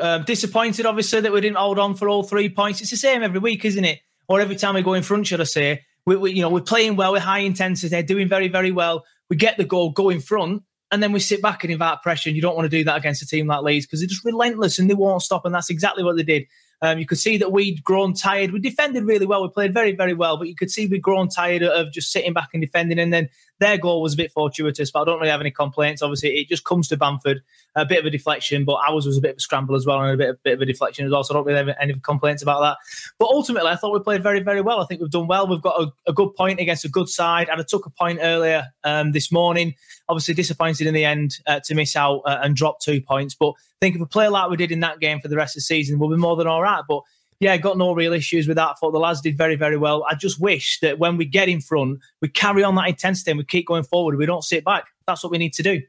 Um, 0.00 0.24
disappointed, 0.24 0.86
obviously, 0.86 1.20
that 1.20 1.32
we 1.32 1.40
didn't 1.40 1.56
hold 1.56 1.78
on 1.78 1.94
for 1.94 2.08
all 2.08 2.22
three 2.22 2.48
points. 2.48 2.80
It's 2.80 2.90
the 2.90 2.96
same 2.96 3.22
every 3.22 3.38
week, 3.40 3.64
isn't 3.64 3.84
it? 3.84 4.00
Or 4.28 4.40
every 4.40 4.56
time 4.56 4.74
we 4.74 4.82
go 4.82 4.94
in 4.94 5.02
front, 5.02 5.26
should 5.26 5.40
I 5.40 5.44
say? 5.44 5.82
We, 6.06 6.16
we, 6.16 6.32
you 6.32 6.42
know, 6.42 6.48
we're 6.48 6.60
playing 6.60 6.96
well, 6.96 7.12
we're 7.12 7.20
high 7.20 7.40
intensity, 7.40 7.88
They're 7.88 8.02
doing 8.02 8.28
very, 8.28 8.48
very 8.48 8.70
well. 8.70 9.04
We 9.28 9.36
get 9.36 9.56
the 9.56 9.64
goal, 9.64 9.90
go 9.90 10.08
in 10.08 10.20
front, 10.20 10.62
and 10.90 11.02
then 11.02 11.12
we 11.12 11.20
sit 11.20 11.42
back 11.42 11.62
and 11.64 11.72
invite 11.72 12.02
pressure. 12.02 12.30
And 12.30 12.36
you 12.36 12.42
don't 12.42 12.56
want 12.56 12.66
to 12.66 12.76
do 12.76 12.84
that 12.84 12.96
against 12.96 13.22
a 13.22 13.26
team 13.26 13.46
like 13.46 13.62
Leeds 13.62 13.86
because 13.86 14.00
they're 14.00 14.08
just 14.08 14.24
relentless 14.24 14.78
and 14.78 14.88
they 14.88 14.94
won't 14.94 15.22
stop. 15.22 15.44
And 15.44 15.54
that's 15.54 15.70
exactly 15.70 16.02
what 16.02 16.16
they 16.16 16.22
did. 16.22 16.46
Um, 16.82 16.98
you 16.98 17.06
could 17.06 17.18
see 17.18 17.36
that 17.36 17.52
we'd 17.52 17.84
grown 17.84 18.14
tired. 18.14 18.52
We 18.52 18.58
defended 18.58 19.04
really 19.04 19.26
well. 19.26 19.42
We 19.42 19.48
played 19.48 19.74
very, 19.74 19.92
very 19.92 20.14
well, 20.14 20.36
but 20.36 20.48
you 20.48 20.54
could 20.54 20.70
see 20.70 20.86
we'd 20.86 21.02
grown 21.02 21.28
tired 21.28 21.62
of 21.62 21.92
just 21.92 22.10
sitting 22.10 22.32
back 22.32 22.48
and 22.54 22.62
defending. 22.62 22.98
And 22.98 23.12
then 23.12 23.28
their 23.60 23.78
goal 23.78 24.02
was 24.02 24.14
a 24.14 24.16
bit 24.16 24.32
fortuitous, 24.32 24.90
but 24.90 25.02
I 25.02 25.04
don't 25.04 25.18
really 25.18 25.30
have 25.30 25.40
any 25.40 25.50
complaints. 25.50 26.02
Obviously, 26.02 26.30
it 26.30 26.48
just 26.48 26.64
comes 26.64 26.88
to 26.88 26.96
Bamford, 26.96 27.42
a 27.76 27.84
bit 27.84 28.00
of 28.00 28.06
a 28.06 28.10
deflection, 28.10 28.64
but 28.64 28.80
ours 28.88 29.06
was 29.06 29.18
a 29.18 29.20
bit 29.20 29.32
of 29.32 29.36
a 29.36 29.40
scramble 29.40 29.76
as 29.76 29.86
well 29.86 30.00
and 30.00 30.14
a 30.14 30.16
bit, 30.16 30.30
a 30.30 30.34
bit 30.42 30.54
of 30.54 30.62
a 30.62 30.66
deflection 30.66 31.04
as 31.04 31.12
well. 31.12 31.22
So 31.22 31.34
I 31.34 31.36
don't 31.36 31.46
really 31.46 31.58
have 31.58 31.76
any 31.78 31.94
complaints 32.02 32.42
about 32.42 32.60
that. 32.62 32.78
But 33.18 33.26
ultimately, 33.26 33.70
I 33.70 33.76
thought 33.76 33.92
we 33.92 34.00
played 34.00 34.22
very, 34.22 34.40
very 34.40 34.62
well. 34.62 34.80
I 34.80 34.86
think 34.86 35.02
we've 35.02 35.10
done 35.10 35.26
well. 35.26 35.46
We've 35.46 35.60
got 35.60 35.80
a, 35.80 35.92
a 36.08 36.12
good 36.12 36.34
point 36.34 36.58
against 36.58 36.86
a 36.86 36.88
good 36.88 37.10
side. 37.10 37.48
And 37.50 37.60
I 37.60 37.64
took 37.64 37.84
a 37.84 37.90
point 37.90 38.18
earlier 38.22 38.64
um, 38.82 39.12
this 39.12 39.30
morning. 39.30 39.74
Obviously, 40.08 40.34
disappointed 40.34 40.86
in 40.86 40.94
the 40.94 41.04
end 41.04 41.36
uh, 41.46 41.60
to 41.64 41.74
miss 41.74 41.94
out 41.96 42.22
uh, 42.24 42.40
and 42.42 42.56
drop 42.56 42.80
two 42.80 43.02
points. 43.02 43.34
But 43.34 43.50
I 43.50 43.78
think 43.82 43.94
if 43.94 44.00
we 44.00 44.06
play 44.06 44.28
like 44.28 44.50
we 44.50 44.56
did 44.56 44.72
in 44.72 44.80
that 44.80 45.00
game 45.00 45.20
for 45.20 45.28
the 45.28 45.36
rest 45.36 45.54
of 45.54 45.58
the 45.58 45.64
season, 45.64 45.98
we'll 45.98 46.10
be 46.10 46.16
more 46.16 46.36
than 46.36 46.46
all 46.46 46.62
right. 46.62 46.82
But 46.88 47.02
yeah, 47.40 47.56
got 47.56 47.78
no 47.78 47.92
real 47.94 48.12
issues 48.12 48.46
with 48.46 48.56
that. 48.56 48.68
I 48.68 48.74
thought 48.74 48.92
the 48.92 48.98
lads 48.98 49.20
did 49.20 49.36
very, 49.36 49.56
very 49.56 49.76
well. 49.76 50.04
I 50.08 50.14
just 50.14 50.40
wish 50.40 50.78
that 50.80 50.98
when 50.98 51.16
we 51.16 51.24
get 51.24 51.48
in 51.48 51.60
front, 51.60 51.98
we 52.20 52.28
carry 52.28 52.62
on 52.62 52.74
that 52.76 52.88
intensity 52.88 53.30
and 53.32 53.38
we 53.38 53.44
keep 53.44 53.66
going 53.66 53.82
forward. 53.84 54.16
We 54.16 54.26
don't 54.26 54.44
sit 54.44 54.64
back. 54.64 54.84
That's 55.06 55.24
what 55.24 55.30
we 55.32 55.38
need 55.38 55.54
to 55.54 55.62
do. 55.62 55.82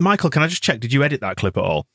Michael, 0.00 0.30
can 0.30 0.42
I 0.42 0.46
just 0.46 0.62
check? 0.62 0.80
Did 0.80 0.92
you 0.92 1.02
edit 1.02 1.20
that 1.20 1.36
clip 1.36 1.56
at 1.56 1.64
all? 1.64 1.86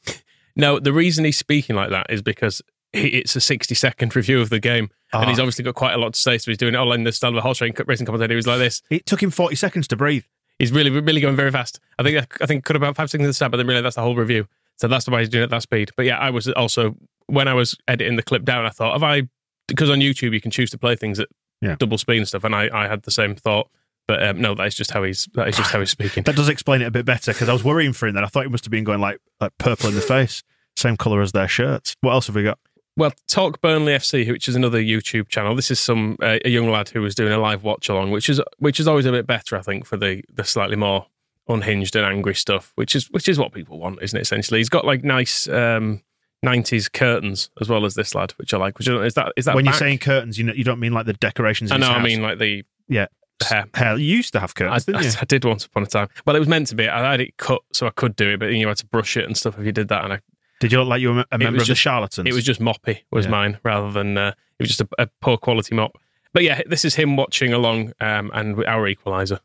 No, 0.56 0.80
the 0.80 0.91
reason 0.93 1.23
he's 1.23 1.38
speaking 1.38 1.75
like 1.75 1.91
that 1.91 2.08
is 2.10 2.21
because 2.21 2.62
he, 2.93 3.08
it's 3.08 3.36
a 3.36 3.41
60 3.41 3.73
second 3.75 4.15
review 4.15 4.41
of 4.41 4.49
the 4.49 4.60
game. 4.60 4.89
And 5.13 5.30
he's 5.30 5.39
Ah. 5.39 5.43
obviously 5.43 5.63
got 5.63 5.75
quite 5.75 5.93
a 5.93 5.97
lot 5.97 6.13
to 6.13 6.19
say. 6.19 6.38
So 6.38 6.51
he's 6.51 6.58
doing 6.58 6.73
it 6.73 6.77
all 6.77 6.91
in 6.93 7.04
the 7.04 7.12
style 7.12 7.32
of 7.32 7.38
a 7.38 7.41
horse 7.41 7.62
racing 7.62 7.75
racing 7.86 8.06
commentator. 8.06 8.34
He 8.34 8.38
was 8.38 8.47
like 8.47 8.60
this. 8.60 8.82
It 8.89 9.06
took 9.06 9.21
him 9.21 9.30
40 9.32 9.56
seconds 9.56 9.88
to 9.89 9.95
breathe. 9.95 10.23
He's 10.60 10.71
really, 10.71 10.89
really 10.89 11.21
going 11.21 11.36
very 11.36 11.51
fast. 11.51 11.80
I 11.97 12.04
think 12.04 12.27
I 12.41 12.45
think 12.45 12.65
could 12.65 12.75
about 12.75 12.95
five 12.95 13.10
seconds 13.10 13.25
at 13.25 13.30
the 13.30 13.34
start, 13.34 13.51
but 13.51 13.58
then 13.58 13.67
really 13.67 13.82
that's 13.82 13.95
the 13.95 14.01
whole 14.01 14.15
review. 14.15 14.47
So 14.77 14.88
that's 14.88 15.08
why 15.08 15.19
he's 15.19 15.30
doing 15.30 15.41
it 15.41 15.45
at 15.45 15.49
that 15.51 15.62
speed. 15.63 15.91
But 15.95 16.06
yeah, 16.06 16.17
I 16.17 16.30
was 16.32 16.47
also 16.49 16.95
when 17.32 17.48
I 17.48 17.54
was 17.54 17.76
editing 17.88 18.15
the 18.15 18.24
clip 18.24 18.44
down, 18.44 18.65
I 18.65 18.70
thought, 18.70 18.94
have 18.94 19.04
I 19.04 19.24
because 19.67 19.89
on 19.89 20.00
YouTube 20.00 20.34
you 20.34 20.41
can 20.41 20.52
choose 20.52 20.70
to 20.72 20.78
play 20.78 20.96
things 20.96 21.20
at 21.20 21.28
Yeah. 21.62 21.76
double 21.80 21.98
speed 21.98 22.17
and 22.17 22.28
stuff, 22.28 22.44
and 22.44 22.54
I, 22.56 22.70
I 22.74 22.88
had 22.88 23.04
the 23.04 23.12
same 23.12 23.36
thought. 23.36 23.70
But 24.08 24.22
um, 24.28 24.41
no, 24.41 24.56
that 24.56 24.67
is 24.67 24.76
just 24.76 24.91
how 24.91 25.04
he's 25.04 25.28
that 25.36 25.48
is 25.48 25.56
just 25.56 25.72
how 25.72 25.80
he's 25.80 25.91
speaking. 25.91 26.24
That 26.24 26.36
does 26.36 26.50
explain 26.50 26.82
it 26.82 26.86
a 26.86 26.91
bit 26.91 27.06
better 27.06 27.32
because 27.32 27.48
I 27.50 27.54
was 27.54 27.63
worrying 27.63 27.94
for 27.94 28.08
him 28.08 28.15
then. 28.15 28.24
I 28.24 28.28
thought 28.28 28.44
he 28.44 28.50
must 28.50 28.65
have 28.65 28.72
been 28.72 28.84
going 28.84 29.00
like 29.00 29.20
like 29.39 29.52
purple 29.60 29.88
in 29.89 29.96
the 29.96 30.02
face, 30.02 30.44
same 30.76 30.98
colour 30.98 31.22
as 31.22 31.32
their 31.32 31.48
shirts. 31.48 31.96
What 32.02 32.12
else 32.12 32.28
have 32.28 32.36
we 32.36 32.44
got? 32.44 32.60
Well, 32.98 33.13
Talk 33.30 33.62
Burnley 33.62 33.94
FC, 33.94 34.30
which 34.30 34.50
is 34.50 34.56
another 34.56 34.82
YouTube 34.82 35.30
channel. 35.30 35.56
This 35.56 35.72
is 35.72 35.80
some 35.80 36.17
uh, 36.22 36.39
a 36.44 36.50
young 36.50 36.70
lad 36.70 36.89
who 36.89 37.02
was 37.02 37.15
doing 37.15 37.32
a 37.32 37.38
live 37.38 37.63
watch 37.63 37.88
along, 37.88 38.12
which 38.12 38.28
is 38.30 38.41
which 38.58 38.80
is 38.82 38.88
always 38.88 39.06
a 39.06 39.12
bit 39.12 39.26
better, 39.28 39.56
I 39.56 39.62
think, 39.62 39.86
for 39.86 39.96
the 39.96 40.24
the 40.34 40.44
slightly 40.44 40.76
more 40.76 41.06
unhinged 41.48 41.96
and 41.96 42.06
angry 42.06 42.36
stuff, 42.36 42.74
which 42.76 42.96
is 42.96 43.10
which 43.12 43.30
is 43.30 43.39
what 43.39 43.54
people 43.54 43.80
want, 43.80 44.00
isn't 44.02 44.17
it? 44.17 44.22
Essentially, 44.24 44.60
he's 44.60 44.67
got 44.70 44.84
like 44.84 45.04
nice 45.06 45.48
um, 45.48 46.02
'90s 46.45 46.91
curtains 46.91 47.49
as 47.60 47.69
well 47.69 47.86
as 47.86 47.95
this 47.95 48.15
lad, 48.15 48.32
which 48.38 48.54
I 48.54 48.58
like. 48.58 48.77
Which 48.77 48.88
is 48.88 48.99
is 49.08 49.13
that 49.15 49.34
is 49.38 49.45
that 49.45 49.56
when 49.56 49.65
you're 49.65 49.73
saying 49.73 49.99
curtains, 49.99 50.38
you 50.38 50.43
know, 50.43 50.54
you 50.54 50.63
don't 50.63 50.80
mean 50.80 50.93
like 50.93 51.06
the 51.06 51.13
decorations. 51.13 51.71
In 51.71 51.75
I 51.84 51.88
know, 51.88 51.93
I 51.93 52.01
mean 52.04 52.21
like 52.21 52.39
the 52.39 52.63
yeah, 52.88 53.08
hair. 53.47 53.65
hair. 53.73 53.97
You 53.97 54.15
used 54.17 54.34
to 54.34 54.39
have 54.39 54.51
I, 54.56 54.60
curtains, 54.60 54.86
didn't 54.86 55.04
you? 55.04 55.12
I 55.21 55.25
did 55.25 55.45
once 55.45 55.65
upon 55.65 55.84
a 55.84 55.88
time. 55.88 56.08
Well, 56.25 56.36
it 56.36 56.39
was 56.39 56.47
meant 56.47 56.67
to 56.67 56.75
be. 56.75 56.88
I 56.88 57.12
had 57.12 57.21
it 57.21 57.38
cut 57.38 57.62
so 57.73 57.88
I 57.88 57.91
could 57.91 58.15
do 58.15 58.30
it, 58.34 58.39
but 58.39 58.47
you 58.47 58.67
had 58.67 58.77
to 58.77 58.86
brush 58.88 59.17
it 59.17 59.25
and 59.25 59.38
stuff 59.38 59.58
if 59.60 59.65
you 59.65 59.71
did 59.71 59.88
that. 59.89 60.04
And 60.04 60.13
I, 60.13 60.19
Did 60.60 60.71
you 60.71 60.80
look 60.80 60.88
like 60.89 61.01
you 61.01 61.13
were 61.13 61.25
a 61.32 61.38
member 61.38 61.54
was 61.54 61.63
of 61.63 61.67
the 61.67 61.71
just- 61.73 61.82
charlatans? 61.82 62.27
It 62.27 62.34
was 62.34 62.43
just 62.43 62.60
moppy 62.60 62.99
was 63.12 63.25
Yeah. 63.25 63.32
mine 63.32 63.60
rather 63.63 63.91
than 63.91 64.17
uh, 64.17 64.34
it 64.60 64.63
was 64.63 64.69
just 64.69 64.82
a, 64.82 64.88
a 64.99 65.08
poor 65.21 65.38
quality 65.38 65.75
mop. 65.75 65.91
But 66.34 66.43
yeah, 66.43 66.62
this 66.65 66.86
is 66.86 66.95
him 66.95 67.17
watching 67.17 67.51
along 67.54 67.91
um, 67.99 68.32
and 68.34 68.63
our 68.65 68.84
equaliser. 68.93 69.39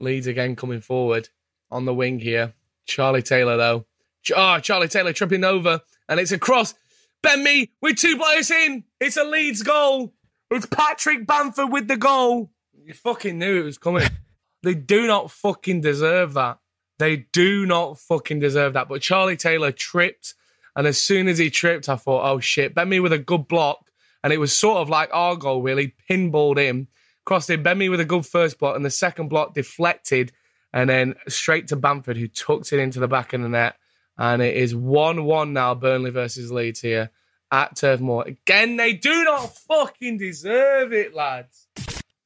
Leeds 0.00 0.26
again 0.26 0.54
coming 0.56 0.80
forward 0.80 1.28
on 1.70 1.84
the 1.84 1.94
wing 1.94 2.18
here. 2.20 2.52
Charlie 2.86 3.22
Taylor 3.22 3.56
though. 3.56 3.86
Ch- 4.22 4.32
Oh, 4.36 4.58
Charlie 4.60 4.88
Taylor 4.88 5.12
tripping 5.12 5.42
over, 5.44 5.80
and 6.08 6.20
it's 6.20 6.32
a 6.32 6.38
cross. 6.38 6.74
Ben 7.22 7.42
Mee 7.42 7.70
with 7.80 7.96
two 7.96 8.16
players 8.16 8.50
in. 8.50 8.84
It's 9.00 9.16
a 9.16 9.24
Leeds 9.24 9.62
goal. 9.62 10.14
It's 10.50 10.66
Patrick 10.66 11.26
Bamford 11.26 11.72
with 11.72 11.88
the 11.88 11.96
goal. 11.96 12.50
You 12.84 12.94
fucking 12.94 13.38
knew 13.38 13.60
it 13.60 13.64
was 13.64 13.78
coming. 13.78 14.08
they 14.62 14.74
do 14.74 15.06
not 15.06 15.30
fucking 15.30 15.80
deserve 15.80 16.34
that. 16.34 16.58
They 16.98 17.26
do 17.32 17.66
not 17.66 17.98
fucking 17.98 18.40
deserve 18.40 18.74
that. 18.74 18.88
But 18.88 19.02
Charlie 19.02 19.36
Taylor 19.36 19.72
tripped, 19.72 20.34
and 20.74 20.86
as 20.86 20.98
soon 20.98 21.28
as 21.28 21.38
he 21.38 21.50
tripped, 21.50 21.88
I 21.88 21.96
thought, 21.96 22.30
oh 22.30 22.40
shit. 22.40 22.74
Ben 22.74 22.88
Mee 22.88 23.00
with 23.00 23.12
a 23.12 23.18
good 23.18 23.48
block, 23.48 23.90
and 24.22 24.32
it 24.32 24.38
was 24.38 24.52
sort 24.52 24.78
of 24.78 24.88
like 24.88 25.10
our 25.12 25.36
goal, 25.36 25.62
really. 25.62 25.94
Pinballed 26.08 26.58
him, 26.58 26.88
crossed 27.24 27.50
in. 27.50 27.62
Ben 27.62 27.78
Mee 27.78 27.88
with 27.88 28.00
a 28.00 28.04
good 28.04 28.24
first 28.24 28.58
block, 28.58 28.76
and 28.76 28.84
the 28.84 28.90
second 28.90 29.28
block 29.28 29.54
deflected, 29.54 30.32
and 30.72 30.88
then 30.88 31.16
straight 31.28 31.68
to 31.68 31.76
Bamford, 31.76 32.16
who 32.16 32.28
tucked 32.28 32.72
it 32.72 32.78
into 32.78 33.00
the 33.00 33.08
back 33.08 33.32
of 33.32 33.42
the 33.42 33.48
net. 33.48 33.76
And 34.18 34.40
it 34.42 34.56
is 34.56 34.74
1 34.74 35.24
1 35.24 35.52
now, 35.52 35.74
Burnley 35.74 36.10
versus 36.10 36.50
Leeds 36.50 36.80
here 36.80 37.10
at 37.50 37.76
Turf 37.76 38.00
Moor. 38.00 38.24
Again, 38.26 38.76
they 38.76 38.92
do 38.92 39.24
not 39.24 39.56
fucking 39.56 40.18
deserve 40.18 40.92
it, 40.92 41.14
lads. 41.14 41.66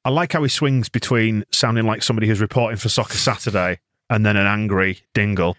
I 0.05 0.11
like 0.11 0.33
how 0.33 0.43
he 0.43 0.49
swings 0.49 0.89
between 0.89 1.45
sounding 1.53 1.85
like 1.87 2.03
somebody 2.03 2.27
who's 2.27 2.41
reporting 2.41 2.79
for 2.79 2.89
Soccer 2.89 3.15
Saturday 3.19 3.81
and 4.09 4.25
then 4.25 4.37
an 4.37 4.47
angry 4.47 5.01
Dingle. 5.15 5.57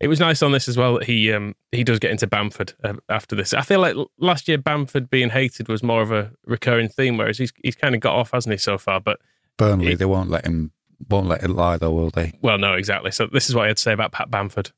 It 0.00 0.08
was 0.08 0.18
nice 0.20 0.42
on 0.42 0.50
this 0.52 0.68
as 0.68 0.76
well 0.76 0.94
that 0.94 1.04
he 1.04 1.32
um, 1.32 1.54
he 1.70 1.84
does 1.84 1.98
get 2.00 2.10
into 2.10 2.26
Bamford 2.26 2.74
uh, 2.82 2.94
after 3.08 3.36
this. 3.36 3.54
I 3.54 3.62
feel 3.62 3.80
like 3.80 3.94
last 4.18 4.48
year 4.48 4.58
Bamford 4.58 5.08
being 5.08 5.30
hated 5.30 5.68
was 5.68 5.82
more 5.82 6.02
of 6.02 6.10
a 6.10 6.32
recurring 6.44 6.88
theme, 6.88 7.16
whereas 7.16 7.38
he's 7.38 7.52
he's 7.62 7.76
kind 7.76 7.94
of 7.94 8.00
got 8.00 8.14
off, 8.16 8.32
hasn't 8.32 8.52
he, 8.52 8.58
so 8.58 8.76
far? 8.76 9.00
But 9.00 9.20
Burnley, 9.56 9.90
He- 9.90 9.94
they 9.94 10.04
won't 10.04 10.28
let 10.30 10.44
him 10.44 10.72
won't 11.08 11.28
let 11.28 11.42
it 11.44 11.50
lie 11.50 11.76
though, 11.76 11.92
will 11.92 12.10
they? 12.10 12.32
well, 12.42 12.58
no, 12.58 12.74
exactly. 12.74 13.12
So 13.12 13.28
this 13.32 13.48
is 13.48 13.54
what 13.54 13.64
I 13.64 13.68
had 13.68 13.76
to 13.76 13.82
say 13.82 13.92
about 13.92 14.12
Pat 14.12 14.30
Bamford. 14.30 14.72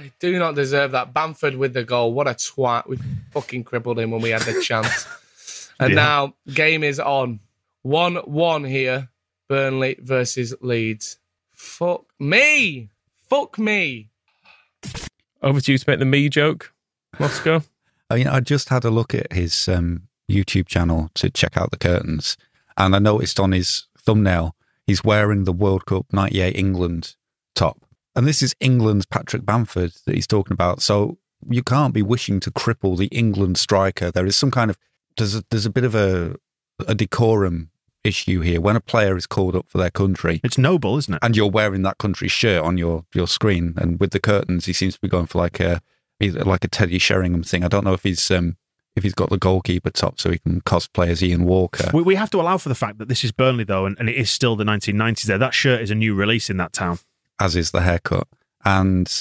They 0.00 0.12
do 0.18 0.38
not 0.38 0.54
deserve 0.54 0.92
that. 0.92 1.12
Bamford 1.12 1.56
with 1.56 1.74
the 1.74 1.84
goal. 1.84 2.14
What 2.14 2.26
a 2.26 2.30
twat. 2.30 2.88
We 2.88 2.98
fucking 3.32 3.64
crippled 3.64 3.98
him 3.98 4.10
when 4.10 4.22
we 4.22 4.30
had 4.30 4.42
the 4.42 4.60
chance. 4.62 5.06
And 5.78 5.90
Yeah. 5.94 5.96
now 5.96 6.34
game 6.52 6.82
is 6.84 7.00
on. 7.00 7.40
1 7.82 8.16
1 8.16 8.64
here. 8.64 9.08
Burnley 9.48 9.96
versus 10.00 10.54
Leeds. 10.60 11.18
Fuck 11.52 12.04
me. 12.18 12.90
Fuck 13.30 13.58
me. 13.58 14.10
Over 15.42 15.60
to 15.62 15.72
you 15.72 15.78
to 15.78 15.84
make 15.90 15.98
the 15.98 16.04
me 16.04 16.28
joke, 16.28 16.72
Moscow. 17.18 17.62
I 18.10 18.16
mean, 18.16 18.26
I 18.28 18.40
just 18.40 18.68
had 18.68 18.84
a 18.84 18.90
look 18.90 19.14
at 19.14 19.32
his 19.32 19.68
um, 19.68 20.02
YouTube 20.30 20.66
channel 20.66 21.10
to 21.14 21.30
check 21.30 21.56
out 21.56 21.70
the 21.70 21.78
curtains, 21.78 22.36
and 22.76 22.94
I 22.94 22.98
noticed 22.98 23.40
on 23.40 23.52
his 23.52 23.86
thumbnail 23.98 24.54
he's 24.86 25.02
wearing 25.02 25.44
the 25.44 25.52
World 25.52 25.86
Cup 25.86 26.06
'98 26.12 26.56
England 26.56 27.16
top, 27.54 27.78
and 28.16 28.26
this 28.26 28.42
is 28.42 28.54
England's 28.60 29.06
Patrick 29.06 29.44
Bamford 29.44 29.92
that 30.06 30.14
he's 30.14 30.26
talking 30.26 30.52
about. 30.52 30.82
So 30.82 31.18
you 31.48 31.62
can't 31.62 31.94
be 31.94 32.02
wishing 32.02 32.40
to 32.40 32.50
cripple 32.50 32.96
the 32.98 33.06
England 33.06 33.56
striker. 33.58 34.10
There 34.10 34.26
is 34.26 34.36
some 34.36 34.50
kind 34.50 34.70
of 34.70 34.78
there's 35.16 35.34
a, 35.34 35.44
there's 35.50 35.66
a 35.66 35.70
bit 35.70 35.84
of 35.84 35.94
a 35.94 36.36
a 36.88 36.94
decorum 36.94 37.70
issue 38.04 38.40
here 38.40 38.60
when 38.60 38.76
a 38.76 38.80
player 38.80 39.14
is 39.16 39.26
called 39.26 39.54
up 39.54 39.66
for 39.68 39.76
their 39.76 39.90
country 39.90 40.40
It's 40.42 40.56
noble, 40.56 40.96
isn't 40.96 41.12
it? 41.12 41.18
and 41.22 41.36
you're 41.36 41.50
wearing 41.50 41.82
that 41.82 41.98
country's 41.98 42.32
shirt 42.32 42.62
on 42.62 42.78
your 42.78 43.04
your 43.14 43.26
screen 43.28 43.74
and 43.76 44.00
with 44.00 44.12
the 44.12 44.20
curtains 44.20 44.64
he 44.64 44.72
seems 44.72 44.94
to 44.94 45.00
be 45.00 45.08
going 45.08 45.26
for 45.26 45.36
like 45.38 45.60
a 45.60 45.82
like 46.20 46.64
a 46.64 46.68
Teddy 46.68 46.98
Sheringham 46.98 47.42
thing 47.42 47.62
I 47.64 47.68
don't 47.68 47.84
know 47.84 47.92
if 47.92 48.02
he's 48.02 48.30
um 48.30 48.56
if 48.96 49.02
he's 49.02 49.12
got 49.14 49.28
the 49.28 49.36
goalkeeper 49.38 49.90
top 49.90 50.18
so 50.18 50.30
he 50.30 50.38
can 50.38 50.62
cosplay 50.62 51.08
as 51.08 51.22
Ian 51.22 51.44
Walker 51.44 51.90
We, 51.92 52.02
we 52.02 52.14
have 52.14 52.30
to 52.30 52.40
allow 52.40 52.56
for 52.56 52.70
the 52.70 52.74
fact 52.74 52.96
that 52.98 53.08
this 53.08 53.22
is 53.22 53.30
Burnley, 53.32 53.64
though, 53.64 53.84
and, 53.86 53.96
and 53.98 54.08
it 54.08 54.16
is 54.16 54.30
still 54.30 54.56
the 54.56 54.64
1990s 54.64 55.22
there. 55.24 55.38
That 55.38 55.54
shirt 55.54 55.80
is 55.80 55.90
a 55.90 55.94
new 55.94 56.14
release 56.14 56.50
in 56.50 56.56
that 56.56 56.72
town. 56.72 56.98
As 57.40 57.56
is 57.56 57.70
the 57.70 57.80
haircut. 57.80 58.28
And 58.64 59.12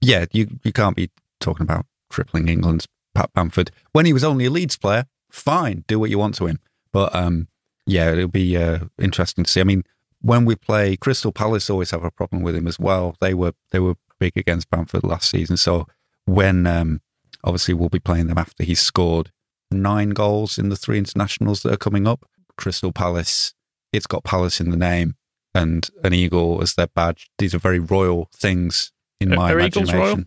yeah 0.00 0.26
you 0.32 0.58
you 0.62 0.72
can't 0.72 0.96
be 0.96 1.10
talking 1.40 1.64
about 1.64 1.86
crippling 2.08 2.48
England's 2.48 2.86
Pat 3.14 3.30
Bamford. 3.34 3.70
When 3.92 4.06
he 4.06 4.12
was 4.12 4.24
only 4.24 4.46
a 4.46 4.50
Leeds 4.50 4.76
player 4.76 5.04
fine 5.30 5.84
do 5.88 5.98
what 5.98 6.10
you 6.10 6.18
want 6.18 6.36
to 6.36 6.46
him. 6.46 6.60
But 6.92 7.14
um 7.14 7.48
yeah 7.86 8.12
it'll 8.12 8.28
be 8.28 8.56
uh, 8.56 8.80
interesting 8.98 9.44
to 9.44 9.50
see. 9.50 9.60
I 9.60 9.64
mean 9.64 9.84
when 10.22 10.44
we 10.46 10.54
play 10.54 10.96
Crystal 10.96 11.32
Palace 11.32 11.68
always 11.68 11.90
have 11.90 12.04
a 12.04 12.10
problem 12.10 12.42
with 12.42 12.56
him 12.56 12.66
as 12.66 12.78
well. 12.78 13.16
They 13.20 13.34
were 13.34 13.52
they 13.72 13.80
were 13.80 13.96
big 14.18 14.36
against 14.36 14.70
Bamford 14.70 15.04
last 15.04 15.28
season. 15.28 15.56
So 15.56 15.86
when 16.24 16.66
um 16.66 17.00
obviously 17.42 17.74
we'll 17.74 17.88
be 17.88 17.98
playing 17.98 18.28
them 18.28 18.38
after 18.38 18.64
he's 18.64 18.80
scored 18.80 19.30
nine 19.70 20.10
goals 20.10 20.56
in 20.56 20.68
the 20.68 20.76
three 20.76 20.98
internationals 20.98 21.62
that 21.62 21.72
are 21.72 21.78
coming 21.78 22.06
up 22.06 22.24
Crystal 22.56 22.92
Palace 22.92 23.54
it's 23.92 24.06
got 24.06 24.24
Palace 24.24 24.60
in 24.60 24.70
the 24.70 24.76
name 24.76 25.14
and 25.54 25.88
an 26.02 26.12
eagle 26.12 26.60
as 26.62 26.74
their 26.74 26.88
badge. 26.88 27.30
These 27.38 27.54
are 27.54 27.58
very 27.58 27.78
royal 27.78 28.28
things 28.34 28.92
in 29.20 29.32
Are- 29.32 29.36
my 29.36 29.52
are 29.52 29.60
eagles 29.60 29.88
imagination. 29.90 30.16
royal? 30.18 30.26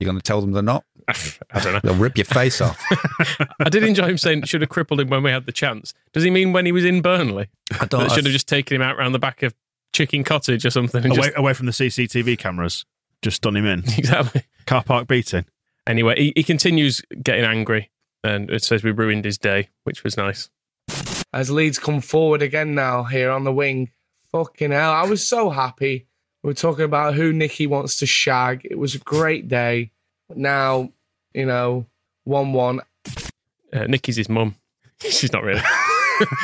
You're 0.00 0.06
going 0.10 0.18
to 0.18 0.22
tell 0.22 0.40
them 0.40 0.52
they're 0.52 0.62
not? 0.62 0.84
I 1.08 1.60
don't 1.60 1.74
know. 1.74 1.80
They'll 1.82 1.94
rip 1.94 2.16
your 2.16 2.24
face 2.24 2.60
off. 2.60 2.80
I 3.60 3.68
did 3.68 3.84
enjoy 3.84 4.06
him 4.06 4.18
saying 4.18 4.42
should 4.44 4.60
have 4.60 4.70
crippled 4.70 5.00
him 5.00 5.08
when 5.08 5.22
we 5.22 5.30
had 5.30 5.46
the 5.46 5.52
chance. 5.52 5.94
Does 6.12 6.24
he 6.24 6.30
mean 6.30 6.52
when 6.52 6.66
he 6.66 6.72
was 6.72 6.84
in 6.84 7.02
Burnley? 7.02 7.48
I 7.80 7.86
don't. 7.86 8.02
That 8.02 8.12
should 8.12 8.24
have 8.24 8.32
just 8.32 8.48
taken 8.48 8.74
him 8.74 8.82
out 8.82 8.96
round 8.96 9.14
the 9.14 9.18
back 9.20 9.42
of 9.42 9.54
Chicken 9.92 10.24
Cottage 10.24 10.64
or 10.64 10.70
something. 10.70 11.04
Away, 11.06 11.16
just, 11.16 11.30
away 11.36 11.54
from 11.54 11.66
the 11.66 11.72
CCTV 11.72 12.38
cameras, 12.38 12.84
just 13.20 13.42
done 13.42 13.56
him 13.56 13.66
in. 13.66 13.80
exactly. 13.98 14.42
Car 14.66 14.82
park 14.82 15.06
beating. 15.06 15.44
Anyway, 15.86 16.16
he, 16.16 16.32
he 16.34 16.42
continues 16.42 17.02
getting 17.22 17.44
angry, 17.44 17.90
and 18.24 18.50
it 18.50 18.64
says 18.64 18.82
we 18.82 18.90
ruined 18.90 19.24
his 19.24 19.38
day, 19.38 19.68
which 19.84 20.02
was 20.02 20.16
nice. 20.16 20.50
As 21.32 21.50
Leeds 21.50 21.78
come 21.78 22.00
forward 22.00 22.42
again 22.42 22.74
now 22.74 23.04
here 23.04 23.30
on 23.30 23.44
the 23.44 23.52
wing. 23.52 23.90
Fucking 24.32 24.70
hell. 24.70 24.92
I 24.92 25.04
was 25.04 25.26
so 25.26 25.50
happy. 25.50 26.06
We 26.42 26.48
were 26.48 26.54
talking 26.54 26.84
about 26.84 27.14
who 27.14 27.32
Nikki 27.32 27.66
wants 27.66 27.96
to 27.96 28.06
shag. 28.06 28.66
It 28.68 28.78
was 28.78 28.94
a 28.94 28.98
great 28.98 29.48
day. 29.48 29.92
Now, 30.34 30.90
you 31.34 31.46
know, 31.46 31.86
1 32.24 32.52
1. 32.52 32.80
Uh, 33.72 33.84
Nikki's 33.86 34.16
his 34.16 34.28
mum. 34.28 34.56
She's 35.00 35.32
not 35.32 35.42
really. 35.44 35.60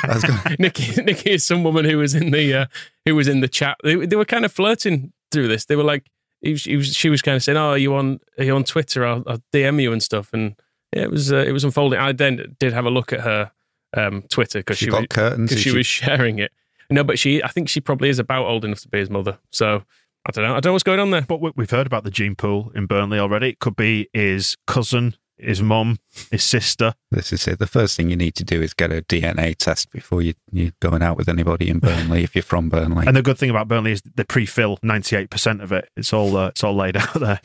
I 0.04 0.14
was 0.14 0.24
gonna- 0.24 0.56
Nikki, 0.58 1.02
Nikki 1.02 1.30
is 1.32 1.44
some 1.44 1.62
woman 1.64 1.84
who 1.84 1.98
was 1.98 2.14
in 2.14 2.30
the 2.30 2.54
uh, 2.54 2.66
who 3.04 3.14
was 3.14 3.28
in 3.28 3.40
the 3.40 3.48
chat. 3.48 3.76
They, 3.84 3.94
they 4.06 4.16
were 4.16 4.24
kind 4.24 4.44
of 4.44 4.52
flirting 4.52 5.12
through 5.30 5.48
this. 5.48 5.66
They 5.66 5.76
were 5.76 5.84
like, 5.84 6.10
he 6.40 6.52
was, 6.52 6.64
he 6.64 6.76
was, 6.76 6.94
she 6.94 7.10
was 7.10 7.22
kind 7.22 7.36
of 7.36 7.42
saying, 7.42 7.58
"Oh, 7.58 7.70
are 7.70 7.78
you 7.78 7.94
on 7.94 8.18
are 8.38 8.44
you 8.44 8.54
on 8.56 8.64
Twitter? 8.64 9.04
I'll, 9.06 9.22
I'll 9.26 9.42
DM 9.52 9.80
you 9.82 9.92
and 9.92 10.02
stuff." 10.02 10.30
And 10.32 10.54
yeah, 10.94 11.02
it 11.02 11.10
was 11.10 11.32
uh, 11.32 11.36
it 11.46 11.52
was 11.52 11.64
unfolding. 11.64 11.98
I 11.98 12.12
then 12.12 12.56
did 12.58 12.72
have 12.72 12.86
a 12.86 12.90
look 12.90 13.12
at 13.12 13.20
her 13.20 13.50
um, 13.96 14.22
Twitter 14.30 14.60
because 14.60 14.78
She 14.78 14.86
she, 14.86 14.90
got 14.90 15.00
was, 15.02 15.08
curtains, 15.10 15.50
'cause 15.50 15.60
she 15.60 15.70
she? 15.70 15.76
was 15.76 15.86
sharing 15.86 16.38
it. 16.38 16.50
No, 16.90 17.04
but 17.04 17.18
she 17.18 17.42
I 17.42 17.48
think 17.48 17.68
she 17.68 17.80
probably 17.80 18.08
is 18.08 18.18
about 18.18 18.46
old 18.46 18.64
enough 18.64 18.80
to 18.80 18.88
be 18.88 18.98
his 18.98 19.10
mother. 19.10 19.38
So 19.50 19.82
I 20.26 20.30
don't 20.32 20.44
know. 20.44 20.50
I 20.52 20.60
don't 20.60 20.66
know 20.70 20.72
what's 20.72 20.82
going 20.84 21.00
on 21.00 21.10
there. 21.10 21.22
But 21.22 21.40
we- 21.40 21.52
we've 21.56 21.70
heard 21.70 21.86
about 21.86 22.04
the 22.04 22.10
gene 22.10 22.34
pool 22.34 22.72
in 22.74 22.86
Burnley 22.86 23.18
already. 23.18 23.50
It 23.50 23.60
could 23.60 23.76
be 23.76 24.08
his 24.12 24.56
cousin, 24.66 25.14
his 25.38 25.62
mum, 25.62 25.98
his 26.30 26.42
sister. 26.42 26.94
this 27.10 27.32
is 27.32 27.46
it. 27.46 27.58
The 27.58 27.66
first 27.66 27.96
thing 27.96 28.10
you 28.10 28.16
need 28.16 28.34
to 28.36 28.44
do 28.44 28.60
is 28.60 28.74
get 28.74 28.90
a 28.92 29.02
DNA 29.02 29.54
test 29.56 29.90
before 29.90 30.20
you, 30.22 30.34
you're 30.50 30.72
going 30.80 31.02
out 31.02 31.16
with 31.16 31.28
anybody 31.28 31.68
in 31.68 31.78
Burnley 31.78 32.24
if 32.24 32.34
you're 32.34 32.42
from 32.42 32.68
Burnley. 32.68 33.06
And 33.06 33.16
the 33.16 33.22
good 33.22 33.38
thing 33.38 33.50
about 33.50 33.68
Burnley 33.68 33.92
is 33.92 34.02
they 34.16 34.24
pre-fill 34.24 34.78
98% 34.78 35.62
of 35.62 35.72
it. 35.72 35.88
It's 35.96 36.12
all 36.12 36.36
uh, 36.36 36.48
it's 36.48 36.64
all 36.64 36.74
laid 36.74 36.96
out 36.96 37.14
there. 37.14 37.40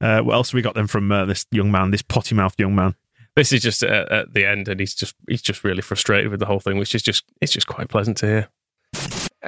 Uh, 0.00 0.20
what 0.20 0.34
else 0.34 0.50
have 0.50 0.54
we 0.54 0.62
got 0.62 0.74
then 0.74 0.86
from 0.86 1.10
uh, 1.10 1.24
this 1.24 1.44
young 1.50 1.72
man, 1.72 1.90
this 1.90 2.02
potty-mouthed 2.02 2.60
young 2.60 2.74
man? 2.74 2.94
This 3.34 3.52
is 3.52 3.62
just 3.62 3.82
at, 3.82 4.10
at 4.12 4.34
the 4.34 4.44
end, 4.44 4.68
and 4.68 4.78
he's 4.80 4.94
just 4.94 5.14
he's 5.28 5.42
just 5.42 5.64
really 5.64 5.82
frustrated 5.82 6.30
with 6.30 6.40
the 6.40 6.46
whole 6.46 6.60
thing, 6.60 6.76
which 6.78 6.94
is 6.94 7.02
just 7.02 7.24
it's 7.40 7.52
just 7.52 7.66
quite 7.66 7.88
pleasant 7.88 8.16
to 8.18 8.26
hear. 8.26 8.48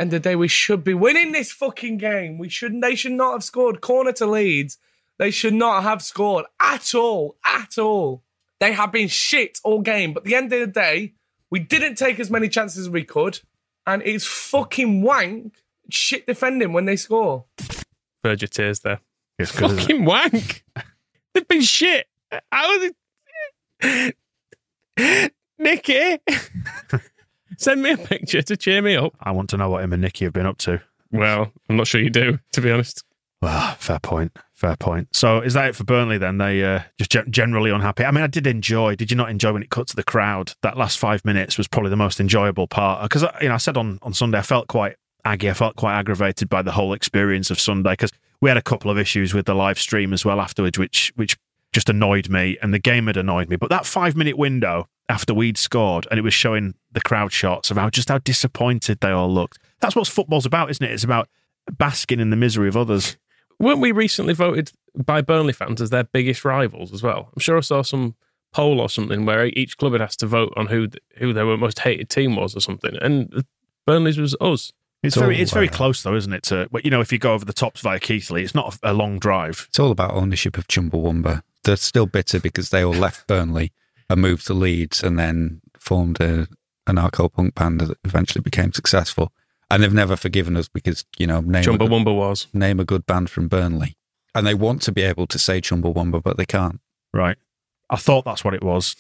End 0.00 0.14
of 0.14 0.22
the 0.22 0.30
day, 0.30 0.34
we 0.34 0.48
should 0.48 0.82
be 0.82 0.94
winning 0.94 1.32
this 1.32 1.52
fucking 1.52 1.98
game. 1.98 2.38
We 2.38 2.48
shouldn't. 2.48 2.80
they 2.80 2.94
should 2.94 3.12
not 3.12 3.32
have 3.32 3.44
scored. 3.44 3.82
Corner 3.82 4.12
to 4.12 4.24
Leeds. 4.24 4.78
They 5.18 5.30
should 5.30 5.52
not 5.52 5.82
have 5.82 6.00
scored 6.00 6.46
at 6.58 6.94
all. 6.94 7.36
At 7.44 7.76
all. 7.76 8.22
They 8.60 8.72
have 8.72 8.92
been 8.92 9.08
shit 9.08 9.58
all 9.62 9.82
game. 9.82 10.14
But 10.14 10.20
at 10.22 10.24
the 10.24 10.34
end 10.36 10.50
of 10.54 10.60
the 10.60 10.66
day, 10.68 11.12
we 11.50 11.58
didn't 11.58 11.96
take 11.96 12.18
as 12.18 12.30
many 12.30 12.48
chances 12.48 12.78
as 12.78 12.88
we 12.88 13.04
could. 13.04 13.40
And 13.86 14.00
it's 14.02 14.26
fucking 14.26 15.02
wank 15.02 15.62
shit 15.90 16.26
defending 16.26 16.72
when 16.72 16.86
they 16.86 16.96
score. 16.96 17.44
Verge 18.24 18.42
of 18.42 18.50
tears 18.50 18.80
there. 18.80 19.00
It's 19.38 19.52
good, 19.52 19.72
isn't? 19.72 19.80
Fucking 19.80 20.04
wank. 20.06 20.64
They've 21.34 21.46
been 21.46 21.60
shit. 21.60 22.06
How 22.50 22.72
is 22.72 22.92
it? 23.82 25.32
Nicky, 25.60 26.18
send 27.60 27.82
me 27.82 27.92
a 27.92 27.96
picture 27.96 28.42
to 28.42 28.56
cheer 28.56 28.82
me 28.82 28.96
up. 28.96 29.14
I 29.20 29.30
want 29.30 29.50
to 29.50 29.56
know 29.56 29.70
what 29.70 29.84
him 29.84 29.92
and 29.92 30.02
Nicky 30.02 30.24
have 30.24 30.32
been 30.32 30.46
up 30.46 30.58
to. 30.58 30.80
Well, 31.12 31.52
I'm 31.68 31.76
not 31.76 31.86
sure 31.86 32.00
you 32.00 32.10
do, 32.10 32.38
to 32.52 32.60
be 32.60 32.70
honest. 32.70 33.04
Well, 33.42 33.74
fair 33.76 33.98
point. 33.98 34.36
Fair 34.52 34.76
point. 34.76 35.08
So 35.16 35.40
is 35.40 35.54
that 35.54 35.70
it 35.70 35.76
for 35.76 35.84
Burnley 35.84 36.18
then? 36.18 36.38
They 36.38 36.62
uh, 36.62 36.80
just 36.98 37.10
ge- 37.10 37.30
generally 37.30 37.70
unhappy. 37.70 38.04
I 38.04 38.10
mean, 38.10 38.22
I 38.22 38.26
did 38.26 38.46
enjoy. 38.46 38.96
Did 38.96 39.10
you 39.10 39.16
not 39.16 39.30
enjoy 39.30 39.54
when 39.54 39.62
it 39.62 39.70
cut 39.70 39.86
to 39.88 39.96
the 39.96 40.02
crowd? 40.02 40.52
That 40.62 40.76
last 40.76 40.98
five 40.98 41.24
minutes 41.24 41.56
was 41.56 41.66
probably 41.66 41.88
the 41.88 41.96
most 41.96 42.20
enjoyable 42.20 42.66
part 42.66 43.02
because 43.02 43.24
you 43.40 43.48
know 43.48 43.54
I 43.54 43.58
said 43.58 43.78
on 43.78 43.98
on 44.02 44.12
Sunday 44.12 44.38
I 44.38 44.42
felt 44.42 44.68
quite 44.68 44.96
aggy. 45.24 45.48
I 45.48 45.54
felt 45.54 45.76
quite 45.76 45.98
aggravated 45.98 46.50
by 46.50 46.60
the 46.60 46.72
whole 46.72 46.92
experience 46.92 47.50
of 47.50 47.58
Sunday 47.58 47.92
because 47.92 48.12
we 48.42 48.50
had 48.50 48.58
a 48.58 48.62
couple 48.62 48.90
of 48.90 48.98
issues 48.98 49.32
with 49.32 49.46
the 49.46 49.54
live 49.54 49.78
stream 49.78 50.12
as 50.12 50.22
well 50.22 50.40
afterwards, 50.40 50.78
which 50.78 51.10
which 51.16 51.38
just 51.72 51.88
annoyed 51.88 52.28
me, 52.28 52.58
and 52.60 52.74
the 52.74 52.78
game 52.78 53.06
had 53.06 53.16
annoyed 53.16 53.48
me. 53.48 53.56
But 53.56 53.70
that 53.70 53.86
five 53.86 54.16
minute 54.16 54.36
window 54.36 54.86
after 55.10 55.34
we'd 55.34 55.58
scored, 55.58 56.06
and 56.10 56.18
it 56.18 56.22
was 56.22 56.32
showing 56.32 56.74
the 56.92 57.00
crowd 57.00 57.32
shots 57.32 57.70
of 57.70 57.76
how 57.76 57.90
just 57.90 58.08
how 58.08 58.18
disappointed 58.18 59.00
they 59.00 59.10
all 59.10 59.32
looked. 59.32 59.58
That's 59.80 59.96
what 59.96 60.06
football's 60.06 60.46
about, 60.46 60.70
isn't 60.70 60.84
it? 60.84 60.92
It's 60.92 61.04
about 61.04 61.28
basking 61.78 62.20
in 62.20 62.30
the 62.30 62.36
misery 62.36 62.68
of 62.68 62.76
others. 62.76 63.16
Weren't 63.58 63.80
we 63.80 63.92
recently 63.92 64.32
voted 64.32 64.72
by 64.96 65.20
Burnley 65.20 65.52
fans 65.52 65.82
as 65.82 65.90
their 65.90 66.04
biggest 66.04 66.44
rivals 66.44 66.92
as 66.92 67.02
well? 67.02 67.30
I'm 67.34 67.40
sure 67.40 67.58
I 67.58 67.60
saw 67.60 67.82
some 67.82 68.14
poll 68.52 68.80
or 68.80 68.88
something 68.88 69.26
where 69.26 69.46
each 69.46 69.76
club 69.76 69.92
had 69.92 70.02
asked 70.02 70.20
to 70.20 70.26
vote 70.26 70.52
on 70.56 70.68
who 70.68 70.88
who 71.18 71.32
their 71.32 71.44
most 71.56 71.80
hated 71.80 72.08
team 72.08 72.36
was 72.36 72.56
or 72.56 72.60
something, 72.60 72.96
and 73.02 73.44
Burnley's 73.86 74.18
was 74.18 74.34
us. 74.40 74.72
It's 75.02 75.14
So, 75.14 75.22
very, 75.22 75.40
it's 75.40 75.52
very 75.52 75.68
close 75.68 76.02
though, 76.02 76.14
isn't 76.14 76.32
it? 76.32 76.42
To 76.44 76.68
but 76.70 76.84
you 76.84 76.90
know, 76.90 77.00
if 77.00 77.12
you 77.12 77.18
go 77.18 77.32
over 77.34 77.44
the 77.44 77.52
tops 77.52 77.80
via 77.80 77.98
Keighley, 77.98 78.42
it's 78.42 78.54
not 78.54 78.78
a, 78.82 78.90
a 78.90 78.92
long 78.92 79.18
drive. 79.18 79.66
It's 79.68 79.78
all 79.78 79.90
about 79.90 80.12
ownership 80.12 80.56
of 80.58 80.68
Chumbawamba. 80.68 81.42
They're 81.64 81.76
still 81.76 82.06
bitter 82.06 82.40
because 82.40 82.70
they 82.70 82.82
all 82.82 82.94
left 82.94 83.26
Burnley 83.26 83.72
and 84.10 84.20
moved 84.20 84.46
to 84.48 84.54
Leeds 84.54 85.02
and 85.02 85.18
then 85.18 85.62
formed 85.78 86.20
a, 86.20 86.48
an 86.86 86.96
anarcho 86.96 87.32
punk 87.32 87.54
band 87.54 87.80
that 87.80 87.96
eventually 88.04 88.42
became 88.42 88.72
successful. 88.72 89.32
And 89.70 89.82
they've 89.82 89.94
never 89.94 90.16
forgiven 90.16 90.56
us 90.56 90.68
because, 90.68 91.04
you 91.16 91.28
know, 91.28 91.40
name 91.40 91.62
a, 91.62 91.78
good, 91.78 91.80
Chumbawamba 91.80 92.14
was. 92.16 92.48
name 92.52 92.80
a 92.80 92.84
good 92.84 93.06
band 93.06 93.30
from 93.30 93.46
Burnley. 93.46 93.96
And 94.34 94.44
they 94.44 94.54
want 94.54 94.82
to 94.82 94.92
be 94.92 95.02
able 95.02 95.28
to 95.28 95.38
say 95.38 95.60
Chumbawamba, 95.60 96.22
but 96.22 96.36
they 96.36 96.44
can't. 96.44 96.80
Right. 97.14 97.38
I 97.88 97.96
thought 97.96 98.24
that's 98.24 98.44
what 98.44 98.54
it 98.54 98.64
was, 98.64 98.96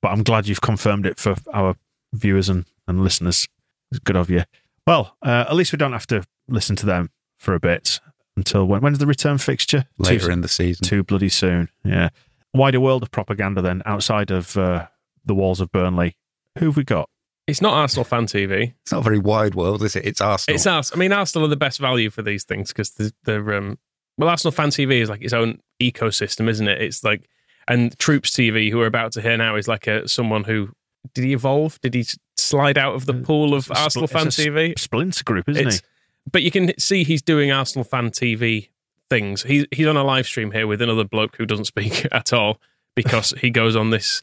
but 0.00 0.08
I'm 0.08 0.22
glad 0.22 0.48
you've 0.48 0.60
confirmed 0.62 1.04
it 1.04 1.18
for 1.18 1.36
our 1.52 1.76
viewers 2.14 2.48
and, 2.48 2.64
and 2.88 3.04
listeners. 3.04 3.46
It's 3.90 3.98
good 4.00 4.16
of 4.16 4.30
you. 4.30 4.44
Well, 4.86 5.16
uh, 5.22 5.44
at 5.48 5.54
least 5.54 5.72
we 5.72 5.76
don't 5.76 5.92
have 5.92 6.06
to 6.08 6.24
listen 6.48 6.76
to 6.76 6.86
them 6.86 7.10
for 7.38 7.54
a 7.54 7.60
bit. 7.60 8.00
until 8.36 8.64
when? 8.64 8.80
When's 8.80 8.98
the 8.98 9.06
return 9.06 9.38
fixture? 9.38 9.84
Later 9.98 10.30
in 10.30 10.40
the 10.40 10.48
season. 10.48 10.86
Too 10.86 11.02
bloody 11.02 11.28
soon. 11.28 11.68
Yeah. 11.84 12.08
Wider 12.54 12.80
world 12.80 13.02
of 13.02 13.10
propaganda 13.10 13.62
then, 13.62 13.82
outside 13.86 14.30
of 14.30 14.56
uh, 14.56 14.86
the 15.24 15.34
walls 15.34 15.60
of 15.60 15.70
Burnley. 15.70 16.16
Who 16.58 16.66
have 16.66 16.76
we 16.76 16.84
got? 16.84 17.08
It's 17.46 17.60
not 17.60 17.74
Arsenal 17.74 18.04
fan 18.04 18.26
TV. 18.26 18.74
It's 18.82 18.92
not 18.92 19.00
a 19.00 19.04
very 19.04 19.18
wide 19.18 19.54
world, 19.54 19.82
is 19.82 19.96
it? 19.96 20.04
It's 20.04 20.20
Arsenal. 20.20 20.54
It's 20.54 20.66
Arsenal. 20.66 20.98
I 20.98 21.00
mean, 21.00 21.12
Arsenal 21.12 21.46
are 21.46 21.50
the 21.50 21.56
best 21.56 21.78
value 21.80 22.10
for 22.10 22.22
these 22.22 22.44
things 22.44 22.68
because 22.68 22.90
they're, 22.90 23.10
they're 23.24 23.54
um, 23.54 23.78
well, 24.18 24.28
Arsenal 24.28 24.52
fan 24.52 24.68
TV 24.70 25.00
is 25.00 25.08
like 25.08 25.22
its 25.22 25.32
own 25.32 25.60
ecosystem, 25.80 26.48
isn't 26.48 26.68
it? 26.68 26.80
It's 26.82 27.02
like, 27.04 27.28
and 27.68 27.96
Troops 27.98 28.30
TV, 28.30 28.70
who 28.70 28.78
we're 28.78 28.86
about 28.86 29.12
to 29.12 29.20
hear 29.22 29.36
now, 29.36 29.56
is 29.56 29.68
like 29.68 29.86
a 29.86 30.08
someone 30.08 30.44
who 30.44 30.70
did 31.14 31.24
he 31.24 31.32
evolve? 31.32 31.80
Did 31.80 31.94
he 31.94 32.04
slide 32.36 32.76
out 32.78 32.94
of 32.94 33.06
the 33.06 33.14
pool 33.14 33.54
of 33.54 33.70
Uh, 33.70 33.74
It's 33.74 33.80
Arsenal 33.80 34.08
spl- 34.08 34.12
fan 34.12 34.26
it's 34.28 34.38
a 34.38 34.46
TV? 34.46 34.78
Splinter 34.78 35.24
group, 35.24 35.48
isn't 35.48 35.60
It's- 35.66 35.82
But 36.30 36.42
you 36.42 36.50
can 36.50 36.76
see 36.78 37.04
he's 37.04 37.22
doing 37.22 37.50
Arsenal 37.52 37.84
fan 37.84 38.10
TV 38.10 38.69
things. 39.10 39.42
He's 39.42 39.66
he's 39.70 39.86
on 39.86 39.96
a 39.96 40.04
live 40.04 40.26
stream 40.26 40.52
here 40.52 40.66
with 40.66 40.80
another 40.80 41.04
bloke 41.04 41.36
who 41.36 41.44
doesn't 41.44 41.66
speak 41.66 42.06
at 42.12 42.32
all 42.32 42.58
because 42.94 43.34
he 43.40 43.50
goes 43.50 43.76
on 43.76 43.90
this 43.90 44.22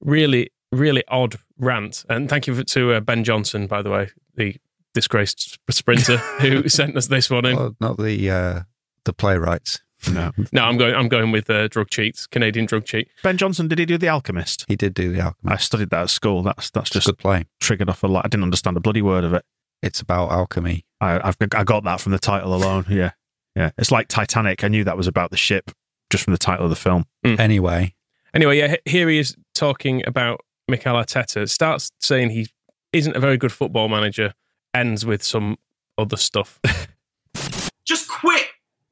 really 0.00 0.50
really 0.72 1.02
odd 1.08 1.36
rant. 1.58 2.04
And 2.08 2.28
thank 2.28 2.46
you 2.46 2.54
for, 2.54 2.62
to 2.64 2.92
uh, 2.94 3.00
Ben 3.00 3.24
Johnson, 3.24 3.66
by 3.66 3.82
the 3.82 3.90
way, 3.90 4.08
the 4.36 4.56
disgraced 4.94 5.58
sprinter 5.70 6.16
who 6.40 6.68
sent 6.68 6.96
us 6.96 7.08
this 7.08 7.28
one 7.30 7.44
in. 7.44 7.56
Well, 7.56 7.76
not 7.80 7.98
the 7.98 8.30
uh, 8.30 8.60
the 9.04 9.12
playwrights. 9.12 9.80
No. 10.12 10.30
No, 10.52 10.62
I'm 10.62 10.76
going. 10.78 10.94
I'm 10.94 11.08
going 11.08 11.32
with 11.32 11.50
uh, 11.50 11.66
drug 11.66 11.90
cheats, 11.90 12.26
Canadian 12.28 12.66
drug 12.66 12.84
cheat. 12.84 13.08
Ben 13.24 13.36
Johnson, 13.36 13.66
did 13.66 13.80
he 13.80 13.84
do 13.84 13.98
The 13.98 14.08
Alchemist? 14.08 14.64
He 14.68 14.76
did 14.76 14.94
do 14.94 15.12
the 15.12 15.20
Alchemist. 15.20 15.52
I 15.52 15.56
studied 15.56 15.90
that 15.90 16.02
at 16.02 16.10
school. 16.10 16.44
That's 16.44 16.70
that's 16.70 16.90
It's 16.90 16.94
just 16.94 17.06
good 17.06 17.18
play. 17.18 17.46
triggered 17.58 17.90
off 17.90 18.04
a 18.04 18.06
lot. 18.06 18.24
I 18.24 18.28
didn't 18.28 18.44
understand 18.44 18.76
a 18.76 18.80
bloody 18.80 19.02
word 19.02 19.24
of 19.24 19.34
it. 19.34 19.44
It's 19.82 20.00
about 20.00 20.30
alchemy. 20.30 20.84
I, 21.00 21.20
I've 21.28 21.36
I 21.52 21.64
got 21.64 21.82
that 21.84 22.00
from 22.00 22.12
the 22.12 22.18
title 22.20 22.54
alone. 22.54 22.86
Yeah, 22.88 23.10
yeah. 23.58 23.70
It's 23.76 23.90
like 23.90 24.08
Titanic. 24.08 24.64
I 24.64 24.68
knew 24.68 24.84
that 24.84 24.96
was 24.96 25.06
about 25.06 25.30
the 25.30 25.36
ship 25.36 25.70
just 26.10 26.24
from 26.24 26.32
the 26.32 26.38
title 26.38 26.64
of 26.64 26.70
the 26.70 26.76
film. 26.76 27.04
Mm. 27.24 27.38
Anyway, 27.38 27.94
Anyway, 28.34 28.58
yeah, 28.58 28.76
here 28.84 29.08
he 29.08 29.18
is 29.18 29.36
talking 29.54 30.02
about 30.06 30.40
Mikel 30.68 30.94
Arteta. 30.94 31.48
Starts 31.48 31.90
saying 32.00 32.30
he 32.30 32.48
isn't 32.92 33.16
a 33.16 33.20
very 33.20 33.36
good 33.36 33.52
football 33.52 33.88
manager. 33.88 34.34
Ends 34.74 35.06
with 35.06 35.22
some 35.22 35.56
other 35.96 36.16
stuff. 36.16 36.60
Just 37.86 38.08
quit. 38.08 38.46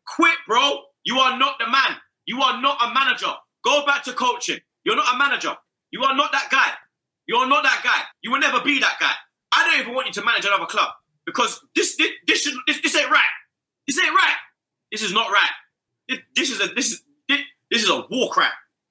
Quit, 0.06 0.36
bro. 0.48 0.80
You 1.04 1.18
are 1.18 1.38
not 1.38 1.58
the 1.58 1.66
man. 1.66 1.98
You 2.24 2.40
are 2.40 2.60
not 2.60 2.78
a 2.82 2.94
manager. 2.94 3.32
Go 3.62 3.84
back 3.84 4.04
to 4.04 4.12
coaching. 4.12 4.58
You're 4.84 4.96
not 4.96 5.14
a 5.14 5.18
manager. 5.18 5.54
You 5.90 6.02
are 6.02 6.16
not 6.16 6.32
that 6.32 6.48
guy. 6.50 6.70
You 7.26 7.36
are 7.36 7.46
not 7.46 7.62
that 7.62 7.82
guy. 7.84 8.02
You 8.22 8.32
will 8.32 8.40
never 8.40 8.60
be 8.60 8.80
that 8.80 8.96
guy. 8.98 9.12
I 9.54 9.68
don't 9.68 9.80
even 9.80 9.94
want 9.94 10.06
you 10.06 10.12
to 10.14 10.24
manage 10.24 10.44
another 10.44 10.66
club 10.66 10.90
because 11.24 11.60
this 11.74 11.96
this 11.96 12.10
this, 12.26 12.42
should, 12.42 12.54
this, 12.66 12.80
this 12.82 12.96
ain't 12.96 13.10
right. 13.10 13.22
This 13.86 13.98
ain't 13.98 14.14
right. 14.14 14.36
This 14.96 15.02
is 15.02 15.12
not 15.12 15.30
right. 15.30 16.18
This, 16.34 16.50
is 16.50 16.58
a 16.58 16.72
this 16.72 16.90
is 16.90 17.02
this, 17.28 17.40
this 17.70 17.82
is 17.82 17.90
a 17.90 18.06
war 18.10 18.30
crime. 18.30 18.48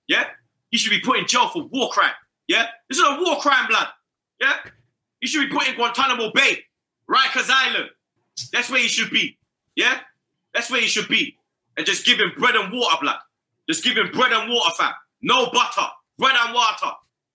Yeah, 0.07 0.25
you 0.69 0.77
should 0.77 0.91
be 0.91 0.99
put 0.99 1.17
in 1.17 1.25
jail 1.25 1.49
for 1.49 1.63
war 1.63 1.89
crime. 1.89 2.13
Yeah, 2.47 2.67
this 2.87 2.99
is 2.99 3.03
a 3.03 3.17
war 3.19 3.39
crime, 3.39 3.67
blood. 3.67 3.87
Yeah, 4.39 4.53
you 5.19 5.27
should 5.27 5.49
be 5.49 5.55
put 5.57 5.67
in 5.67 5.73
Guantanamo 5.73 6.31
Bay, 6.31 6.59
Rikers 7.09 7.49
Island. 7.49 7.89
That's 8.53 8.69
where 8.69 8.79
you 8.79 8.87
should 8.87 9.09
be. 9.09 9.39
Yeah, 9.75 9.97
that's 10.53 10.69
where 10.69 10.79
you 10.79 10.87
should 10.87 11.07
be. 11.07 11.37
And 11.75 11.87
just 11.87 12.05
give 12.05 12.19
him 12.19 12.33
bread 12.37 12.53
and 12.53 12.71
water, 12.71 12.97
blood. 13.01 13.17
Just 13.67 13.83
give 13.83 13.97
him 13.97 14.11
bread 14.11 14.31
and 14.31 14.47
water, 14.47 14.75
fam. 14.77 14.93
No 15.23 15.49
butter, 15.51 15.87
bread 16.19 16.35
and 16.39 16.53
water. 16.53 16.91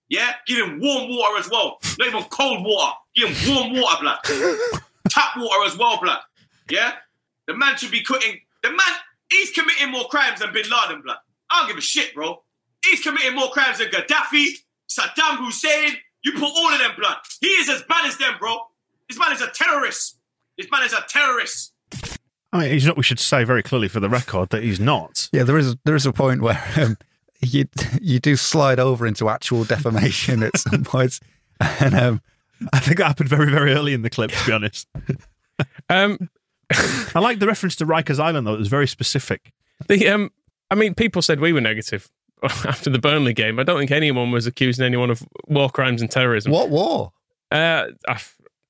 Yeah, 0.07 0.31
give 0.47 0.65
him 0.65 0.79
warm 0.79 1.09
water 1.09 1.39
as 1.39 1.49
well. 1.49 1.77
Not 1.99 2.07
even 2.07 2.23
cold 2.29 2.63
water. 2.63 2.93
Give 3.15 3.27
him 3.27 3.53
warm 3.53 3.73
water, 3.73 3.97
blood. 3.99 4.19
Tap 5.09 5.31
water 5.35 5.65
as 5.65 5.77
well, 5.77 5.99
blood. 6.01 6.19
Yeah, 6.69 6.93
the 7.47 7.57
man 7.57 7.75
should 7.75 7.91
be 7.91 8.01
cutting. 8.01 8.39
The 8.63 8.69
man, 8.69 8.79
he's 9.29 9.51
committing 9.51 9.91
more 9.91 10.05
crimes 10.07 10.39
than 10.39 10.53
Bin 10.53 10.63
Laden, 10.63 11.01
blood. 11.01 11.17
I 11.49 11.59
don't 11.61 11.69
give 11.69 11.77
a 11.77 11.81
shit, 11.81 12.13
bro. 12.13 12.43
He's 12.85 13.01
committing 13.01 13.35
more 13.35 13.49
crimes 13.49 13.79
than 13.79 13.87
Gaddafi, 13.89 14.47
Saddam 14.89 15.37
Hussein. 15.37 15.97
You 16.23 16.33
put 16.33 16.43
all 16.43 16.71
of 16.71 16.79
them, 16.79 16.91
blood. 16.97 17.17
He 17.39 17.47
is 17.47 17.69
as 17.69 17.81
bad 17.83 18.05
as 18.05 18.17
them, 18.17 18.33
bro. 18.39 18.57
This 19.09 19.17
man 19.19 19.31
is 19.33 19.41
a 19.41 19.47
terrorist. 19.47 20.17
This 20.57 20.69
man 20.71 20.83
is 20.83 20.93
a 20.93 21.03
terrorist. 21.07 21.73
I 22.53 22.59
mean, 22.59 22.71
he's 22.71 22.85
not. 22.85 22.97
We 22.97 23.03
should 23.03 23.19
say 23.19 23.43
very 23.43 23.63
clearly 23.63 23.87
for 23.87 23.99
the 23.99 24.09
record 24.09 24.49
that 24.49 24.61
he's 24.63 24.79
not. 24.79 25.29
yeah, 25.31 25.43
there 25.43 25.57
is 25.57 25.75
there 25.85 25.95
is 25.95 26.05
a 26.05 26.13
point 26.13 26.41
where 26.41 26.61
um, 26.77 26.97
you 27.41 27.65
you 28.01 28.19
do 28.19 28.35
slide 28.35 28.79
over 28.79 29.07
into 29.07 29.29
actual 29.29 29.63
defamation 29.63 30.43
at 30.43 30.57
some 30.57 30.83
points, 30.85 31.19
and 31.59 31.95
um, 31.95 32.21
I 32.73 32.79
think 32.79 32.97
that 32.97 33.05
happened 33.07 33.29
very, 33.29 33.49
very 33.49 33.73
early 33.73 33.93
in 33.93 34.01
the 34.01 34.09
clip. 34.09 34.31
To 34.31 34.45
be 34.45 34.51
honest, 34.51 34.87
Um, 35.89 36.29
I 37.15 37.19
like 37.19 37.39
the 37.39 37.47
reference 37.47 37.75
to 37.77 37.85
Rikers 37.85 38.19
Island 38.19 38.47
though. 38.47 38.53
It 38.53 38.59
was 38.59 38.67
very 38.67 38.87
specific. 38.87 39.51
the 39.87 40.07
um, 40.09 40.31
I 40.69 40.75
mean, 40.75 40.95
people 40.95 41.21
said 41.21 41.39
we 41.39 41.53
were 41.53 41.61
negative 41.61 42.09
after 42.43 42.89
the 42.89 42.99
Burnley 42.99 43.33
game. 43.33 43.59
I 43.59 43.63
don't 43.63 43.77
think 43.77 43.91
anyone 43.91 44.31
was 44.31 44.47
accusing 44.47 44.85
anyone 44.85 45.09
of 45.09 45.23
war 45.47 45.69
crimes 45.69 46.01
and 46.01 46.09
terrorism. 46.09 46.51
what 46.51 46.69
war? 46.69 47.11
Uh, 47.51 47.87
I, 48.07 48.21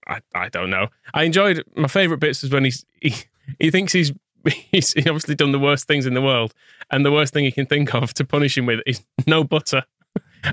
I, 0.07 0.19
I 0.33 0.49
don't 0.49 0.69
know. 0.69 0.87
I 1.13 1.23
enjoyed 1.23 1.63
my 1.75 1.87
favourite 1.87 2.19
bits 2.19 2.43
is 2.43 2.51
when 2.51 2.63
he's 2.63 2.85
he, 2.99 3.13
he 3.59 3.69
thinks 3.69 3.93
he's 3.93 4.11
he's 4.71 4.95
obviously 4.97 5.35
done 5.35 5.51
the 5.51 5.59
worst 5.59 5.87
things 5.87 6.05
in 6.05 6.13
the 6.13 6.21
world, 6.21 6.53
and 6.89 7.05
the 7.05 7.11
worst 7.11 7.33
thing 7.33 7.45
he 7.45 7.51
can 7.51 7.65
think 7.67 7.93
of 7.93 8.13
to 8.15 8.25
punish 8.25 8.57
him 8.57 8.65
with 8.65 8.79
is 8.85 9.03
no 9.27 9.43
butter, 9.43 9.83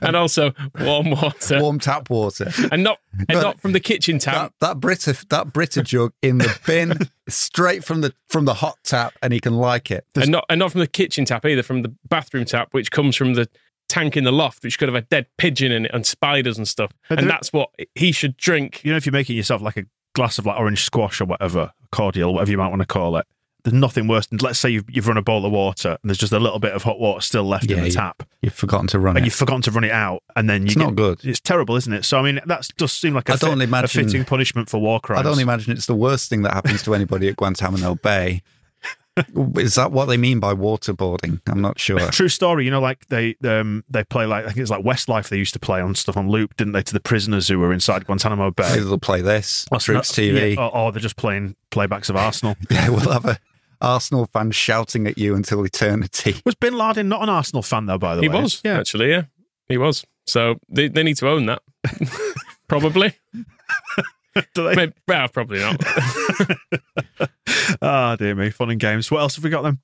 and 0.02 0.16
also 0.16 0.52
warm 0.80 1.10
water, 1.10 1.60
Warm 1.60 1.78
tap 1.78 2.10
water. 2.10 2.50
and 2.72 2.82
not 2.82 2.98
and 3.18 3.28
No, 3.30 3.40
not 3.40 3.60
from 3.60 3.72
the 3.72 3.80
kitchen 3.80 4.18
tap. 4.18 4.52
That, 4.60 4.66
that 4.68 4.80
Brita 4.80 5.16
that 5.30 5.52
Brita 5.52 5.82
jug 5.82 6.12
in 6.22 6.38
the 6.38 6.58
bin, 6.66 6.94
straight 7.28 7.84
from 7.84 8.00
the 8.00 8.12
from 8.28 8.44
the 8.44 8.54
hot 8.54 8.78
tap, 8.84 9.14
and 9.22 9.32
he 9.32 9.40
can 9.40 9.54
like 9.56 9.90
it. 9.90 10.04
and 10.14 10.30
not 10.30 10.44
and 10.48 10.58
not 10.58 10.72
from 10.72 10.80
the 10.80 10.86
kitchen 10.86 11.24
tap 11.24 11.44
either, 11.46 11.62
from 11.62 11.82
the 11.82 11.94
bathroom 12.08 12.44
tap, 12.44 12.68
which 12.72 12.90
comes 12.90 13.16
from 13.16 13.34
the 13.34 13.48
tank 13.88 14.16
in 14.16 14.24
the 14.24 14.32
loft, 14.32 14.62
which 14.64 14.78
could 14.78 14.88
have 14.88 14.94
a 14.96 15.00
dead 15.02 15.26
pigeon 15.38 15.72
in 15.72 15.86
it 15.86 15.90
and 15.94 16.04
spiders 16.06 16.58
and 16.58 16.68
stuff. 16.68 16.92
But 17.08 17.20
and 17.20 17.30
that's 17.30 17.52
what 17.52 17.70
he 17.94 18.12
should 18.12 18.36
drink. 18.36 18.82
You 18.84 18.90
know, 18.92 18.96
if 18.96 19.06
you're 19.06 19.12
making 19.12 19.36
yourself 19.36 19.62
like 19.62 19.76
a 19.78 19.84
glass 20.14 20.38
of 20.38 20.46
like 20.46 20.58
orange 20.58 20.82
squash 20.84 21.20
or 21.20 21.24
whatever, 21.24 21.72
cordial, 21.92 22.34
whatever 22.34 22.50
you 22.50 22.58
might 22.58 22.68
want 22.68 22.80
to 22.82 22.86
call 22.86 23.16
it. 23.16 23.26
There's 23.64 23.74
nothing 23.74 24.06
worse 24.08 24.26
than 24.26 24.38
let's 24.38 24.58
say 24.58 24.70
you've, 24.70 24.84
you've 24.88 25.08
run 25.08 25.16
a 25.16 25.22
bowl 25.22 25.44
of 25.44 25.52
water 25.52 25.98
and 26.00 26.08
there's 26.08 26.16
just 26.18 26.32
a 26.32 26.38
little 26.38 26.58
bit 26.60 26.72
of 26.72 26.84
hot 26.84 26.98
water 27.00 27.20
still 27.20 27.42
left 27.44 27.64
in 27.64 27.70
Yeah, 27.70 27.80
the 27.80 27.86
you- 27.88 27.92
tap, 27.92 28.22
You've 28.40 28.54
forgotten 28.54 28.86
to 28.88 28.98
run 29.00 29.16
and 29.16 29.24
it. 29.24 29.26
you've 29.26 29.34
forgotten 29.34 29.62
to 29.62 29.70
run 29.72 29.82
it 29.84 29.90
out, 29.90 30.22
and 30.36 30.48
then 30.48 30.62
you 30.62 30.66
It's 30.66 30.74
get, 30.76 30.84
not 30.84 30.94
good. 30.94 31.20
It's 31.24 31.40
terrible, 31.40 31.74
isn't 31.76 31.92
it? 31.92 32.04
So 32.04 32.18
I 32.18 32.22
mean, 32.22 32.40
that 32.46 32.68
does 32.76 32.92
seem 32.92 33.14
like 33.14 33.28
a, 33.28 33.32
I 33.32 33.36
don't 33.36 33.58
fit- 33.58 33.68
imagine- 33.68 34.00
a 34.00 34.04
fitting 34.04 34.24
punishment 34.24 34.70
for 34.70 34.80
war 34.80 35.00
crimes. 35.00 35.20
I 35.20 35.28
don't 35.28 35.40
imagine 35.40 35.72
it's 35.72 35.86
the 35.86 35.94
worst 35.96 36.30
thing 36.30 36.42
that 36.42 36.54
happens 36.54 36.82
to 36.84 36.94
anybody 36.94 37.28
at 37.28 37.36
Guantanamo 37.36 37.96
Bay. 37.96 38.42
Is 39.56 39.74
that 39.76 39.92
what 39.92 40.06
they 40.06 40.16
mean 40.16 40.40
by 40.40 40.54
waterboarding? 40.54 41.40
I'm 41.46 41.60
not 41.60 41.78
sure. 41.78 41.98
True 42.10 42.28
story. 42.28 42.64
You 42.64 42.70
know, 42.70 42.80
like 42.80 43.06
they 43.08 43.36
um 43.44 43.84
they 43.88 44.04
play 44.04 44.26
like 44.26 44.44
I 44.44 44.48
think 44.48 44.58
it's 44.58 44.70
like 44.70 44.84
Westlife. 44.84 45.28
They 45.28 45.36
used 45.38 45.52
to 45.54 45.58
play 45.60 45.80
on 45.80 45.94
stuff 45.94 46.16
on 46.16 46.28
loop, 46.28 46.56
didn't 46.56 46.72
they? 46.72 46.82
To 46.82 46.92
the 46.92 47.00
prisoners 47.00 47.48
who 47.48 47.58
were 47.58 47.72
inside 47.72 48.06
Guantanamo 48.06 48.50
Bay. 48.50 48.68
Maybe 48.70 48.84
they'll 48.84 48.98
play 48.98 49.20
this. 49.20 49.66
That's 49.70 49.84
Troops 49.84 50.12
TV. 50.12 50.54
yeah, 50.54 50.62
or, 50.62 50.74
or 50.76 50.92
they're 50.92 51.00
just 51.00 51.16
playing 51.16 51.56
playbacks 51.70 52.10
of 52.10 52.16
Arsenal. 52.16 52.56
Yeah, 52.70 52.88
we'll 52.90 53.00
have 53.12 53.24
a 53.24 53.38
Arsenal 53.80 54.26
fan 54.32 54.50
shouting 54.50 55.06
at 55.06 55.16
you 55.18 55.34
until 55.34 55.64
eternity. 55.64 56.34
Was 56.44 56.54
Bin 56.56 56.76
Laden 56.76 57.08
not 57.08 57.22
an 57.22 57.28
Arsenal 57.28 57.62
fan 57.62 57.86
though? 57.86 57.98
By 57.98 58.16
the 58.16 58.22
He 58.22 58.28
way, 58.28 58.36
he 58.36 58.42
was 58.42 58.60
Yeah. 58.64 58.78
actually, 58.78 59.10
yeah, 59.10 59.22
he 59.68 59.78
was. 59.78 60.04
So 60.26 60.56
they 60.68 60.88
they 60.88 61.02
need 61.02 61.16
to 61.18 61.28
own 61.28 61.46
that, 61.46 61.62
probably. 62.68 63.14
Do 64.54 64.64
they? 64.64 64.74
Maybe, 64.76 64.92
well, 65.06 65.28
probably 65.28 65.60
not. 65.60 65.80
Ah, 67.82 68.16
dear 68.16 68.34
me, 68.34 68.50
fun 68.50 68.70
and 68.70 68.80
games. 68.80 69.10
What 69.10 69.20
else 69.20 69.36
have 69.36 69.44
we 69.44 69.50
got 69.50 69.62
then? 69.62 69.78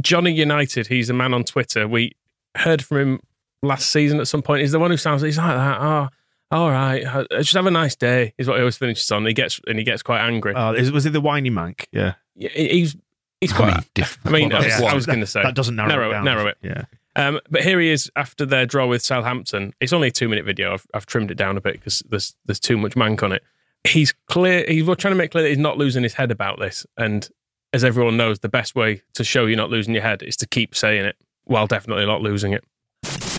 Johnny 0.00 0.32
United, 0.32 0.86
he's 0.86 1.10
a 1.10 1.14
man 1.14 1.34
on 1.34 1.44
Twitter. 1.44 1.86
We 1.86 2.12
heard 2.56 2.82
from 2.84 2.98
him 2.98 3.20
last 3.62 3.90
season 3.90 4.20
at 4.20 4.28
some 4.28 4.42
point. 4.42 4.60
He's 4.62 4.72
the 4.72 4.78
one 4.78 4.90
who 4.90 4.96
sounds 4.96 5.22
he's 5.22 5.38
like 5.38 5.54
that. 5.56 5.78
Oh, 5.80 6.08
all 6.50 6.70
right. 6.70 7.04
uh, 7.04 7.24
Just 7.38 7.52
have 7.54 7.66
a 7.66 7.70
nice 7.70 7.94
day, 7.96 8.32
is 8.38 8.48
what 8.48 8.54
he 8.56 8.60
always 8.60 8.76
finishes 8.76 9.10
on. 9.12 9.24
He 9.26 9.32
gets 9.34 9.60
and 9.66 9.78
he 9.78 9.84
gets 9.84 10.02
quite 10.02 10.20
angry. 10.20 10.54
Uh, 10.54 10.72
is, 10.72 10.90
was 10.92 11.04
it 11.06 11.12
the 11.12 11.20
whiny 11.20 11.50
mank? 11.50 11.84
Yeah. 11.92 12.14
Yeah, 12.34 12.50
he's 12.50 12.96
he's 13.40 13.52
I 13.52 13.56
quite. 13.56 13.74
mean, 13.74 13.84
diff- 13.94 14.18
I 14.24 14.30
mean, 14.30 14.48
well, 14.50 14.58
I 14.58 14.64
was, 14.64 14.68
that's 14.78 14.82
I 14.82 14.94
was 14.94 15.06
going 15.06 15.20
to 15.20 15.26
say 15.26 15.42
that 15.42 15.54
doesn't 15.54 15.76
narrow, 15.76 15.88
narrow 15.88 16.06
it 16.06 16.08
it, 16.08 16.12
down. 16.12 16.24
narrow 16.24 16.46
it. 16.46 16.58
Yeah. 16.62 16.82
Um, 17.16 17.40
but 17.50 17.62
here 17.62 17.80
he 17.80 17.90
is 17.90 18.10
after 18.16 18.44
their 18.44 18.66
draw 18.66 18.86
with 18.86 19.02
Southampton. 19.02 19.72
It's 19.80 19.92
only 19.92 20.08
a 20.08 20.12
two 20.12 20.28
minute 20.28 20.44
video. 20.44 20.74
I've, 20.74 20.86
I've 20.94 21.06
trimmed 21.06 21.30
it 21.30 21.36
down 21.36 21.56
a 21.56 21.60
bit 21.60 21.74
because 21.74 22.02
there's 22.08 22.34
there's 22.46 22.60
too 22.60 22.76
much 22.76 22.94
mank 22.94 23.22
on 23.22 23.32
it. 23.32 23.42
He's 23.86 24.14
clear. 24.28 24.64
He's 24.68 24.84
trying 24.84 25.12
to 25.12 25.14
make 25.14 25.30
clear 25.30 25.44
that 25.44 25.50
he's 25.50 25.58
not 25.58 25.78
losing 25.78 26.02
his 26.02 26.14
head 26.14 26.30
about 26.30 26.58
this. 26.58 26.86
And 26.96 27.28
as 27.72 27.84
everyone 27.84 28.16
knows, 28.16 28.40
the 28.40 28.48
best 28.48 28.74
way 28.74 29.02
to 29.14 29.24
show 29.24 29.46
you're 29.46 29.56
not 29.56 29.70
losing 29.70 29.94
your 29.94 30.02
head 30.02 30.22
is 30.22 30.36
to 30.38 30.46
keep 30.46 30.74
saying 30.74 31.04
it 31.04 31.16
while 31.44 31.66
definitely 31.66 32.06
not 32.06 32.22
losing 32.22 32.52
it. 32.52 32.64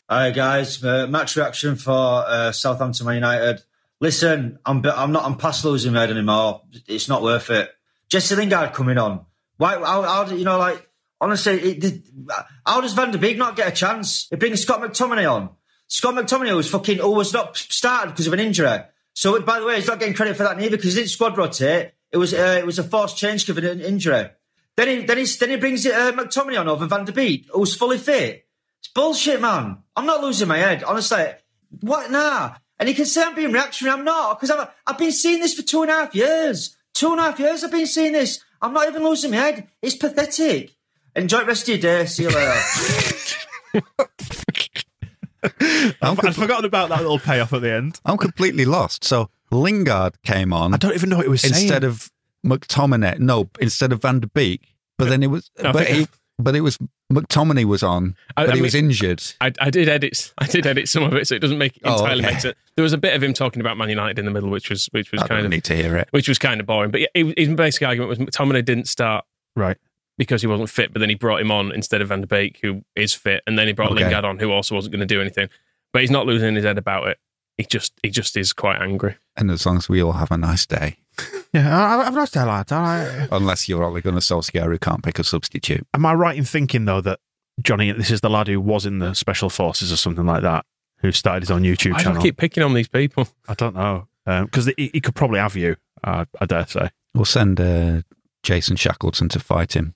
Hi 0.09 0.31
guys, 0.31 0.81
uh, 0.85 1.05
match 1.07 1.35
reaction 1.35 1.75
for 1.75 2.23
uh, 2.25 2.53
Southampton 2.53 3.05
Man 3.05 3.15
United. 3.15 3.61
Listen, 3.99 4.57
I'm 4.65 4.85
I'm 4.85 5.11
not 5.11 5.25
I'm 5.25 5.35
past 5.35 5.65
losing 5.65 5.91
my 5.93 6.01
head 6.01 6.11
anymore. 6.11 6.61
It's 6.87 7.09
not 7.09 7.21
worth 7.21 7.49
it. 7.49 7.69
Jesse 8.07 8.35
Lingard 8.35 8.73
coming 8.73 8.97
on. 8.97 9.25
Why? 9.57 9.73
How, 9.75 10.03
how 10.03 10.25
you 10.27 10.45
know? 10.45 10.59
Like 10.59 10.87
honestly, 11.19 11.59
it, 11.59 11.81
did, 11.81 12.03
how 12.65 12.79
does 12.79 12.93
Van 12.93 13.11
der 13.11 13.17
Beek 13.17 13.37
not 13.37 13.57
get 13.57 13.67
a 13.67 13.71
chance? 13.71 14.29
It 14.31 14.39
brings 14.39 14.61
Scott 14.61 14.81
McTominay 14.81 15.29
on. 15.29 15.49
Scott 15.87 16.15
McTominay 16.15 16.55
was 16.55 16.69
fucking 16.69 16.99
was 16.99 17.33
not 17.33 17.57
started 17.57 18.11
because 18.11 18.27
of 18.27 18.33
an 18.33 18.39
injury. 18.39 18.79
So 19.17 19.41
by 19.41 19.59
the 19.59 19.65
way, 19.65 19.77
he's 19.77 19.87
not 19.87 19.97
getting 19.97 20.13
credit 20.13 20.37
for 20.37 20.43
that 20.43 20.59
neither 20.59 20.77
because 20.77 20.93
he 20.93 20.99
didn't 20.99 21.09
squad 21.09 21.39
rotate. 21.39 21.93
It 22.11 22.17
was 22.17 22.35
uh, 22.35 22.57
it 22.59 22.67
was 22.67 22.77
a 22.77 22.83
forced 22.83 23.17
change 23.17 23.47
given 23.47 23.65
an 23.65 23.81
injury. 23.81 24.29
Then 24.75 24.87
he 24.87 25.05
then 25.07 25.17
he 25.17 25.25
then 25.25 25.49
he 25.49 25.55
brings 25.55 25.87
uh, 25.87 26.11
McTominay 26.11 26.59
on 26.59 26.67
over 26.67 26.85
Van 26.85 27.03
der 27.03 27.13
Beek, 27.13 27.47
who's 27.51 27.75
fully 27.75 27.97
fit. 27.97 28.45
It's 28.77 28.89
bullshit, 28.89 29.41
man. 29.41 29.79
I'm 29.95 30.05
not 30.05 30.21
losing 30.21 30.47
my 30.47 30.59
head, 30.59 30.83
honestly. 30.83 31.31
What 31.81 32.11
nah? 32.11 32.57
And 32.77 32.87
he 32.87 32.93
can 32.93 33.07
say 33.07 33.23
I'm 33.23 33.33
being 33.33 33.51
reactionary. 33.51 33.97
I'm 33.97 34.05
not 34.05 34.39
because 34.39 34.51
I've 34.51 34.69
I've 34.85 34.99
been 34.99 35.11
seeing 35.11 35.39
this 35.39 35.55
for 35.55 35.63
two 35.63 35.81
and 35.81 35.89
a 35.89 35.95
half 35.95 36.13
years. 36.13 36.77
Two 36.93 37.09
and 37.09 37.19
a 37.19 37.23
half 37.23 37.39
years 37.39 37.63
I've 37.63 37.71
been 37.71 37.87
seeing 37.87 38.13
this. 38.13 38.43
I'm 38.61 38.73
not 38.73 38.87
even 38.87 39.03
losing 39.03 39.31
my 39.31 39.37
head. 39.37 39.67
It's 39.81 39.95
pathetic. 39.95 40.75
Enjoy 41.15 41.39
the 41.39 41.45
rest 41.45 41.63
of 41.63 41.69
your 41.69 41.79
day. 41.79 42.05
See 42.05 42.21
you 42.21 42.29
later. 42.29 44.43
I've, 46.01 46.19
I'd 46.23 46.35
forgotten 46.35 46.65
about 46.65 46.89
that 46.89 46.99
little 47.01 47.19
payoff 47.19 47.53
at 47.53 47.61
the 47.61 47.71
end. 47.73 47.99
I'm 48.05 48.17
completely 48.17 48.65
lost. 48.65 49.03
So 49.03 49.29
Lingard 49.51 50.21
came 50.23 50.53
on. 50.53 50.73
I 50.73 50.77
don't 50.77 50.93
even 50.93 51.09
know 51.09 51.17
what 51.17 51.25
it 51.25 51.29
was 51.29 51.41
saying. 51.41 51.53
instead 51.55 51.83
of 51.83 52.11
McTominay. 52.45 53.19
No, 53.19 53.49
instead 53.59 53.91
of 53.91 54.01
Van 54.01 54.19
der 54.19 54.27
Beek. 54.33 54.73
But 54.97 55.09
then 55.09 55.21
it 55.23 55.27
was, 55.27 55.51
I 55.63 55.71
but, 55.71 55.87
he, 55.87 56.07
but 56.39 56.55
it 56.55 56.61
was 56.61 56.79
McTominay 57.13 57.65
was 57.65 57.83
on, 57.83 58.15
I- 58.35 58.45
but 58.47 58.53
I 58.53 58.55
he 58.57 58.61
was 58.63 58.73
injured. 58.75 59.21
I, 59.39 59.51
I 59.61 59.69
did 59.69 59.87
edit. 59.87 60.33
I 60.39 60.47
did 60.47 60.65
edit 60.65 60.89
some 60.89 61.03
of 61.03 61.13
it, 61.13 61.27
so 61.27 61.35
it 61.35 61.39
doesn't 61.39 61.57
make 61.59 61.79
Oh, 61.83 61.93
entirely 61.93 62.23
okay. 62.23 62.33
make 62.33 62.41
sense. 62.41 62.55
There 62.75 62.83
was 62.83 62.93
a 62.93 62.97
bit 62.97 63.13
of 63.15 63.21
him 63.21 63.33
talking 63.33 63.59
about 63.61 63.77
Man 63.77 63.89
United 63.89 64.17
in 64.17 64.25
the 64.25 64.31
middle, 64.31 64.49
which 64.49 64.69
was 64.71 64.87
which 64.87 65.11
was 65.11 65.21
I 65.21 65.27
kind 65.27 65.39
don't 65.39 65.45
of 65.45 65.51
need 65.51 65.63
to 65.65 65.75
hear 65.75 65.95
it. 65.97 66.07
which 66.11 66.27
was 66.27 66.39
kind 66.39 66.59
of 66.59 66.65
boring. 66.65 66.89
But 66.91 67.01
yeah, 67.01 67.07
his 67.37 67.49
basic 67.49 67.83
argument 67.83 68.09
was 68.09 68.17
McTominay 68.17 68.65
didn't 68.65 68.87
start 68.87 69.23
Right. 69.55 69.77
Because 70.17 70.41
he 70.41 70.47
wasn't 70.47 70.69
fit, 70.69 70.93
but 70.93 70.99
then 70.99 71.09
he 71.09 71.15
brought 71.15 71.39
him 71.41 71.51
on 71.51 71.71
instead 71.71 72.01
of 72.01 72.09
Van 72.09 72.21
der 72.21 72.27
Beek, 72.27 72.59
who 72.61 72.83
is 72.95 73.13
fit, 73.13 73.43
and 73.47 73.57
then 73.57 73.67
he 73.67 73.73
brought 73.73 73.91
Okay. 73.91 74.01
Lingard 74.03 74.25
on, 74.25 74.39
who 74.39 74.51
also 74.51 74.75
wasn't 74.75 74.91
going 74.93 75.07
to 75.07 75.13
do 75.13 75.21
anything. 75.21 75.49
But 75.93 76.01
he's 76.01 76.11
not 76.11 76.25
losing 76.25 76.55
his 76.55 76.65
head 76.65 76.77
about 76.77 77.07
it. 77.07 77.17
He 77.57 77.65
just 77.65 77.93
he 78.03 78.09
just 78.09 78.37
is 78.37 78.53
quite 78.53 78.79
angry. 78.81 79.15
And 79.35 79.49
as 79.49 79.65
long 79.65 79.77
as 79.77 79.89
we 79.89 80.01
all 80.01 80.13
have 80.13 80.31
a 80.31 80.37
nice 80.37 80.65
day, 80.65 80.97
Yeah, 81.53 81.75
I, 81.97 82.05
I've 82.07 82.13
lost 82.13 82.33
that 82.33 82.45
lad. 82.47 82.71
I, 82.71 83.27
unless 83.31 83.67
you're 83.67 83.83
Ole 83.83 84.01
Gunnar 84.01 84.19
Solskjaer 84.19 84.65
who 84.65 84.77
can't 84.77 85.03
pick 85.03 85.17
a 85.17 85.23
substitute. 85.23 85.85
am 85.93 86.05
I 86.05 86.13
right 86.13 86.37
in 86.37 86.43
thinking 86.43 86.85
though 86.85 87.01
that 87.01 87.19
Johnny, 87.61 87.91
this 87.91 88.11
is 88.11 88.21
the 88.21 88.29
lad 88.29 88.47
who 88.47 88.61
was 88.61 88.85
in 88.85 88.99
the 88.99 89.15
special 89.15 89.49
forces 89.49 89.91
or 89.91 89.95
something 89.97 90.25
like 90.27 90.43
that, 90.43 90.65
who 90.99 91.11
started 91.11 91.41
his 91.41 91.49
own 91.49 91.63
YouTube 91.63 91.95
I 91.95 91.97
channel? 91.99 92.13
don't 92.15 92.21
keep 92.23 92.37
picking 92.37 92.61
on 92.61 92.75
these 92.75 92.87
people. 92.87 93.27
I 93.47 93.55
don't 93.55 93.75
know 93.75 94.07
because 94.25 94.67
he, 94.77 94.91
he 94.93 94.99
could 95.01 95.15
probably 95.15 95.39
have 95.39 95.55
you. 95.55 95.77
Uh, 96.03 96.25
I 96.39 96.45
dare 96.45 96.67
say. 96.67 96.89
We'll 97.15 97.25
send 97.25 97.59
uh, 97.59 98.01
Jason 98.43 98.75
Shackleton 98.75 99.29
to 99.29 99.39
fight 99.39 99.75
him. 99.75 99.95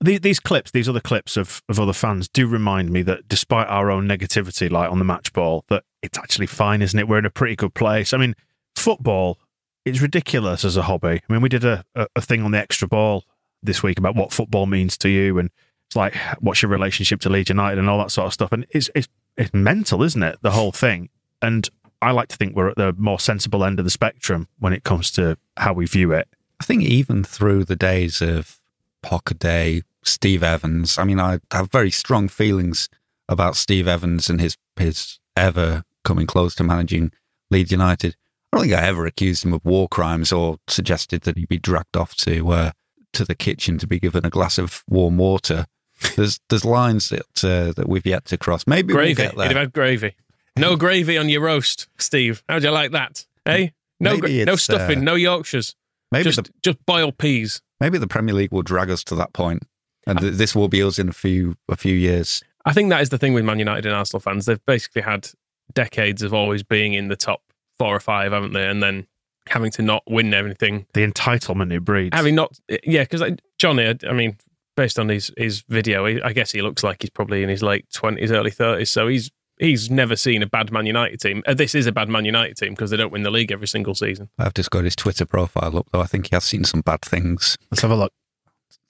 The- 0.00 0.18
These 0.18 0.40
clips, 0.40 0.70
these 0.70 0.88
other 0.88 1.00
clips 1.00 1.36
of, 1.36 1.62
of 1.68 1.80
other 1.80 1.92
fans, 1.92 2.28
do 2.28 2.46
remind 2.46 2.90
me 2.90 3.02
that 3.02 3.28
despite 3.28 3.66
our 3.68 3.90
own 3.90 4.06
negativity, 4.06 4.70
like 4.70 4.90
on 4.90 4.98
the 4.98 5.04
match 5.04 5.32
ball, 5.32 5.64
that 5.68 5.84
it's 6.02 6.18
actually 6.18 6.46
fine, 6.46 6.82
isn't 6.82 6.98
it? 6.98 7.08
We're 7.08 7.18
in 7.18 7.26
a 7.26 7.30
pretty 7.30 7.56
good 7.56 7.74
place. 7.74 8.12
I 8.12 8.18
mean, 8.18 8.34
football 8.76 9.38
is 9.84 10.00
ridiculous 10.00 10.64
as 10.64 10.76
a 10.76 10.82
hobby. 10.82 11.20
I 11.28 11.32
mean, 11.32 11.42
we 11.42 11.48
did 11.48 11.64
a, 11.64 11.84
a, 11.94 12.06
a 12.16 12.20
thing 12.20 12.42
on 12.42 12.52
the 12.52 12.58
extra 12.58 12.86
ball 12.86 13.24
this 13.62 13.82
week 13.82 13.98
about 13.98 14.14
what 14.14 14.32
football 14.32 14.66
means 14.66 14.96
to 14.98 15.08
you, 15.08 15.38
and 15.38 15.50
it's 15.88 15.96
like, 15.96 16.14
what's 16.38 16.62
your 16.62 16.70
relationship 16.70 17.20
to 17.22 17.28
Leeds 17.28 17.48
United 17.48 17.78
and 17.78 17.90
all 17.90 17.98
that 17.98 18.10
sort 18.12 18.26
of 18.26 18.32
stuff. 18.34 18.52
And 18.52 18.66
it's 18.70 18.90
it's 18.94 19.08
it's 19.36 19.52
mental, 19.52 20.02
isn't 20.02 20.22
it? 20.22 20.38
The 20.42 20.52
whole 20.52 20.70
thing. 20.70 21.08
And 21.42 21.68
I 22.02 22.12
like 22.12 22.28
to 22.28 22.36
think 22.36 22.54
we're 22.54 22.68
at 22.68 22.76
the 22.76 22.92
more 22.96 23.18
sensible 23.18 23.64
end 23.64 23.78
of 23.78 23.84
the 23.84 23.90
spectrum 23.90 24.46
when 24.58 24.72
it 24.72 24.84
comes 24.84 25.10
to 25.12 25.38
how 25.56 25.72
we 25.72 25.86
view 25.86 26.12
it. 26.12 26.28
I 26.60 26.64
think 26.64 26.82
even 26.82 27.24
through 27.24 27.64
the 27.64 27.76
days 27.76 28.20
of 28.20 28.60
Pockaday, 29.02 29.82
Steve 30.08 30.42
Evans, 30.42 30.98
I 30.98 31.04
mean, 31.04 31.20
I 31.20 31.38
have 31.52 31.70
very 31.70 31.90
strong 31.90 32.28
feelings 32.28 32.88
about 33.28 33.56
Steve 33.56 33.86
Evans 33.88 34.28
and 34.30 34.40
his 34.40 34.56
his 34.78 35.18
ever 35.36 35.84
coming 36.04 36.26
close 36.26 36.54
to 36.56 36.64
managing 36.64 37.12
Leeds 37.50 37.70
United. 37.72 38.16
I 38.52 38.56
don't 38.56 38.66
think 38.66 38.74
I 38.74 38.86
ever 38.86 39.06
accused 39.06 39.44
him 39.44 39.52
of 39.52 39.64
war 39.64 39.88
crimes 39.88 40.32
or 40.32 40.56
suggested 40.68 41.22
that 41.22 41.36
he 41.36 41.44
be 41.44 41.58
dragged 41.58 41.96
off 41.96 42.14
to 42.16 42.48
uh, 42.50 42.70
to 43.12 43.24
the 43.24 43.34
kitchen 43.34 43.78
to 43.78 43.86
be 43.86 43.98
given 43.98 44.24
a 44.24 44.30
glass 44.30 44.58
of 44.58 44.82
warm 44.88 45.18
water. 45.18 45.66
There's 46.16 46.40
there's 46.48 46.64
lines 46.64 47.08
that 47.10 47.44
uh, 47.44 47.72
that 47.72 47.88
we've 47.88 48.06
yet 48.06 48.24
to 48.26 48.38
cross. 48.38 48.66
Maybe 48.66 48.94
Gravy. 48.94 49.22
we'll 49.22 49.30
get 49.32 49.36
You'd 49.36 49.46
have 49.48 49.56
had 49.56 49.72
gravy. 49.72 50.14
No 50.56 50.76
gravy 50.84 51.18
on 51.18 51.28
your 51.28 51.42
roast, 51.42 51.88
Steve. 51.98 52.42
How'd 52.48 52.62
you 52.62 52.70
like 52.70 52.92
that? 52.92 53.26
Eh? 53.46 53.68
No, 54.00 54.16
gra- 54.16 54.44
no 54.44 54.56
stuffing, 54.56 54.98
uh, 54.98 55.02
no 55.02 55.14
Yorkshires. 55.16 55.74
Maybe 56.12 56.24
just 56.24 56.44
the- 56.44 56.50
just 56.62 56.78
boiled 56.86 57.18
peas. 57.18 57.60
Maybe 57.80 57.98
the 57.98 58.06
Premier 58.06 58.34
League 58.34 58.52
will 58.52 58.62
drag 58.62 58.90
us 58.90 59.04
to 59.04 59.14
that 59.16 59.32
point, 59.32 59.64
and 60.08 60.18
th- 60.20 60.34
this 60.34 60.54
will 60.54 60.68
be 60.68 60.82
us 60.82 60.98
in 60.98 61.08
a 61.08 61.12
few 61.12 61.56
a 61.68 61.76
few 61.76 61.94
years. 61.94 62.42
I 62.64 62.72
think 62.72 62.90
that 62.90 63.00
is 63.00 63.10
the 63.10 63.18
thing 63.18 63.32
with 63.34 63.44
Man 63.44 63.58
United 63.58 63.86
and 63.86 63.94
Arsenal 63.94 64.20
fans. 64.20 64.46
They've 64.46 64.64
basically 64.66 65.02
had 65.02 65.30
decades 65.72 66.22
of 66.22 66.34
always 66.34 66.62
being 66.62 66.94
in 66.94 67.08
the 67.08 67.16
top 67.16 67.42
four 67.78 67.94
or 67.94 68.00
five, 68.00 68.32
haven't 68.32 68.52
they? 68.52 68.66
And 68.66 68.82
then 68.82 69.06
having 69.48 69.70
to 69.72 69.82
not 69.82 70.02
win 70.06 70.34
everything. 70.34 70.86
The 70.92 71.06
entitlement 71.06 71.72
it 71.72 71.84
breeds. 71.84 72.14
Having 72.14 72.34
not, 72.34 72.58
yeah, 72.84 73.02
because 73.02 73.20
like, 73.20 73.40
Johnny, 73.58 73.86
I, 73.86 73.94
I 74.08 74.12
mean, 74.12 74.36
based 74.76 74.98
on 74.98 75.08
his 75.08 75.32
his 75.36 75.62
video, 75.68 76.06
he, 76.06 76.20
I 76.22 76.32
guess 76.32 76.50
he 76.50 76.62
looks 76.62 76.82
like 76.82 77.02
he's 77.02 77.10
probably 77.10 77.42
in 77.42 77.48
his 77.48 77.62
late 77.62 77.86
twenties, 77.92 78.30
early 78.30 78.50
thirties. 78.50 78.90
So 78.90 79.08
he's 79.08 79.30
he's 79.58 79.90
never 79.90 80.16
seen 80.16 80.42
a 80.42 80.46
bad 80.46 80.70
Man 80.70 80.86
United 80.86 81.20
team. 81.20 81.42
Uh, 81.46 81.54
this 81.54 81.74
is 81.74 81.86
a 81.86 81.92
bad 81.92 82.08
Man 82.08 82.24
United 82.24 82.56
team 82.56 82.70
because 82.70 82.90
they 82.90 82.96
don't 82.96 83.12
win 83.12 83.22
the 83.22 83.30
league 83.30 83.50
every 83.50 83.68
single 83.68 83.94
season. 83.94 84.28
I've 84.38 84.54
just 84.54 84.70
got 84.70 84.84
his 84.84 84.96
Twitter 84.96 85.26
profile 85.26 85.78
up, 85.78 85.86
though. 85.92 86.00
I 86.00 86.06
think 86.06 86.28
he 86.28 86.36
has 86.36 86.44
seen 86.44 86.64
some 86.64 86.80
bad 86.80 87.02
things. 87.02 87.56
Let's 87.70 87.82
have 87.82 87.90
a 87.90 87.96
look. 87.96 88.12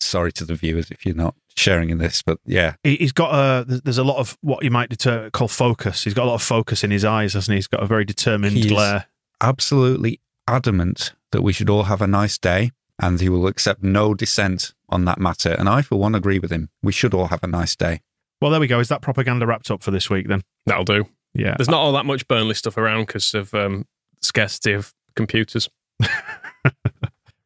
Sorry 0.01 0.33
to 0.33 0.45
the 0.45 0.55
viewers 0.55 0.91
if 0.91 1.05
you're 1.05 1.15
not 1.15 1.35
sharing 1.57 1.91
in 1.91 1.99
this, 1.99 2.23
but 2.23 2.39
yeah, 2.47 2.75
He- 2.85 2.97
He's 2.97 3.13
got 3.13 3.31
a. 3.33 3.65
there's- 3.65 3.81
There's 3.85 3.99
a 3.99 4.05
lot 4.05 4.19
of 4.19 4.39
what 4.43 4.63
you 4.65 4.71
might 4.71 4.89
deter, 4.91 5.29
call 5.31 5.49
focus. 5.49 6.05
He's 6.05 6.15
got 6.15 6.25
a 6.25 6.29
lot 6.29 6.35
of 6.37 6.43
focus 6.43 6.85
in 6.85 6.91
his 6.91 7.05
eyes, 7.05 7.33
hasn't 7.35 7.53
he? 7.53 7.57
He's 7.59 7.67
got 7.67 7.83
a 7.83 7.87
very 7.87 8.05
determined 8.05 8.57
He 8.57 8.61
is 8.67 8.73
glare. 8.73 9.07
absolutely 9.41 10.21
adamant 10.47 11.13
that 11.33 11.43
we 11.43 11.53
should 11.53 11.69
all 11.69 11.85
have 11.85 12.01
a 12.01 12.07
nice 12.07 12.39
day, 12.39 12.71
and 13.01 13.21
he 13.21 13.29
will 13.29 13.47
accept 13.47 13.83
no 13.83 14.15
dissent 14.15 14.73
on 14.89 15.05
that 15.05 15.19
matter. 15.19 15.51
And 15.59 15.69
I, 15.69 15.83
for 15.83 15.99
one, 15.99 16.15
agree 16.15 16.39
with 16.39 16.51
him. 16.51 16.71
We 16.83 16.93
should 16.93 17.13
all 17.15 17.27
have 17.29 17.43
a 17.43 17.47
nice 17.49 17.75
day. 17.77 18.01
Well, 18.41 18.51
there 18.53 18.61
we 18.61 18.67
go. 18.69 18.79
Is 18.81 18.89
that 18.89 19.03
propaganda 19.03 19.47
wrapped 19.47 19.71
up 19.71 19.83
for 19.83 19.91
this 19.91 20.09
week 20.09 20.29
then? 20.29 20.43
That'll 20.67 20.85
do. 20.85 21.07
Yeah. 21.35 21.55
There's 21.59 21.69
not 21.69 21.81
all 21.81 21.93
that 21.93 22.07
much 22.07 22.27
Burnley 22.29 22.55
stuff 22.55 22.77
around 22.79 23.07
because 23.07 23.35
of 23.35 23.53
um, 23.53 23.85
scarcity 24.23 24.73
of 24.73 24.95
computers. 25.17 25.69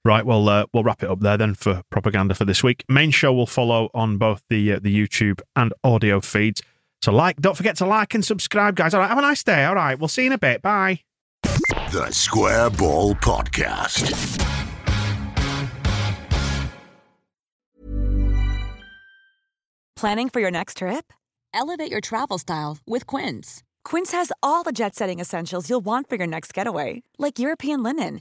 Right. 0.05 0.27
Well, 0.27 0.49
uh, 0.49 0.67
we'll 0.73 0.83
wrap 0.83 1.03
it 1.03 1.11
up 1.11 1.21
there 1.21 1.37
then 1.37 1.55
for 1.55 1.83
propaganda 1.91 2.35
for 2.35 2.45
this 2.45 2.63
week. 2.65 2.85
Main 2.89 3.13
show 3.13 3.33
will 3.33 3.47
follow 3.47 3.89
on 3.95 4.19
both 4.19 4.43
the 4.49 4.73
uh, 4.73 4.81
the 4.83 4.95
YouTube 4.95 5.41
and 5.55 5.73
audio 5.85 6.21
feeds. 6.21 6.61
So, 7.03 7.13
like, 7.13 7.41
don't 7.41 7.57
forget 7.57 7.77
to 7.77 7.87
like 7.87 8.15
and 8.15 8.25
subscribe, 8.25 8.77
guys. 8.77 8.95
All 8.95 9.01
right. 9.01 9.09
Have 9.09 9.19
a 9.19 9.23
nice 9.23 9.43
day. 9.45 9.65
All 9.65 9.75
right. 9.75 9.99
We'll 9.99 10.09
see 10.09 10.23
you 10.23 10.29
in 10.29 10.33
a 10.33 10.39
bit. 10.39 10.63
Bye. 10.63 11.01
The 11.93 12.09
Square 12.11 12.71
Ball 12.71 13.15
Podcast. 13.17 14.41
Planning 19.97 20.31
for 20.31 20.41
your 20.41 20.51
next 20.51 20.79
trip? 20.79 21.13
Elevate 21.55 21.91
your 21.91 22.01
travel 22.01 22.39
style 22.39 22.79
with 22.87 23.07
Quince. 23.07 23.63
Quince 23.85 24.11
has 24.13 24.33
all 24.43 24.63
the 24.65 24.73
jet 24.73 24.95
setting 24.97 25.21
essentials 25.21 25.69
you'll 25.71 25.85
want 25.85 26.09
for 26.09 26.17
your 26.17 26.27
next 26.27 26.53
getaway, 26.55 27.03
like 27.19 27.39
European 27.39 27.83
linen, 27.83 28.21